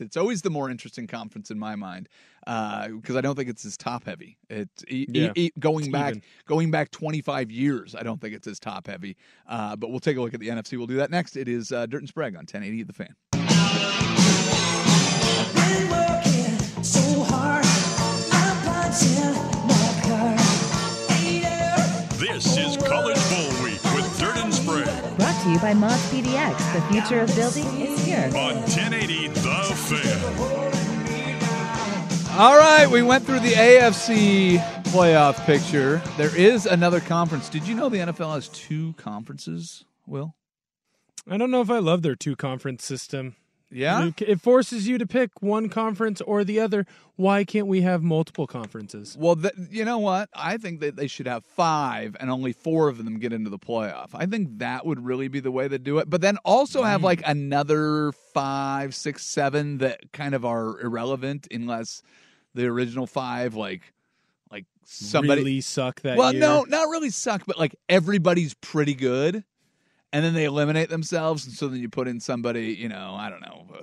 It's 0.00 0.16
always 0.16 0.42
the 0.42 0.50
more 0.50 0.70
interesting 0.70 1.06
conference 1.06 1.50
in 1.50 1.58
my 1.58 1.76
mind 1.76 2.08
because 2.44 3.16
I 3.16 3.20
don't 3.20 3.36
think 3.36 3.48
it's 3.48 3.64
as 3.64 3.76
top 3.76 4.04
heavy. 4.04 4.38
It's 4.48 4.84
e- 4.88 5.02
e- 5.02 5.06
Yeah, 5.08 5.32
e- 5.36 5.50
going 5.58 5.86
it's 5.86 5.92
back 5.92 6.10
even. 6.10 6.22
going 6.46 6.70
back 6.70 6.90
25 6.90 7.50
years. 7.50 7.94
I 7.94 8.02
don't 8.02 8.20
think 8.20 8.34
it's 8.34 8.46
as 8.46 8.58
top 8.58 8.86
heavy. 8.86 9.16
Uh, 9.46 9.76
but 9.76 9.90
we'll 9.90 10.00
take 10.00 10.16
a 10.16 10.20
look 10.20 10.34
at 10.34 10.40
the 10.40 10.48
NFC. 10.48 10.76
We'll 10.78 10.86
do 10.86 10.96
that 10.96 11.10
next. 11.10 11.36
It 11.36 11.48
is 11.48 11.72
uh, 11.72 11.86
Dirt 11.86 11.98
and 12.02 12.08
Sprague 12.08 12.34
on 12.34 12.40
1080 12.40 12.82
The 12.84 12.92
Fan. 12.92 13.14
This 22.18 22.56
is 22.56 22.76
College 22.76 23.16
Bowl 23.30 23.47
you 25.58 25.62
by 25.62 25.74
Mods 25.74 26.10
PDX. 26.10 26.72
The 26.72 26.80
future 26.92 27.20
of 27.20 27.34
building 27.34 27.64
is 27.80 28.04
here. 28.04 28.26
on 28.36 28.56
1080 28.62 29.28
The 29.28 29.40
Fan. 29.74 30.78
All 32.38 32.56
right, 32.56 32.88
we 32.88 33.02
went 33.02 33.24
through 33.24 33.40
the 33.40 33.52
AFC 33.52 34.58
playoff 34.84 35.44
picture. 35.44 36.00
There 36.16 36.34
is 36.36 36.66
another 36.66 37.00
conference. 37.00 37.48
Did 37.48 37.66
you 37.66 37.74
know 37.74 37.88
the 37.88 37.98
NFL 37.98 38.34
has 38.34 38.48
two 38.48 38.92
conferences? 38.94 39.84
Will? 40.06 40.34
I 41.28 41.36
don't 41.36 41.50
know 41.50 41.60
if 41.60 41.70
I 41.70 41.78
love 41.78 42.02
their 42.02 42.14
two 42.14 42.36
conference 42.36 42.84
system. 42.84 43.36
Yeah? 43.70 44.04
You- 44.04 44.14
It 44.20 44.40
forces 44.40 44.88
you 44.88 44.98
to 44.98 45.06
pick 45.06 45.42
one 45.42 45.68
conference 45.68 46.20
or 46.22 46.42
the 46.44 46.58
other. 46.60 46.86
Why 47.16 47.44
can't 47.44 47.66
we 47.66 47.80
have 47.82 48.02
multiple 48.02 48.46
conferences? 48.46 49.16
Well, 49.18 49.36
th- 49.36 49.52
you 49.70 49.84
know 49.84 49.98
what? 49.98 50.28
I 50.32 50.56
think 50.56 50.80
that 50.80 50.96
they 50.96 51.06
should 51.06 51.26
have 51.26 51.44
five 51.44 52.16
and 52.20 52.30
only 52.30 52.52
four 52.52 52.88
of 52.88 53.04
them 53.04 53.18
get 53.18 53.32
into 53.32 53.50
the 53.50 53.58
playoff. 53.58 54.10
I 54.14 54.26
think 54.26 54.58
that 54.58 54.86
would 54.86 55.04
really 55.04 55.28
be 55.28 55.40
the 55.40 55.50
way 55.50 55.68
to 55.68 55.78
do 55.78 55.98
it. 55.98 56.08
But 56.08 56.20
then 56.20 56.36
also 56.44 56.82
have 56.84 57.02
like 57.02 57.22
another 57.26 58.12
five, 58.32 58.94
six, 58.94 59.26
seven 59.26 59.78
that 59.78 60.12
kind 60.12 60.34
of 60.34 60.44
are 60.44 60.80
irrelevant 60.80 61.48
unless 61.50 62.02
the 62.54 62.66
original 62.66 63.06
five, 63.06 63.54
like, 63.54 63.82
like 64.50 64.64
somebody 64.84 65.40
really 65.42 65.60
suck 65.60 66.00
that 66.02 66.16
well, 66.16 66.32
year. 66.32 66.40
no, 66.40 66.64
not 66.68 66.88
really 66.88 67.10
suck, 67.10 67.42
but 67.46 67.58
like 67.58 67.74
everybody's 67.88 68.54
pretty 68.54 68.94
good, 68.94 69.44
and 70.12 70.24
then 70.24 70.34
they 70.34 70.44
eliminate 70.44 70.88
themselves, 70.88 71.46
and 71.46 71.54
so 71.54 71.68
then 71.68 71.80
you 71.80 71.88
put 71.88 72.08
in 72.08 72.20
somebody, 72.20 72.74
you 72.74 72.88
know, 72.88 73.14
I 73.18 73.28
don't 73.30 73.40
know, 73.42 73.66
uh, 73.74 73.80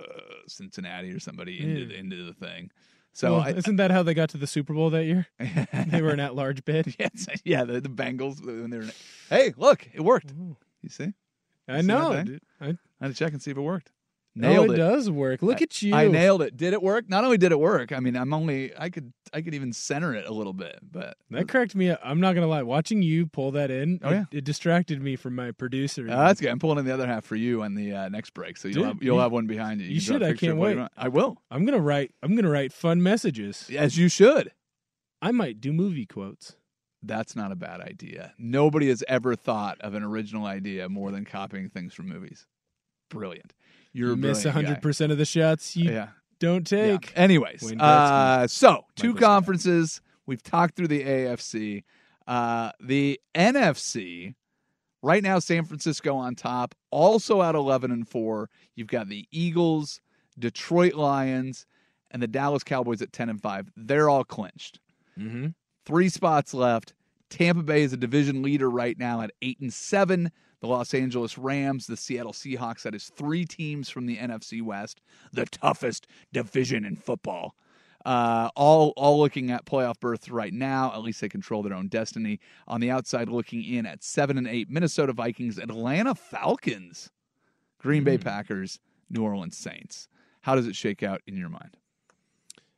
Cincinnati 0.47 1.11
or 1.11 1.19
somebody 1.19 1.59
into 1.61 1.81
Yeah. 1.81 1.87
the, 1.87 1.95
into 1.97 2.23
the 2.25 2.33
thing. 2.33 2.71
So 3.13 3.33
Well, 3.33 3.41
I, 3.41 3.51
isn't 3.51 3.77
that 3.77 3.91
how 3.91 4.03
they 4.03 4.13
got 4.13 4.29
to 4.31 4.37
the 4.37 4.47
Super 4.47 4.73
Bowl 4.73 4.89
that 4.89 5.05
year? 5.05 5.27
they 5.87 6.01
were 6.01 6.09
an 6.09 6.19
at-large 6.19 6.65
bid. 6.65 6.95
yes, 6.99 7.27
yeah, 7.45 7.63
the, 7.63 7.79
the 7.79 7.89
Bengals 7.89 8.43
when 8.45 8.69
they 8.69 8.77
were. 8.79 8.89
Hey, 9.29 9.53
look, 9.55 9.87
it 9.93 10.01
worked. 10.01 10.33
You 10.81 10.89
see? 10.89 11.13
I 11.67 11.81
see 11.81 11.87
know. 11.87 12.25
I 12.61 12.65
had 12.99 13.07
to 13.07 13.13
check 13.13 13.31
and 13.33 13.41
see 13.41 13.51
if 13.51 13.57
it 13.57 13.61
worked. 13.61 13.91
No, 14.37 14.49
Nailed 14.49 14.71
it, 14.71 14.73
it. 14.73 14.77
does 14.77 15.09
work. 15.09 15.41
Look 15.41 15.61
I- 15.61 15.63
at 15.63 15.81
you. 15.81 15.95
I 15.95 16.07
nailed 16.07 16.41
it. 16.41 16.57
Did 16.57 16.73
it 16.73 16.81
work? 16.83 17.09
Not 17.09 17.23
only 17.23 17.37
did 17.37 17.51
it 17.53 17.59
work, 17.59 17.91
I 17.93 17.99
mean, 18.01 18.17
I'm 18.17 18.33
only 18.33 18.71
I 18.77 18.89
could 18.89 19.13
I 19.33 19.41
could 19.41 19.53
even 19.53 19.71
center 19.71 20.13
it 20.13 20.25
a 20.27 20.33
little 20.33 20.51
bit, 20.53 20.77
but 20.91 21.17
That 21.29 21.47
cracked 21.47 21.73
me 21.75 21.89
up. 21.91 21.99
I'm 22.03 22.19
not 22.19 22.33
gonna 22.35 22.47
lie. 22.47 22.61
Watching 22.63 23.01
you 23.01 23.27
pull 23.27 23.51
that 23.51 23.71
in, 23.71 23.99
Oh, 24.03 24.09
it, 24.09 24.13
yeah. 24.13 24.25
it 24.31 24.43
distracted 24.43 25.01
me 25.01 25.15
from 25.15 25.35
my 25.35 25.51
producer. 25.51 26.07
Uh, 26.09 26.27
that's 26.27 26.41
good. 26.41 26.49
I'm 26.49 26.59
pulling 26.59 26.79
in 26.79 26.85
the 26.85 26.93
other 26.93 27.07
half 27.07 27.23
for 27.25 27.35
you 27.35 27.63
on 27.63 27.75
the 27.75 27.93
uh, 27.93 28.09
next 28.09 28.33
break, 28.33 28.57
so 28.57 28.67
you'll 28.67 28.75
Dude, 28.79 28.85
have, 28.87 29.03
you'll 29.03 29.15
you- 29.17 29.21
have 29.21 29.31
one 29.31 29.47
behind 29.47 29.79
you. 29.81 29.87
you 29.87 29.97
a 29.97 30.01
should. 30.01 30.21
I 30.23 30.33
can't 30.33 30.41
you 30.41 30.55
wait. 30.57 30.77
I 30.97 31.07
will, 31.07 31.37
I'm 31.49 31.65
gonna 31.65 31.79
write. 31.79 32.11
I'm 32.21 32.35
gonna 32.35 32.49
write 32.49 32.73
fun 32.73 33.01
messages. 33.01 33.69
as 33.77 33.97
you 33.97 34.09
should. 34.09 34.51
I 35.21 35.31
might 35.31 35.61
do 35.61 35.71
movie 35.71 36.05
quotes. 36.05 36.55
That's 37.01 37.35
not 37.35 37.51
a 37.51 37.55
bad 37.55 37.81
idea. 37.81 38.33
Nobody 38.37 38.89
has 38.89 39.03
ever 39.07 39.35
thought 39.35 39.79
of 39.81 39.93
an 39.93 40.03
original 40.03 40.45
idea 40.45 40.89
more 40.89 41.11
than 41.11 41.23
copying 41.23 41.69
things 41.69 41.93
from 41.93 42.09
movies. 42.09 42.47
Brilliant. 43.09 43.53
You're 43.95 44.09
you 44.09 44.13
a 44.13 44.17
miss 44.17 44.43
100 44.43 44.81
percent 44.81 45.11
of 45.11 45.17
the 45.17 45.25
shots 45.25 45.75
you 45.77 45.89
Yeah. 45.91 46.09
don't 46.39 46.69
Yeah. 46.69 46.97
take. 46.97 47.13
Anyways, 47.15 47.71
uh, 47.79 48.45
so 48.47 48.85
two 48.95 49.07
Michael 49.13 49.17
Scott. 49.19 49.27
conferences. 49.29 50.01
We've 50.25 50.43
talked 50.43 50.75
through 50.75 50.89
the 50.89 51.03
AFC. 51.03 51.83
Uh, 52.27 52.71
the 52.81 53.19
NFC. 53.35 54.35
Right 55.01 55.21
now, 55.23 55.37
San 55.39 55.65
Francisco 55.65 56.15
on 56.15 56.33
top, 56.35 56.73
also 56.91 57.41
at 57.43 57.53
eleven 57.55 57.91
and 57.91 58.07
four. 58.07 58.49
You've 58.75 58.87
got 58.87 59.07
the 59.07 59.27
Eagles, 59.31 60.01
Detroit 60.37 60.95
Lions, 60.95 61.65
and 62.11 62.21
the 62.23 62.27
Dallas 62.27 62.63
Cowboys 62.63 63.01
at 63.03 63.13
ten 63.13 63.29
and 63.29 63.39
five. 63.41 63.69
They're 63.77 64.09
all 64.09 64.23
clinched. 64.23 64.79
Mm-hmm. 65.17 65.47
Three 65.85 66.09
spots 66.09 66.53
left. 66.55 66.93
Tampa 67.29 67.61
Bay 67.63 67.83
is 67.83 67.93
a 67.93 67.97
division 67.97 68.41
leader 68.41 68.69
right 68.69 68.97
now 68.97 69.21
at 69.21 69.31
eight 69.43 69.59
and 69.59 69.71
seven. 69.71 70.31
The 70.65 70.71
Los 70.71 70.95
Angeles 70.95 71.37
Rams, 71.37 71.85
the 71.85 71.95
Seattle 71.95 72.31
Seahawks. 72.31 72.81
That 72.81 72.95
is 72.95 73.09
three 73.09 73.45
teams 73.45 73.87
from 73.87 74.07
the 74.07 74.17
NFC 74.17 74.63
West, 74.63 74.99
the 75.31 75.45
toughest 75.45 76.07
division 76.33 76.83
in 76.85 76.95
football. 76.95 77.53
Uh, 78.03 78.49
all 78.55 78.91
all 78.97 79.19
looking 79.19 79.51
at 79.51 79.65
playoff 79.65 79.99
berths 79.99 80.27
right 80.27 80.53
now. 80.53 80.91
At 80.91 81.03
least 81.03 81.21
they 81.21 81.29
control 81.29 81.61
their 81.61 81.75
own 81.75 81.87
destiny. 81.87 82.39
On 82.67 82.81
the 82.81 82.89
outside, 82.89 83.29
looking 83.29 83.63
in 83.63 83.85
at 83.85 84.03
seven 84.03 84.39
and 84.39 84.47
eight, 84.47 84.67
Minnesota 84.67 85.13
Vikings, 85.13 85.59
Atlanta 85.59 86.15
Falcons, 86.15 87.11
Green 87.77 88.03
Bay 88.03 88.17
Packers, 88.17 88.79
New 89.07 89.21
Orleans 89.21 89.55
Saints. 89.55 90.07
How 90.41 90.55
does 90.55 90.65
it 90.65 90.75
shake 90.75 91.03
out 91.03 91.21
in 91.27 91.37
your 91.37 91.49
mind? 91.49 91.77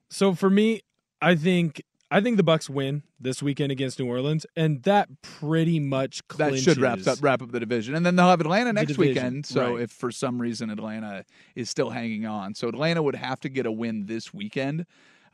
So 0.10 0.34
for 0.34 0.50
me, 0.50 0.82
I 1.22 1.36
think 1.36 1.84
I 2.10 2.22
think 2.22 2.38
the 2.38 2.44
Bucks 2.44 2.70
win 2.70 3.04
this 3.20 3.44
weekend 3.44 3.72
against 3.72 4.00
New 4.00 4.08
Orleans, 4.08 4.46
and 4.56 4.82
that 4.84 5.10
pretty 5.22 5.80
much 5.80 6.22
that 6.38 6.58
should 6.58 6.78
wrap 6.78 7.06
up 7.06 7.18
wrap 7.22 7.42
up 7.42 7.52
the 7.52 7.60
division, 7.60 7.96
and 7.96 8.06
then 8.06 8.16
they'll 8.16 8.30
have 8.30 8.40
Atlanta 8.40 8.72
next 8.72 8.94
division, 8.94 9.14
weekend. 9.16 9.46
So 9.46 9.74
right. 9.74 9.84
if 9.84 9.92
for 9.92 10.12
some 10.12 10.42
reason 10.42 10.70
Atlanta 10.70 11.26
is 11.56 11.70
still 11.70 11.90
hanging 11.90 12.26
on, 12.26 12.56
so 12.56 12.70
Atlanta 12.70 13.04
would 13.04 13.16
have 13.16 13.40
to 13.42 13.50
get 13.50 13.66
a 13.66 13.72
win 13.72 14.06
this 14.06 14.34
weekend, 14.34 14.86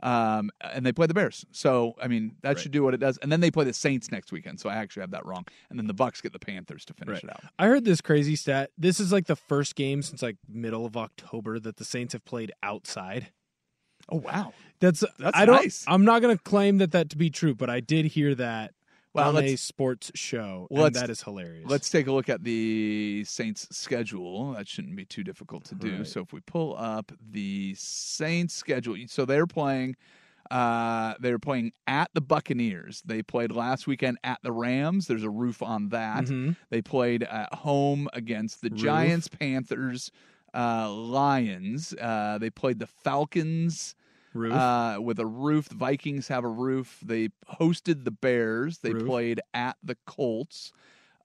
um, 0.01 0.49
and 0.61 0.83
they 0.83 0.91
play 0.91 1.05
the 1.05 1.13
Bears. 1.13 1.45
So 1.51 1.93
I 2.01 2.07
mean 2.07 2.37
that 2.41 2.57
should 2.57 2.71
do 2.71 2.81
what 2.83 2.95
it 2.95 2.99
does, 2.99 3.17
and 3.19 3.31
then 3.31 3.39
they 3.39 3.51
play 3.51 3.65
the 3.65 3.73
Saints 3.73 4.11
next 4.11 4.31
weekend. 4.31 4.59
So 4.59 4.67
I 4.67 4.75
actually 4.75 5.01
have 5.01 5.11
that 5.11 5.27
wrong, 5.27 5.45
and 5.69 5.77
then 5.77 5.85
the 5.85 5.93
Bucks 5.93 6.21
get 6.21 6.33
the 6.33 6.39
Panthers 6.39 6.85
to 6.85 6.93
finish 6.95 7.17
Right. 7.17 7.25
it 7.25 7.29
out. 7.29 7.43
I 7.59 7.67
heard 7.67 7.85
this 7.85 8.01
crazy 8.01 8.35
stat. 8.35 8.71
This 8.79 8.99
is 8.99 9.11
like 9.11 9.27
the 9.27 9.35
first 9.35 9.75
game 9.75 10.01
since 10.01 10.23
like 10.23 10.37
middle 10.49 10.87
of 10.87 10.97
October 10.97 11.59
that 11.59 11.77
the 11.77 11.85
Saints 11.85 12.13
have 12.13 12.25
played 12.25 12.51
outside. 12.63 13.27
Oh 14.09 14.17
wow, 14.17 14.53
That's 14.79 15.03
That's 15.19 15.37
I 15.37 15.45
don't. 15.45 15.55
nice. 15.55 15.85
I'm 15.87 16.03
not 16.05 16.21
going 16.21 16.35
to 16.37 16.43
claim 16.43 16.77
that 16.79 16.91
that 16.91 17.09
to 17.11 17.17
be 17.17 17.29
true, 17.29 17.55
but 17.55 17.69
I 17.69 17.79
did 17.79 18.05
hear 18.05 18.35
that 18.35 18.73
Well, 19.13 19.37
on 19.37 19.43
a 19.43 19.55
sports 19.55 20.11
show, 20.15 20.67
Well, 20.69 20.85
and 20.87 20.95
that 20.95 21.09
is 21.09 21.21
hilarious. 21.23 21.69
Let's 21.69 21.89
take 21.89 22.07
a 22.07 22.11
look 22.11 22.27
at 22.29 22.43
the 22.43 23.23
Saints 23.25 23.67
schedule. 23.75 24.53
That 24.53 24.67
shouldn't 24.67 24.95
be 24.95 25.05
too 25.05 25.23
difficult 25.23 25.63
to 25.65 25.75
do. 25.75 25.97
Right. 25.97 26.07
So 26.07 26.21
if 26.21 26.33
we 26.33 26.41
pull 26.41 26.75
up 26.77 27.11
the 27.31 27.75
Saints 27.77 28.53
schedule, 28.53 28.97
so 29.07 29.25
they're 29.25 29.47
playing 29.47 29.95
uh 30.51 31.13
they're 31.21 31.39
playing 31.39 31.71
at 31.87 32.09
the 32.13 32.19
Buccaneers. 32.21 33.01
They 33.05 33.23
played 33.23 33.51
last 33.53 33.87
weekend 33.87 34.17
at 34.25 34.39
the 34.43 34.51
Rams. 34.51 35.07
There's 35.07 35.23
a 35.23 35.29
roof 35.29 35.61
on 35.63 35.89
that. 35.89 36.25
Mhm. 36.25 36.57
They 36.69 36.81
played 36.81 37.23
at 37.23 37.53
home 37.53 38.09
against 38.11 38.61
the 38.61 38.69
Roof. 38.69 38.81
Giants, 38.81 39.29
Panthers, 39.29 40.11
uh, 40.53 40.91
Lions. 40.91 41.93
Uh, 41.99 42.37
they 42.39 42.49
played 42.49 42.79
the 42.79 42.87
Falcons. 42.87 43.95
Uh, 44.35 44.97
with 44.99 45.19
a 45.19 45.27
roof. 45.27 45.69
The 45.69 45.75
Vikings 45.75 46.27
have 46.29 46.43
a 46.43 46.47
roof. 46.49 46.97
They 47.05 47.29
hosted 47.59 48.03
the 48.03 48.09
Bears. 48.09 48.79
They 48.79 48.91
Roof. 48.93 49.05
played 49.05 49.39
at 49.53 49.77
the 49.83 49.95
Colts. 50.07 50.71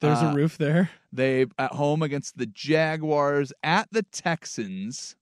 There's 0.00 0.22
Uh, 0.22 0.26
a 0.26 0.34
roof 0.34 0.58
there. 0.58 0.90
They 1.10 1.46
at 1.58 1.72
home 1.72 2.02
against 2.02 2.36
the 2.36 2.44
Jaguars, 2.44 3.50
at 3.62 3.88
the 3.92 4.02
Texans 4.02 5.16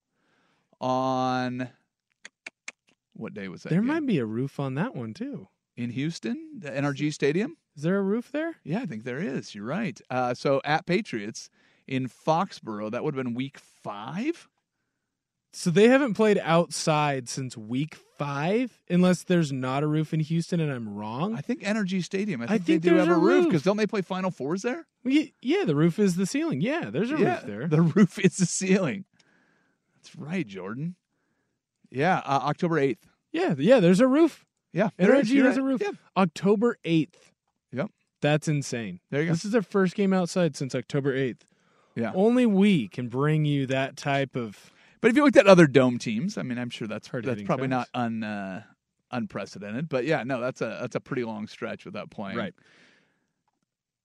on 0.81 1.69
what 3.15 3.35
day 3.35 3.49
was 3.49 3.63
that? 3.63 3.71
There 3.71 3.81
game? 3.81 3.87
might 3.87 4.07
be 4.07 4.19
a 4.19 4.27
roof 4.27 4.59
on 4.61 4.75
that 4.75 4.95
one 4.95 5.15
too. 5.15 5.49
in 5.77 5.91
Houston, 5.91 6.59
the 6.59 6.71
NRG 6.71 7.13
Stadium. 7.13 7.57
Is 7.77 7.83
there 7.83 7.99
a 7.99 8.03
roof 8.03 8.33
there? 8.33 8.57
Yeah, 8.65 8.81
I 8.81 8.87
think 8.87 9.05
there 9.05 9.19
is. 9.19 9.55
You're 9.55 9.65
right. 9.67 10.01
Uh, 10.11 10.33
so 10.35 10.61
at 10.65 10.87
Patriots 10.87 11.51
in 11.87 12.09
Foxborough, 12.09 12.91
that 12.91 13.05
would 13.05 13.15
have 13.15 13.25
been 13.25 13.35
week 13.35 13.59
five. 13.59 14.49
So 15.53 15.71
they 15.71 15.89
haven't 15.89 16.15
played 16.15 16.39
outside 16.43 17.29
since 17.29 17.57
week 17.57 17.97
five, 18.19 18.79
unless 18.91 19.25
there's 19.25 19.53
not 19.53 19.83
a 19.83 19.87
roof 19.87 20.13
in 20.13 20.21
Houston 20.21 20.61
and 20.61 20.71
I'm 20.71 20.95
wrong. 20.95 21.35
I 21.35 21.41
think 21.41 21.63
NRG 21.63 22.05
Stadium. 22.05 22.43
I 22.43 22.45
I 22.45 22.49
think, 22.49 22.65
think 22.65 22.83
they 22.83 22.91
do 22.91 22.97
have 22.97 23.09
a 23.09 23.15
roof 23.15 23.47
because 23.47 23.63
don't 23.63 23.79
they 23.79 23.87
play 23.87 24.03
Final 24.03 24.31
Fours 24.31 24.63
there? 24.63 24.87
Yeah, 25.05 25.65
the 25.65 25.75
roof 25.75 25.99
is 25.99 26.17
the 26.17 26.27
ceiling. 26.27 26.61
Yeah, 26.61 26.91
there's 26.91 27.11
a 27.11 27.19
yeah, 27.19 27.37
roof 27.37 27.43
there. 27.47 27.69
The 27.69 27.83
roof 27.97 28.19
is 28.19 28.37
the 28.37 28.47
ceiling. 28.47 29.07
That's 29.97 30.15
right, 30.17 30.47
Jordan. 30.47 30.97
Yeah, 31.91 32.19
uh, 32.19 32.41
October 32.45 32.79
eighth. 32.79 33.07
yeah, 33.33 33.55
yeah, 33.57 33.81
there's 33.81 34.01
a 34.01 34.07
roof. 34.07 34.45
Yeah, 34.77 34.91
NRG 34.99 35.43
has 35.43 35.57
a 35.57 35.63
roof. 35.63 35.81
Yeah. 35.81 35.93
October 36.19 36.77
8th. 36.85 37.15
Yep. 37.73 37.91
That's 38.21 38.47
insane. 38.47 39.01
There 39.11 39.23
you 39.23 39.29
go. 39.29 39.33
This 39.33 39.47
is 39.47 39.53
their 39.53 39.63
first 39.63 39.95
game 39.95 40.13
outside 40.13 40.55
since 40.55 40.75
October 40.75 41.17
8th. 41.17 41.41
Yeah. 41.97 42.13
Only 42.15 42.47
we 42.47 42.89
can 42.89 43.09
bring 43.09 43.45
you 43.45 43.67
that 43.67 43.97
type 43.97 44.37
of. 44.37 44.73
But 45.01 45.11
if 45.11 45.17
you 45.17 45.25
looked 45.25 45.37
at 45.37 45.47
other 45.47 45.67
dome 45.67 45.99
teams, 45.99 46.39
I 46.39 46.43
mean, 46.43 46.59
I'm 46.59 46.71
sure 46.71 46.87
that's 46.87 47.09
that's 47.09 47.43
probably 47.43 47.69
not 47.69 47.89
un 47.95 48.23
uh, 48.23 48.63
unprecedented. 49.11 49.89
But 49.89 50.05
yeah, 50.05 50.23
no, 50.23 50.41
that's 50.41 50.61
a 50.61 50.79
that's 50.81 50.95
a 50.95 51.01
pretty 51.01 51.25
long 51.25 51.47
stretch 51.47 51.85
without 51.85 52.11
playing. 52.11 52.37
Right. 52.37 52.55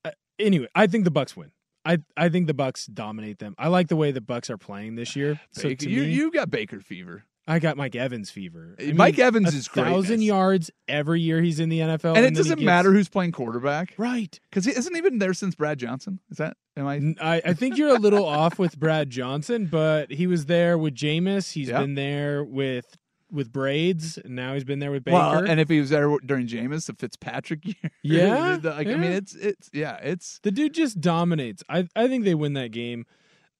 Uh, 0.05 0.11
anyway, 0.39 0.67
I 0.73 0.87
think 0.87 1.03
the 1.03 1.11
Bucks 1.11 1.35
win. 1.35 1.51
I 1.83 1.99
I 2.15 2.29
think 2.29 2.47
the 2.47 2.53
Bucks 2.53 2.85
dominate 2.85 3.39
them. 3.39 3.55
I 3.57 3.67
like 3.67 3.89
the 3.89 3.95
way 3.95 4.11
the 4.11 4.21
Bucks 4.21 4.49
are 4.49 4.57
playing 4.57 4.95
this 4.95 5.15
year. 5.15 5.39
So 5.51 5.63
Baker, 5.63 5.85
to 5.85 5.89
you 5.89 6.03
me, 6.03 6.11
you 6.11 6.31
got 6.31 6.49
Baker 6.49 6.79
fever, 6.79 7.25
I 7.51 7.59
got 7.59 7.75
Mike 7.77 7.95
Evans 7.95 8.29
fever. 8.29 8.75
I 8.79 8.93
Mike 8.93 9.17
mean, 9.17 9.25
Evans 9.25 9.53
a 9.53 9.57
is 9.57 9.67
thousand 9.67 10.21
yards 10.21 10.71
every 10.87 11.21
year 11.21 11.41
he's 11.41 11.59
in 11.59 11.69
the 11.69 11.79
NFL, 11.79 12.15
and 12.15 12.25
it 12.25 12.33
doesn't 12.33 12.59
gets- 12.59 12.65
matter 12.65 12.91
who's 12.93 13.09
playing 13.09 13.31
quarterback, 13.33 13.93
right? 13.97 14.39
Because 14.49 14.65
he 14.65 14.71
isn't 14.71 14.95
even 14.95 15.19
there 15.19 15.33
since 15.33 15.55
Brad 15.55 15.77
Johnson. 15.79 16.19
Is 16.29 16.37
that 16.37 16.55
am 16.77 16.87
I? 16.87 17.41
I 17.43 17.53
think 17.53 17.77
you're 17.77 17.95
a 17.95 17.99
little 17.99 18.25
off 18.41 18.57
with 18.57 18.79
Brad 18.79 19.09
Johnson, 19.09 19.65
but 19.65 20.11
he 20.11 20.27
was 20.27 20.45
there 20.45 20.77
with 20.77 20.95
Jameis. 20.95 21.51
He's 21.53 21.69
Yeah. 21.69 21.79
been 21.81 21.95
there 21.95 22.43
with 22.43 22.97
with 23.29 23.51
Brady, 23.51 24.03
and 24.25 24.35
now 24.35 24.53
he's 24.53 24.63
been 24.65 24.79
there 24.79 24.91
with 24.91 25.03
Baker. 25.05 25.17
Well, 25.17 25.45
and 25.45 25.59
if 25.59 25.69
he 25.69 25.79
was 25.79 25.89
there 25.89 26.17
during 26.25 26.47
Jameis, 26.47 26.87
the 26.87 26.93
Fitzpatrick 26.93 27.65
year, 27.65 27.91
Yeah, 28.03 28.57
like 28.63 28.87
I 28.87 28.95
mean, 28.95 29.11
it's 29.11 29.35
it's 29.35 29.69
yeah, 29.73 29.97
it's. 30.03 30.39
the 30.43 30.51
dude 30.51 30.73
just 30.73 30.99
dominates. 31.01 31.63
I 31.69 31.87
I 31.95 32.07
think 32.07 32.23
they 32.25 32.35
win 32.35 32.53
that 32.53 32.71
game. 32.71 33.05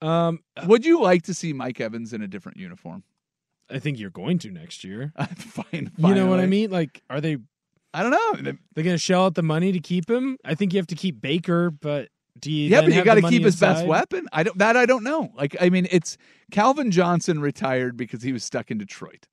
Um, 0.02 0.40
Would 0.66 0.84
you 0.86 1.02
like 1.02 1.22
to 1.24 1.34
see 1.34 1.54
Mike 1.54 1.80
Evans 1.80 2.12
in 2.12 2.22
a 2.22 2.28
different 2.28 2.58
uniform? 2.58 3.04
I 3.72 3.80
think 3.80 4.00
you're 4.00 4.10
going 4.10 4.38
to 4.40 4.52
next 4.52 4.84
year. 4.84 5.14
Fine, 5.38 5.92
You 5.98 6.16
know 6.16 6.28
what 6.28 6.40
I 6.40 6.46
mean? 6.46 6.70
Like, 6.72 7.02
are 7.10 7.22
they 7.22 7.38
I 7.94 8.04
don't 8.04 8.12
know. 8.12 8.54
they're 8.74 8.84
going 8.84 8.96
to 8.96 8.98
shell 8.98 9.26
out 9.26 9.36
the 9.36 9.44
money 9.44 9.72
to 9.72 9.80
keep 9.80 10.10
him? 10.10 10.38
I 10.46 10.56
think 10.56 10.74
you 10.74 10.80
have 10.80 10.88
to 10.88 10.96
keep 10.96 11.22
Baker, 11.22 11.72
but 11.72 12.10
do 12.40 12.52
you? 12.52 12.70
Yeah, 12.70 12.82
but 12.82 12.94
you 12.94 13.04
got 13.04 13.16
to 13.16 13.22
keep 13.22 13.44
his 13.44 13.60
best 13.60 13.86
weapon. 13.86 14.28
I 14.32 14.44
don't 14.44 14.58
that 14.58 14.78
I 14.78 14.86
don't 14.86 15.04
know. 15.04 15.32
Like 15.36 15.56
I 15.60 15.70
mean, 15.70 15.88
it's 15.92 16.18
Calvin 16.52 16.92
Johnson 16.92 17.42
retired 17.42 17.98
because 17.98 18.24
he 18.24 18.32
was 18.32 18.44
stuck 18.44 18.72
in 18.72 18.78
Detroit. 18.78 19.28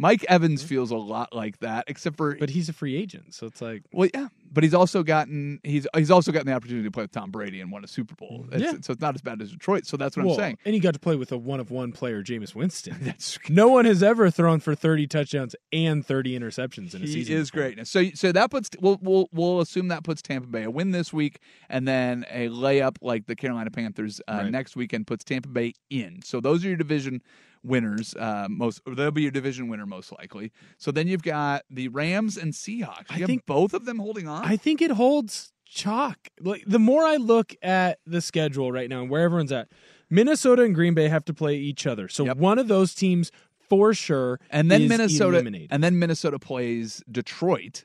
Mike 0.00 0.24
Evans 0.30 0.62
feels 0.62 0.90
a 0.90 0.96
lot 0.96 1.34
like 1.34 1.58
that, 1.58 1.84
except 1.86 2.16
for 2.16 2.34
But 2.36 2.48
he's 2.48 2.70
a 2.70 2.72
free 2.72 2.96
agent, 2.96 3.34
so 3.34 3.46
it's 3.46 3.60
like 3.60 3.82
well, 3.92 4.08
yeah. 4.14 4.28
But 4.52 4.64
he's 4.64 4.72
also 4.74 5.02
gotten 5.02 5.60
he's 5.62 5.86
he's 5.94 6.10
also 6.10 6.32
gotten 6.32 6.46
the 6.46 6.54
opportunity 6.54 6.84
to 6.84 6.90
play 6.90 7.04
with 7.04 7.12
Tom 7.12 7.30
Brady 7.30 7.60
and 7.60 7.70
won 7.70 7.84
a 7.84 7.86
Super 7.86 8.14
Bowl. 8.14 8.46
It's- 8.50 8.60
Yeah. 8.62 8.80
So 8.80 8.92
it's 8.94 9.00
not 9.00 9.14
as 9.14 9.20
bad 9.20 9.40
as 9.42 9.52
Detroit. 9.52 9.86
So 9.86 9.96
that's 9.96 10.16
what 10.16 10.24
Well, 10.26 10.34
I'm 10.34 10.40
saying. 10.40 10.58
And 10.64 10.74
he 10.74 10.80
got 10.80 10.94
to 10.94 10.98
play 11.00 11.16
with 11.16 11.30
a 11.32 11.36
one 11.36 11.60
of 11.60 11.70
one 11.70 11.92
player, 11.92 12.22
Jameis 12.24 12.54
Winston. 12.54 12.96
That's 13.02 13.38
no 13.50 13.68
one 13.68 13.84
has 13.84 14.02
ever 14.02 14.30
thrown 14.30 14.58
for 14.60 14.74
30 14.74 15.06
touchdowns 15.06 15.54
and 15.72 16.04
30 16.04 16.36
interceptions 16.38 16.94
in 16.94 17.02
a 17.02 17.06
he 17.06 17.12
season. 17.12 17.36
is 17.36 17.50
before. 17.50 17.62
greatness. 17.64 17.90
So 17.90 18.04
so 18.14 18.32
that 18.32 18.50
puts 18.50 18.70
we'll 18.80 18.98
we'll 19.02 19.28
we'll 19.32 19.60
assume 19.60 19.88
that 19.88 20.02
puts 20.02 20.22
Tampa 20.22 20.48
Bay 20.48 20.62
a 20.64 20.70
win 20.70 20.90
this 20.92 21.12
week, 21.12 21.38
and 21.68 21.86
then 21.86 22.24
a 22.30 22.48
layup 22.48 22.96
like 23.02 23.26
the 23.26 23.36
Carolina 23.36 23.70
Panthers 23.70 24.20
uh, 24.26 24.40
Right. 24.42 24.50
next 24.50 24.74
weekend 24.76 25.06
puts 25.06 25.24
Tampa 25.24 25.48
Bay 25.50 25.74
in. 25.90 26.22
So 26.24 26.40
those 26.40 26.64
are 26.64 26.68
your 26.68 26.76
division 26.78 27.20
winners. 27.62 28.14
Uh, 28.14 28.46
most 28.48 28.80
they'll 28.86 29.10
be 29.10 29.22
your 29.22 29.30
division 29.30 29.68
winner 29.68 29.86
most 29.86 30.12
likely. 30.12 30.52
So 30.78 30.90
then 30.90 31.06
you've 31.08 31.22
got 31.22 31.62
the 31.70 31.88
Rams 31.88 32.36
and 32.36 32.52
Seahawks. 32.52 33.16
You 33.16 33.24
I 33.24 33.26
think- 33.26 33.46
both 33.46 33.74
of 33.74 33.84
them 33.84 33.98
holding 33.98 34.28
on. 34.28 34.44
I 34.44 34.56
think 34.56 34.80
it 34.82 34.92
holds 34.92 35.52
chalk. 35.64 36.18
Like 36.40 36.64
the 36.66 36.78
more 36.78 37.04
I 37.04 37.16
look 37.16 37.54
at 37.62 37.98
the 38.06 38.20
schedule 38.20 38.72
right 38.72 38.88
now 38.88 39.02
and 39.02 39.10
where 39.10 39.22
everyone's 39.22 39.52
at, 39.52 39.68
Minnesota 40.08 40.62
and 40.62 40.74
Green 40.74 40.94
Bay 40.94 41.08
have 41.08 41.24
to 41.26 41.34
play 41.34 41.56
each 41.56 41.86
other. 41.86 42.08
So 42.08 42.32
one 42.34 42.58
of 42.58 42.68
those 42.68 42.94
teams 42.94 43.30
for 43.68 43.94
sure 43.94 44.40
and 44.50 44.68
then 44.68 44.88
Minnesota 44.88 45.36
eliminated. 45.36 45.68
and 45.70 45.84
then 45.84 45.96
Minnesota 45.98 46.40
plays 46.40 47.04
Detroit 47.08 47.84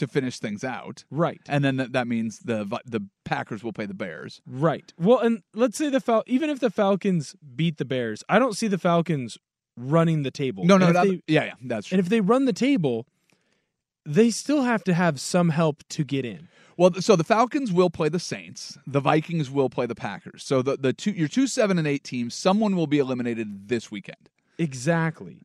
to 0.00 0.06
finish 0.08 0.38
things 0.38 0.64
out. 0.64 1.04
Right. 1.10 1.40
And 1.48 1.64
then 1.64 1.76
that, 1.76 1.92
that 1.92 2.06
means 2.08 2.40
the 2.40 2.64
the 2.84 3.00
Packers 3.24 3.62
will 3.64 3.72
play 3.72 3.86
the 3.86 3.94
Bears. 3.94 4.42
Right. 4.46 4.92
Well, 4.98 5.20
and 5.20 5.42
let's 5.54 5.78
say 5.78 5.88
the 5.88 6.00
Fal- 6.00 6.24
even 6.26 6.50
if 6.50 6.58
the 6.60 6.70
Falcons 6.70 7.36
beat 7.54 7.78
the 7.78 7.84
Bears, 7.84 8.24
I 8.28 8.38
don't 8.38 8.56
see 8.56 8.66
the 8.68 8.78
Falcons 8.78 9.38
running 9.76 10.24
the 10.24 10.30
table. 10.30 10.64
No, 10.64 10.76
no, 10.76 10.92
that- 10.92 11.06
they- 11.06 11.22
yeah, 11.26 11.44
yeah, 11.44 11.54
that's 11.62 11.86
true. 11.88 11.96
And 11.96 12.04
if 12.04 12.10
they 12.10 12.20
run 12.20 12.44
the 12.44 12.52
table, 12.52 13.06
they 14.04 14.30
still 14.30 14.62
have 14.62 14.82
to 14.84 14.94
have 14.94 15.20
some 15.20 15.50
help 15.50 15.82
to 15.90 16.04
get 16.04 16.24
in. 16.24 16.48
Well, 16.76 16.94
so 16.94 17.14
the 17.14 17.24
Falcons 17.24 17.70
will 17.70 17.90
play 17.90 18.08
the 18.08 18.18
Saints. 18.18 18.78
The 18.86 19.00
Vikings 19.00 19.50
will 19.50 19.68
play 19.68 19.84
the 19.86 19.94
Packers. 19.94 20.42
So 20.42 20.62
the, 20.62 20.76
the 20.76 20.92
two 20.94 21.10
your 21.12 21.28
two 21.28 21.46
seven 21.46 21.78
and 21.78 21.86
eight 21.86 22.04
teams, 22.04 22.34
someone 22.34 22.74
will 22.74 22.86
be 22.86 22.98
eliminated 22.98 23.68
this 23.68 23.90
weekend. 23.90 24.30
Exactly. 24.58 25.42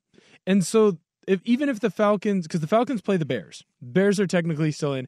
And 0.47 0.65
so 0.65 0.97
if 1.27 1.41
even 1.45 1.69
if 1.69 1.79
the 1.79 1.89
Falcons 1.89 2.47
because 2.47 2.61
the 2.61 2.67
Falcons 2.67 3.01
play 3.01 3.17
the 3.17 3.25
Bears. 3.25 3.63
Bears 3.81 4.19
are 4.19 4.27
technically 4.27 4.71
still 4.71 4.93
in 4.93 5.07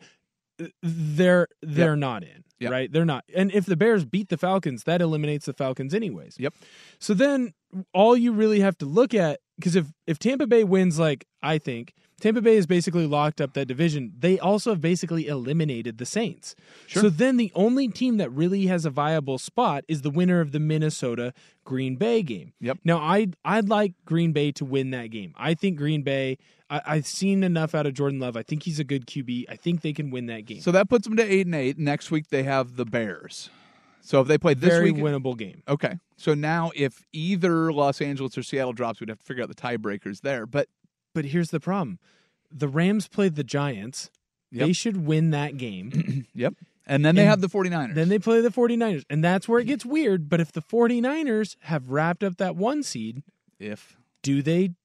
they're 0.82 1.48
they're 1.62 1.92
Yep. 1.92 2.00
not 2.00 2.24
in. 2.24 2.44
Yep. 2.60 2.72
Right? 2.72 2.92
They're 2.92 3.06
not. 3.06 3.24
And 3.36 3.52
if 3.52 3.68
the 3.68 3.76
Bears 3.76 4.04
beat 4.04 4.30
the 4.30 4.38
Falcons, 4.38 4.84
that 4.86 5.02
eliminates 5.02 5.46
the 5.46 5.54
Falcons 5.54 5.94
anyways. 5.94 6.38
Yep. 6.40 6.56
So 7.00 7.14
then 7.14 7.54
all 7.94 8.18
you 8.18 8.32
really 8.32 8.62
have 8.62 8.78
to 8.80 8.86
look 8.86 9.14
at 9.14 9.40
because 9.58 9.76
if 9.76 9.88
if 10.08 10.18
Tampa 10.18 10.48
Bay 10.48 10.64
wins 10.64 10.98
like 10.98 11.26
I 11.44 11.60
think 11.60 11.94
Tampa 12.20 12.42
Bay 12.42 12.56
has 12.56 12.66
basically 12.66 13.06
locked 13.06 13.40
up 13.40 13.54
that 13.54 13.68
division. 13.68 14.12
They 14.18 14.40
also 14.40 14.72
have 14.72 14.82
basically 14.82 15.28
eliminated 15.28 16.00
the 16.00 16.06
Saints. 16.06 16.56
Sure. 16.88 17.04
So 17.04 17.10
then 17.10 17.38
the 17.38 17.52
only 17.54 17.88
team 17.88 18.18
that 18.18 18.32
really 18.32 18.66
has 18.66 18.86
a 18.86 18.90
viable 18.90 19.38
spot 19.38 19.84
is 19.88 20.02
the 20.02 20.10
winner 20.10 20.42
of 20.42 20.52
the 20.52 20.60
Minnesota 20.60 21.32
Green 21.64 21.96
Bay 21.96 22.24
game. 22.24 22.54
Yep. 22.60 22.80
Now 22.84 23.00
I'd 23.00 23.36
I'd 23.46 23.70
like 23.70 23.94
Green 24.06 24.32
Bay 24.32 24.52
to 24.54 24.66
win 24.66 24.90
that 24.92 25.12
game. 25.12 25.34
I 25.38 25.54
think 25.54 25.78
Green 25.78 26.02
Bay. 26.02 26.38
I, 26.70 26.82
I've 26.86 27.08
seen 27.08 27.44
enough 27.44 27.76
out 27.76 27.86
of 27.86 27.94
Jordan 27.94 28.20
Love. 28.20 28.36
I 28.36 28.44
think 28.44 28.64
he's 28.64 28.80
a 28.80 28.84
good 28.84 29.06
QB. 29.06 29.46
I 29.48 29.56
think 29.56 29.82
they 29.82 29.94
can 29.94 30.10
win 30.10 30.26
that 30.26 30.46
game. 30.46 30.60
So 30.62 30.72
that 30.72 30.90
puts 30.90 31.08
them 31.08 31.16
to 31.18 31.24
eight 31.24 31.46
and 31.46 31.56
eight. 31.56 31.78
Next 31.78 32.10
week 32.10 32.30
they 32.30 32.44
have 32.44 32.78
the 32.78 32.86
Bears. 32.86 33.50
So 34.02 34.22
if 34.22 34.28
they 34.28 34.38
play 34.38 34.54
this 34.54 34.70
Very 34.70 34.92
week, 34.92 35.04
winnable 35.04 35.38
game. 35.38 35.64
Okay. 35.68 36.00
So 36.16 36.34
now 36.34 36.72
if 36.76 37.06
either 37.12 37.74
Los 37.74 38.02
Angeles 38.02 38.38
or 38.38 38.44
Seattle 38.44 38.72
drops, 38.72 39.02
we'd 39.02 39.10
have 39.10 39.20
to 39.20 39.26
figure 39.26 39.44
out 39.44 39.50
the 39.50 39.56
tiebreakers 39.56 40.22
there. 40.22 40.46
But 40.46 40.70
But 41.18 41.26
here's 41.26 41.50
the 41.50 41.60
problem: 41.60 41.98
the 42.52 42.68
Rams 42.68 43.08
played 43.08 43.34
the 43.34 43.44
Giants. 43.44 44.12
Yep. 44.52 44.68
They 44.68 44.74
should 44.74 45.08
win 45.08 45.32
that 45.32 45.58
game. 45.58 46.28
yep. 46.36 46.54
And 46.86 47.04
then 47.04 47.16
they 47.16 47.24
And 47.24 47.30
have 47.32 47.42
the 47.42 47.50
49ers. 47.50 47.96
Then 47.96 48.08
they 48.08 48.20
play 48.20 48.40
the 48.40 48.50
49ers. 48.50 49.04
And 49.10 49.24
that's 49.24 49.50
where 49.50 49.60
it 49.60 49.66
gets 49.66 49.84
weird. 49.84 50.30
But 50.30 50.40
if 50.40 50.52
the 50.52 50.62
49ers 50.62 51.56
have 51.62 51.90
wrapped 51.90 52.24
up 52.24 52.38
that 52.38 52.56
one 52.56 52.84
seed, 52.84 53.24
if 53.60 53.98
do 54.22 54.44
they 54.44 54.76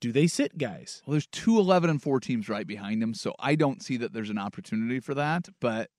do 0.00 0.12
they 0.12 0.26
sit 0.26 0.56
guys? 0.56 1.02
Well, 1.04 1.12
there's 1.12 1.26
two 1.26 1.58
11 1.58 1.90
and 1.90 2.02
4 2.02 2.20
teams 2.20 2.48
right 2.48 2.66
behind 2.66 3.02
them, 3.02 3.12
so 3.12 3.34
I 3.38 3.54
don't 3.54 3.82
see 3.82 3.98
that 3.98 4.14
there's 4.14 4.30
an 4.30 4.38
opportunity 4.38 4.98
for 4.98 5.12
that. 5.12 5.50
But 5.60 5.90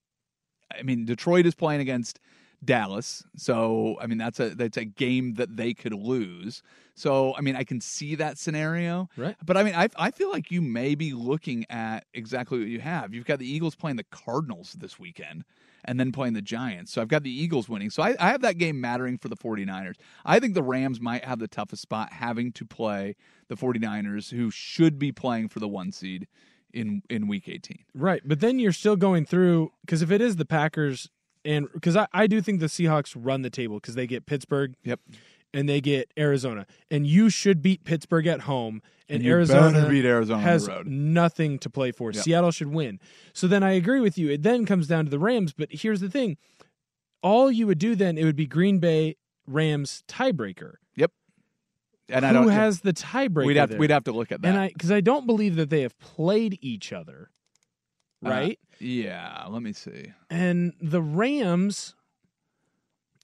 I 0.75 0.81
mean, 0.81 1.05
Detroit 1.05 1.45
is 1.45 1.53
playing 1.53 1.81
against 1.81 2.19
Dallas, 2.63 3.23
so 3.35 3.97
I 4.01 4.07
mean 4.07 4.17
that's 4.17 4.39
a 4.39 4.49
that's 4.49 4.77
a 4.77 4.85
game 4.85 5.35
that 5.35 5.57
they 5.57 5.73
could 5.73 5.93
lose. 5.93 6.63
So 6.95 7.35
I 7.35 7.41
mean, 7.41 7.55
I 7.55 7.63
can 7.63 7.79
see 7.79 8.15
that 8.15 8.39
scenario. 8.39 9.09
Right. 9.15 9.35
But 9.45 9.57
I 9.57 9.63
mean, 9.63 9.75
I 9.75 9.89
I 9.95 10.09
feel 10.09 10.31
like 10.31 10.49
you 10.49 10.61
may 10.61 10.95
be 10.95 11.13
looking 11.13 11.65
at 11.69 12.05
exactly 12.15 12.57
what 12.57 12.67
you 12.67 12.79
have. 12.79 13.13
You've 13.13 13.25
got 13.25 13.37
the 13.37 13.49
Eagles 13.49 13.75
playing 13.75 13.97
the 13.97 14.05
Cardinals 14.05 14.73
this 14.73 14.99
weekend. 14.99 15.43
And 15.85 15.97
then 15.97 16.11
playing 16.11 16.33
the 16.33 16.41
Giants. 16.41 16.91
So 16.91 17.01
I've 17.01 17.07
got 17.07 17.23
the 17.23 17.31
Eagles 17.31 17.69
winning. 17.69 17.89
So 17.91 18.03
I, 18.03 18.13
I 18.19 18.29
have 18.31 18.41
that 18.41 18.57
game 18.57 18.81
mattering 18.81 19.17
for 19.17 19.29
the 19.29 19.37
49ers. 19.37 19.95
I 20.25 20.37
think 20.37 20.53
the 20.53 20.63
Rams 20.63 20.99
might 20.99 21.23
have 21.23 21.39
the 21.39 21.47
toughest 21.47 21.81
spot 21.81 22.11
having 22.11 22.51
to 22.53 22.65
play 22.65 23.15
the 23.47 23.55
49ers, 23.55 24.31
who 24.31 24.51
should 24.51 24.99
be 24.99 25.13
playing 25.13 25.47
for 25.47 25.61
the 25.61 25.67
one 25.67 25.93
seed 25.93 26.27
in 26.73 27.03
in 27.09 27.27
week 27.27 27.47
18. 27.47 27.85
Right. 27.93 28.21
But 28.25 28.41
then 28.41 28.59
you're 28.59 28.73
still 28.73 28.97
going 28.97 29.25
through 29.25 29.71
because 29.85 30.01
if 30.01 30.11
it 30.11 30.19
is 30.19 30.35
the 30.35 30.45
Packers 30.45 31.09
and 31.47 31.67
because 31.73 31.95
I, 31.95 32.07
I 32.13 32.27
do 32.27 32.41
think 32.41 32.59
the 32.59 32.67
Seahawks 32.67 33.15
run 33.17 33.41
the 33.41 33.49
table 33.49 33.77
because 33.79 33.95
they 33.95 34.05
get 34.05 34.25
Pittsburgh. 34.27 34.75
Yep. 34.83 34.99
and 35.53 35.67
they 35.67 35.79
get 35.81 36.11
Arizona, 36.19 36.67
and 36.91 37.07
you 37.07 37.29
should 37.29 37.61
beat 37.61 37.83
Pittsburgh 37.85 38.27
at 38.27 38.41
home, 38.41 38.81
and, 39.09 39.21
And 39.21 39.27
Arizona 39.31 39.87
beat 39.89 40.03
Arizona 40.05 40.39
on 40.39 40.43
the 40.43 40.49
has 40.51 40.67
road. 40.67 40.85
nothing 40.87 41.57
to 41.59 41.69
play 41.69 41.91
for. 41.91 42.11
Yep. 42.11 42.23
Seattle 42.23 42.51
should 42.51 42.67
win. 42.67 42.99
So 43.33 43.47
then 43.47 43.63
I 43.63 43.71
agree 43.71 44.01
with 44.01 44.17
you. 44.17 44.29
It 44.29 44.43
then 44.43 44.65
comes 44.65 44.87
down 44.87 45.05
to 45.05 45.09
the 45.09 45.17
Rams, 45.19 45.53
but 45.53 45.69
here's 45.71 46.01
the 46.01 46.09
thing: 46.09 46.35
all 47.23 47.49
you 47.49 47.65
would 47.65 47.79
do 47.79 47.95
then 47.95 48.17
it 48.17 48.25
would 48.25 48.35
be 48.35 48.45
Green 48.45 48.79
Bay 48.79 49.15
Rams 49.47 50.03
tiebreaker. 50.09 50.73
Yep. 50.95 51.11
And 52.09 52.25
Who 52.25 52.29
I 52.29 52.33
don't 52.33 52.49
has 52.49 52.81
the 52.81 52.93
tiebreaker? 52.93 53.45
We'd 53.45 53.57
have 53.57 53.69
there? 53.69 53.79
we'd 53.79 53.89
have 53.91 54.03
to 54.03 54.11
look 54.11 54.31
at 54.33 54.41
that. 54.41 54.47
and 54.49 54.57
I 54.59 54.67
because 54.67 54.91
I 54.91 54.99
don't 55.01 55.25
believe 55.25 55.55
that 55.55 55.69
they 55.69 55.81
have 55.81 55.97
played 55.99 56.57
each 56.61 56.91
other, 56.91 57.29
Uh, 58.25 58.29
right? 58.29 58.59
yeah. 58.79 59.45
Let 59.47 59.61
me 59.61 59.73
see. 59.73 60.11
And 60.29 60.73
the 60.81 61.01
Rams, 61.01 61.95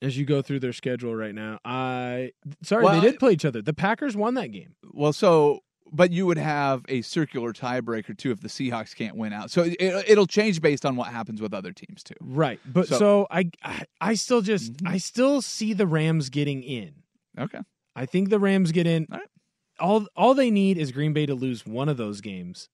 as 0.02 0.18
you 0.18 0.26
go 0.26 0.42
through 0.42 0.60
their 0.60 0.74
schedule 0.74 1.16
right 1.16 1.34
now, 1.34 1.60
I 1.66 2.32
sorry 2.62 2.84
Well, 2.84 3.02
they 3.02 3.10
did 3.12 3.20
play 3.20 3.34
each 3.34 3.46
other. 3.46 3.62
The 3.62 3.74
Packers 3.74 4.16
won 4.16 4.36
that 4.36 4.52
game. 4.52 4.76
Well, 4.92 5.14
so 5.14 5.62
but 5.92 6.12
you 6.12 6.26
would 6.26 6.38
have 6.40 6.84
a 6.90 7.02
circular 7.04 7.54
tiebreaker 7.54 8.18
too 8.18 8.32
if 8.32 8.42
the 8.42 8.48
Seahawks 8.48 8.96
can't 8.96 9.16
win 9.16 9.32
out. 9.32 9.52
So 9.52 9.64
it, 9.64 9.78
it'll 9.80 10.26
change 10.26 10.62
based 10.62 10.86
on 10.86 10.96
what 10.96 11.08
happens 11.08 11.40
with 11.42 11.54
other 11.54 11.72
teams 11.72 12.04
too. 12.04 12.16
Right. 12.20 12.60
But 12.66 12.88
so, 12.88 12.98
So- 12.98 13.28
I, 13.30 13.50
I 13.64 13.84
I 14.02 14.14
still 14.16 14.42
just 14.42 14.74
I 14.86 14.98
still 14.98 15.42
see 15.42 15.74
the 15.74 15.88
Rams 15.88 16.30
getting 16.30 16.64
in. 16.64 16.94
Okay. 17.40 17.60
I 17.96 18.06
think 18.06 18.30
the 18.30 18.40
Rams 18.40 18.72
get 18.72 18.88
in. 18.88 19.08
All 19.80 20.08
all 20.16 20.34
they 20.34 20.52
need 20.52 20.78
is 20.78 20.92
Green 20.92 21.14
Bay 21.14 21.26
to 21.26 21.36
lose 21.36 21.66
one 21.66 21.90
of 21.90 21.98
those 21.98 22.22
games. 22.22 22.70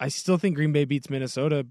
I 0.00 0.08
still 0.08 0.38
think 0.38 0.56
Green 0.56 0.72
Bay 0.72 0.84
beats 0.84 1.10
Minnesota, 1.10 1.66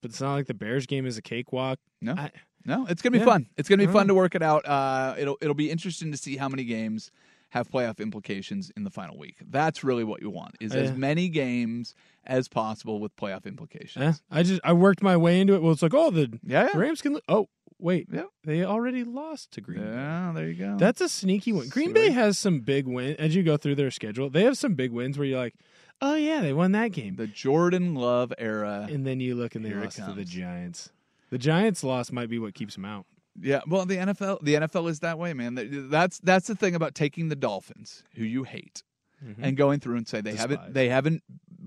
but 0.00 0.10
it's 0.10 0.20
not 0.20 0.34
like 0.34 0.46
the 0.46 0.54
Bears 0.54 0.86
game 0.86 1.06
is 1.06 1.16
a 1.18 1.22
cakewalk. 1.22 1.78
No. 2.00 2.14
I, 2.14 2.30
No, 2.64 2.86
it's 2.86 3.02
gonna 3.02 3.10
be 3.14 3.18
Yeah. 3.18 3.24
fun. 3.24 3.48
It's 3.56 3.68
gonna 3.68 3.84
be 3.84 3.92
fun 3.92 4.06
to 4.06 4.14
work 4.14 4.36
it 4.36 4.42
out. 4.42 4.64
Uh, 4.64 5.16
it'll 5.18 5.36
it'll 5.40 5.54
be 5.54 5.68
interesting 5.68 6.12
to 6.12 6.16
see 6.16 6.36
how 6.36 6.48
many 6.48 6.62
games 6.62 7.10
have 7.50 7.68
playoff 7.68 7.98
implications 7.98 8.70
in 8.76 8.84
the 8.84 8.90
final 8.90 9.18
week. 9.18 9.36
That's 9.50 9.82
really 9.82 10.04
what 10.04 10.22
you 10.22 10.30
want 10.30 10.54
is 10.60 10.72
as 10.72 10.92
many 10.92 11.28
games 11.28 11.92
as 12.24 12.46
possible 12.48 13.00
with 13.00 13.14
playoff 13.16 13.46
implications. 13.46 14.22
I 14.30 14.44
just 14.44 14.60
I 14.62 14.72
worked 14.74 15.02
my 15.02 15.16
way 15.16 15.40
into 15.40 15.54
it. 15.54 15.60
Well, 15.62 15.72
it's 15.72 15.82
like 15.82 15.92
oh 15.92 16.10
the 16.12 16.38
Yeah, 16.46 16.68
yeah. 16.72 16.78
Rams 16.78 17.02
can. 17.02 17.18
Oh 17.28 17.48
wait, 17.80 18.06
Yeah. 18.12 18.26
they 18.44 18.64
already 18.64 19.02
lost 19.02 19.50
to 19.54 19.60
Green 19.60 19.80
Bay. 19.80 19.86
Yeah, 19.88 20.30
there 20.32 20.48
you 20.48 20.54
go. 20.54 20.76
That's 20.78 21.00
a 21.00 21.08
sneaky 21.08 21.52
one. 21.52 21.68
Green 21.68 21.92
Bay 21.92 22.10
has 22.10 22.38
some 22.38 22.60
big 22.60 22.86
wins 22.86 23.16
as 23.18 23.34
you 23.34 23.42
go 23.42 23.56
through 23.56 23.74
their 23.74 23.90
schedule. 23.90 24.30
They 24.30 24.44
have 24.44 24.56
some 24.56 24.74
big 24.74 24.92
wins 24.92 25.18
where 25.18 25.26
you're 25.26 25.38
like, 25.40 25.56
oh 26.02 26.14
yeah, 26.16 26.40
they 26.42 26.52
won 26.52 26.72
that 26.72 26.92
game. 26.92 27.16
the 27.16 27.26
Jordan 27.26 27.94
Love 27.94 28.32
era. 28.36 28.86
And 28.90 29.06
then 29.06 29.20
you 29.20 29.34
look 29.34 29.54
and 29.54 29.64
they 29.64 29.70
Here 29.70 29.78
it 29.80 29.84
lost 29.84 29.96
to 29.96 30.02
the 30.02 30.14
comes. 30.16 30.28
Giants. 30.30 30.90
The 31.30 31.38
Giants 31.38 31.82
loss 31.82 32.12
might 32.12 32.28
be 32.28 32.38
what 32.38 32.52
keeps 32.54 32.74
them 32.74 32.84
out. 32.84 33.06
Yeah, 33.40 33.60
well, 33.66 33.86
the 33.86 33.96
NFL, 33.96 34.42
the 34.42 34.54
NFL 34.56 34.90
is 34.90 35.00
that 35.00 35.18
way, 35.18 35.32
man. 35.32 35.54
That- 35.54 35.88
That's 35.90 36.18
that's 36.18 36.46
the 36.48 36.54
thing 36.54 36.74
about 36.74 36.94
taking 36.94 37.28
the 37.30 37.36
Dolphins, 37.36 38.04
who 38.16 38.24
you 38.24 38.42
hate, 38.42 38.82
Mm-hmm. 39.24 39.44
and 39.44 39.56
going 39.56 39.78
through 39.80 39.96
and 39.98 40.06
say 40.08 40.20
they 40.20 40.32
Despise. 40.32 40.50
haven't 40.50 40.74
they 40.74 40.88
haven't 40.88 41.22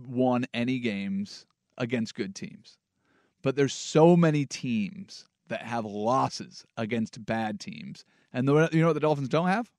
won 0.08 0.46
any 0.54 0.78
games 0.80 1.46
against 1.78 2.14
good 2.14 2.36
teams, 2.36 2.78
but 3.42 3.56
there's 3.56 3.74
so 3.74 4.16
many 4.18 4.46
teams 4.46 5.26
that 5.48 5.62
have 5.62 5.86
losses 5.86 6.66
against 6.76 7.26
bad 7.26 7.60
teams, 7.62 8.04
and 8.34 8.46
the, 8.48 8.70
you 8.74 8.82
know 8.82 8.88
what 8.88 8.94
the 8.94 9.00
Dolphins 9.00 9.30
don't 9.30 9.48
have? 9.48 9.72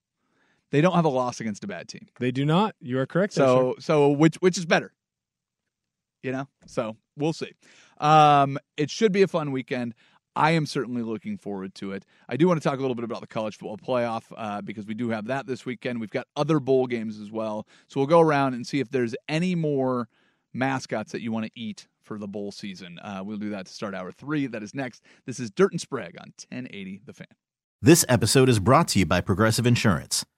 They 0.72 0.80
don't 0.80 0.94
have 0.94 1.04
a 1.04 1.10
loss 1.10 1.40
against 1.40 1.64
a 1.64 1.66
bad 1.66 1.88
team. 1.88 2.06
They 2.18 2.30
do 2.30 2.44
not. 2.44 2.74
You 2.80 2.98
are 2.98 3.06
correct. 3.06 3.34
there, 3.34 3.46
So 3.46 3.74
so 3.78 4.08
which 4.10 4.36
which 4.36 4.58
is 4.58 4.66
better? 4.66 4.92
You 6.22 6.32
know? 6.32 6.48
So 6.66 6.96
we'll 7.16 7.32
see. 7.32 7.52
Um 7.98 8.58
it 8.76 8.90
should 8.90 9.12
be 9.12 9.22
a 9.22 9.28
fun 9.28 9.52
weekend. 9.52 9.94
I 10.34 10.50
am 10.50 10.66
certainly 10.66 11.02
looking 11.02 11.38
forward 11.38 11.74
to 11.76 11.92
it. 11.92 12.04
I 12.28 12.36
do 12.36 12.46
want 12.46 12.60
to 12.60 12.68
talk 12.68 12.78
a 12.78 12.82
little 12.82 12.94
bit 12.94 13.04
about 13.04 13.22
the 13.22 13.26
college 13.26 13.56
football 13.56 13.78
playoff 13.78 14.24
uh, 14.36 14.60
because 14.60 14.84
we 14.84 14.92
do 14.92 15.08
have 15.08 15.28
that 15.28 15.46
this 15.46 15.64
weekend. 15.64 15.98
We've 15.98 16.10
got 16.10 16.26
other 16.36 16.60
bowl 16.60 16.86
games 16.86 17.18
as 17.18 17.30
well. 17.30 17.66
So 17.88 17.98
we'll 18.00 18.06
go 18.06 18.20
around 18.20 18.52
and 18.52 18.66
see 18.66 18.78
if 18.78 18.90
there's 18.90 19.16
any 19.30 19.54
more 19.54 20.10
mascots 20.52 21.12
that 21.12 21.22
you 21.22 21.32
want 21.32 21.46
to 21.46 21.52
eat 21.54 21.88
for 22.02 22.18
the 22.18 22.28
bowl 22.28 22.52
season. 22.52 22.98
Uh, 22.98 23.22
we'll 23.24 23.38
do 23.38 23.48
that 23.48 23.64
to 23.64 23.72
start 23.72 23.94
hour 23.94 24.12
three. 24.12 24.46
That 24.46 24.62
is 24.62 24.74
next. 24.74 25.02
This 25.24 25.40
is 25.40 25.50
Dirt 25.50 25.72
and 25.72 25.80
Sprague 25.80 26.18
on 26.20 26.34
1080 26.50 27.00
The 27.06 27.14
Fan. 27.14 27.26
This 27.80 28.04
episode 28.06 28.50
is 28.50 28.58
brought 28.58 28.88
to 28.88 28.98
you 28.98 29.06
by 29.06 29.22
Progressive 29.22 29.66
Insurance. 29.66 30.26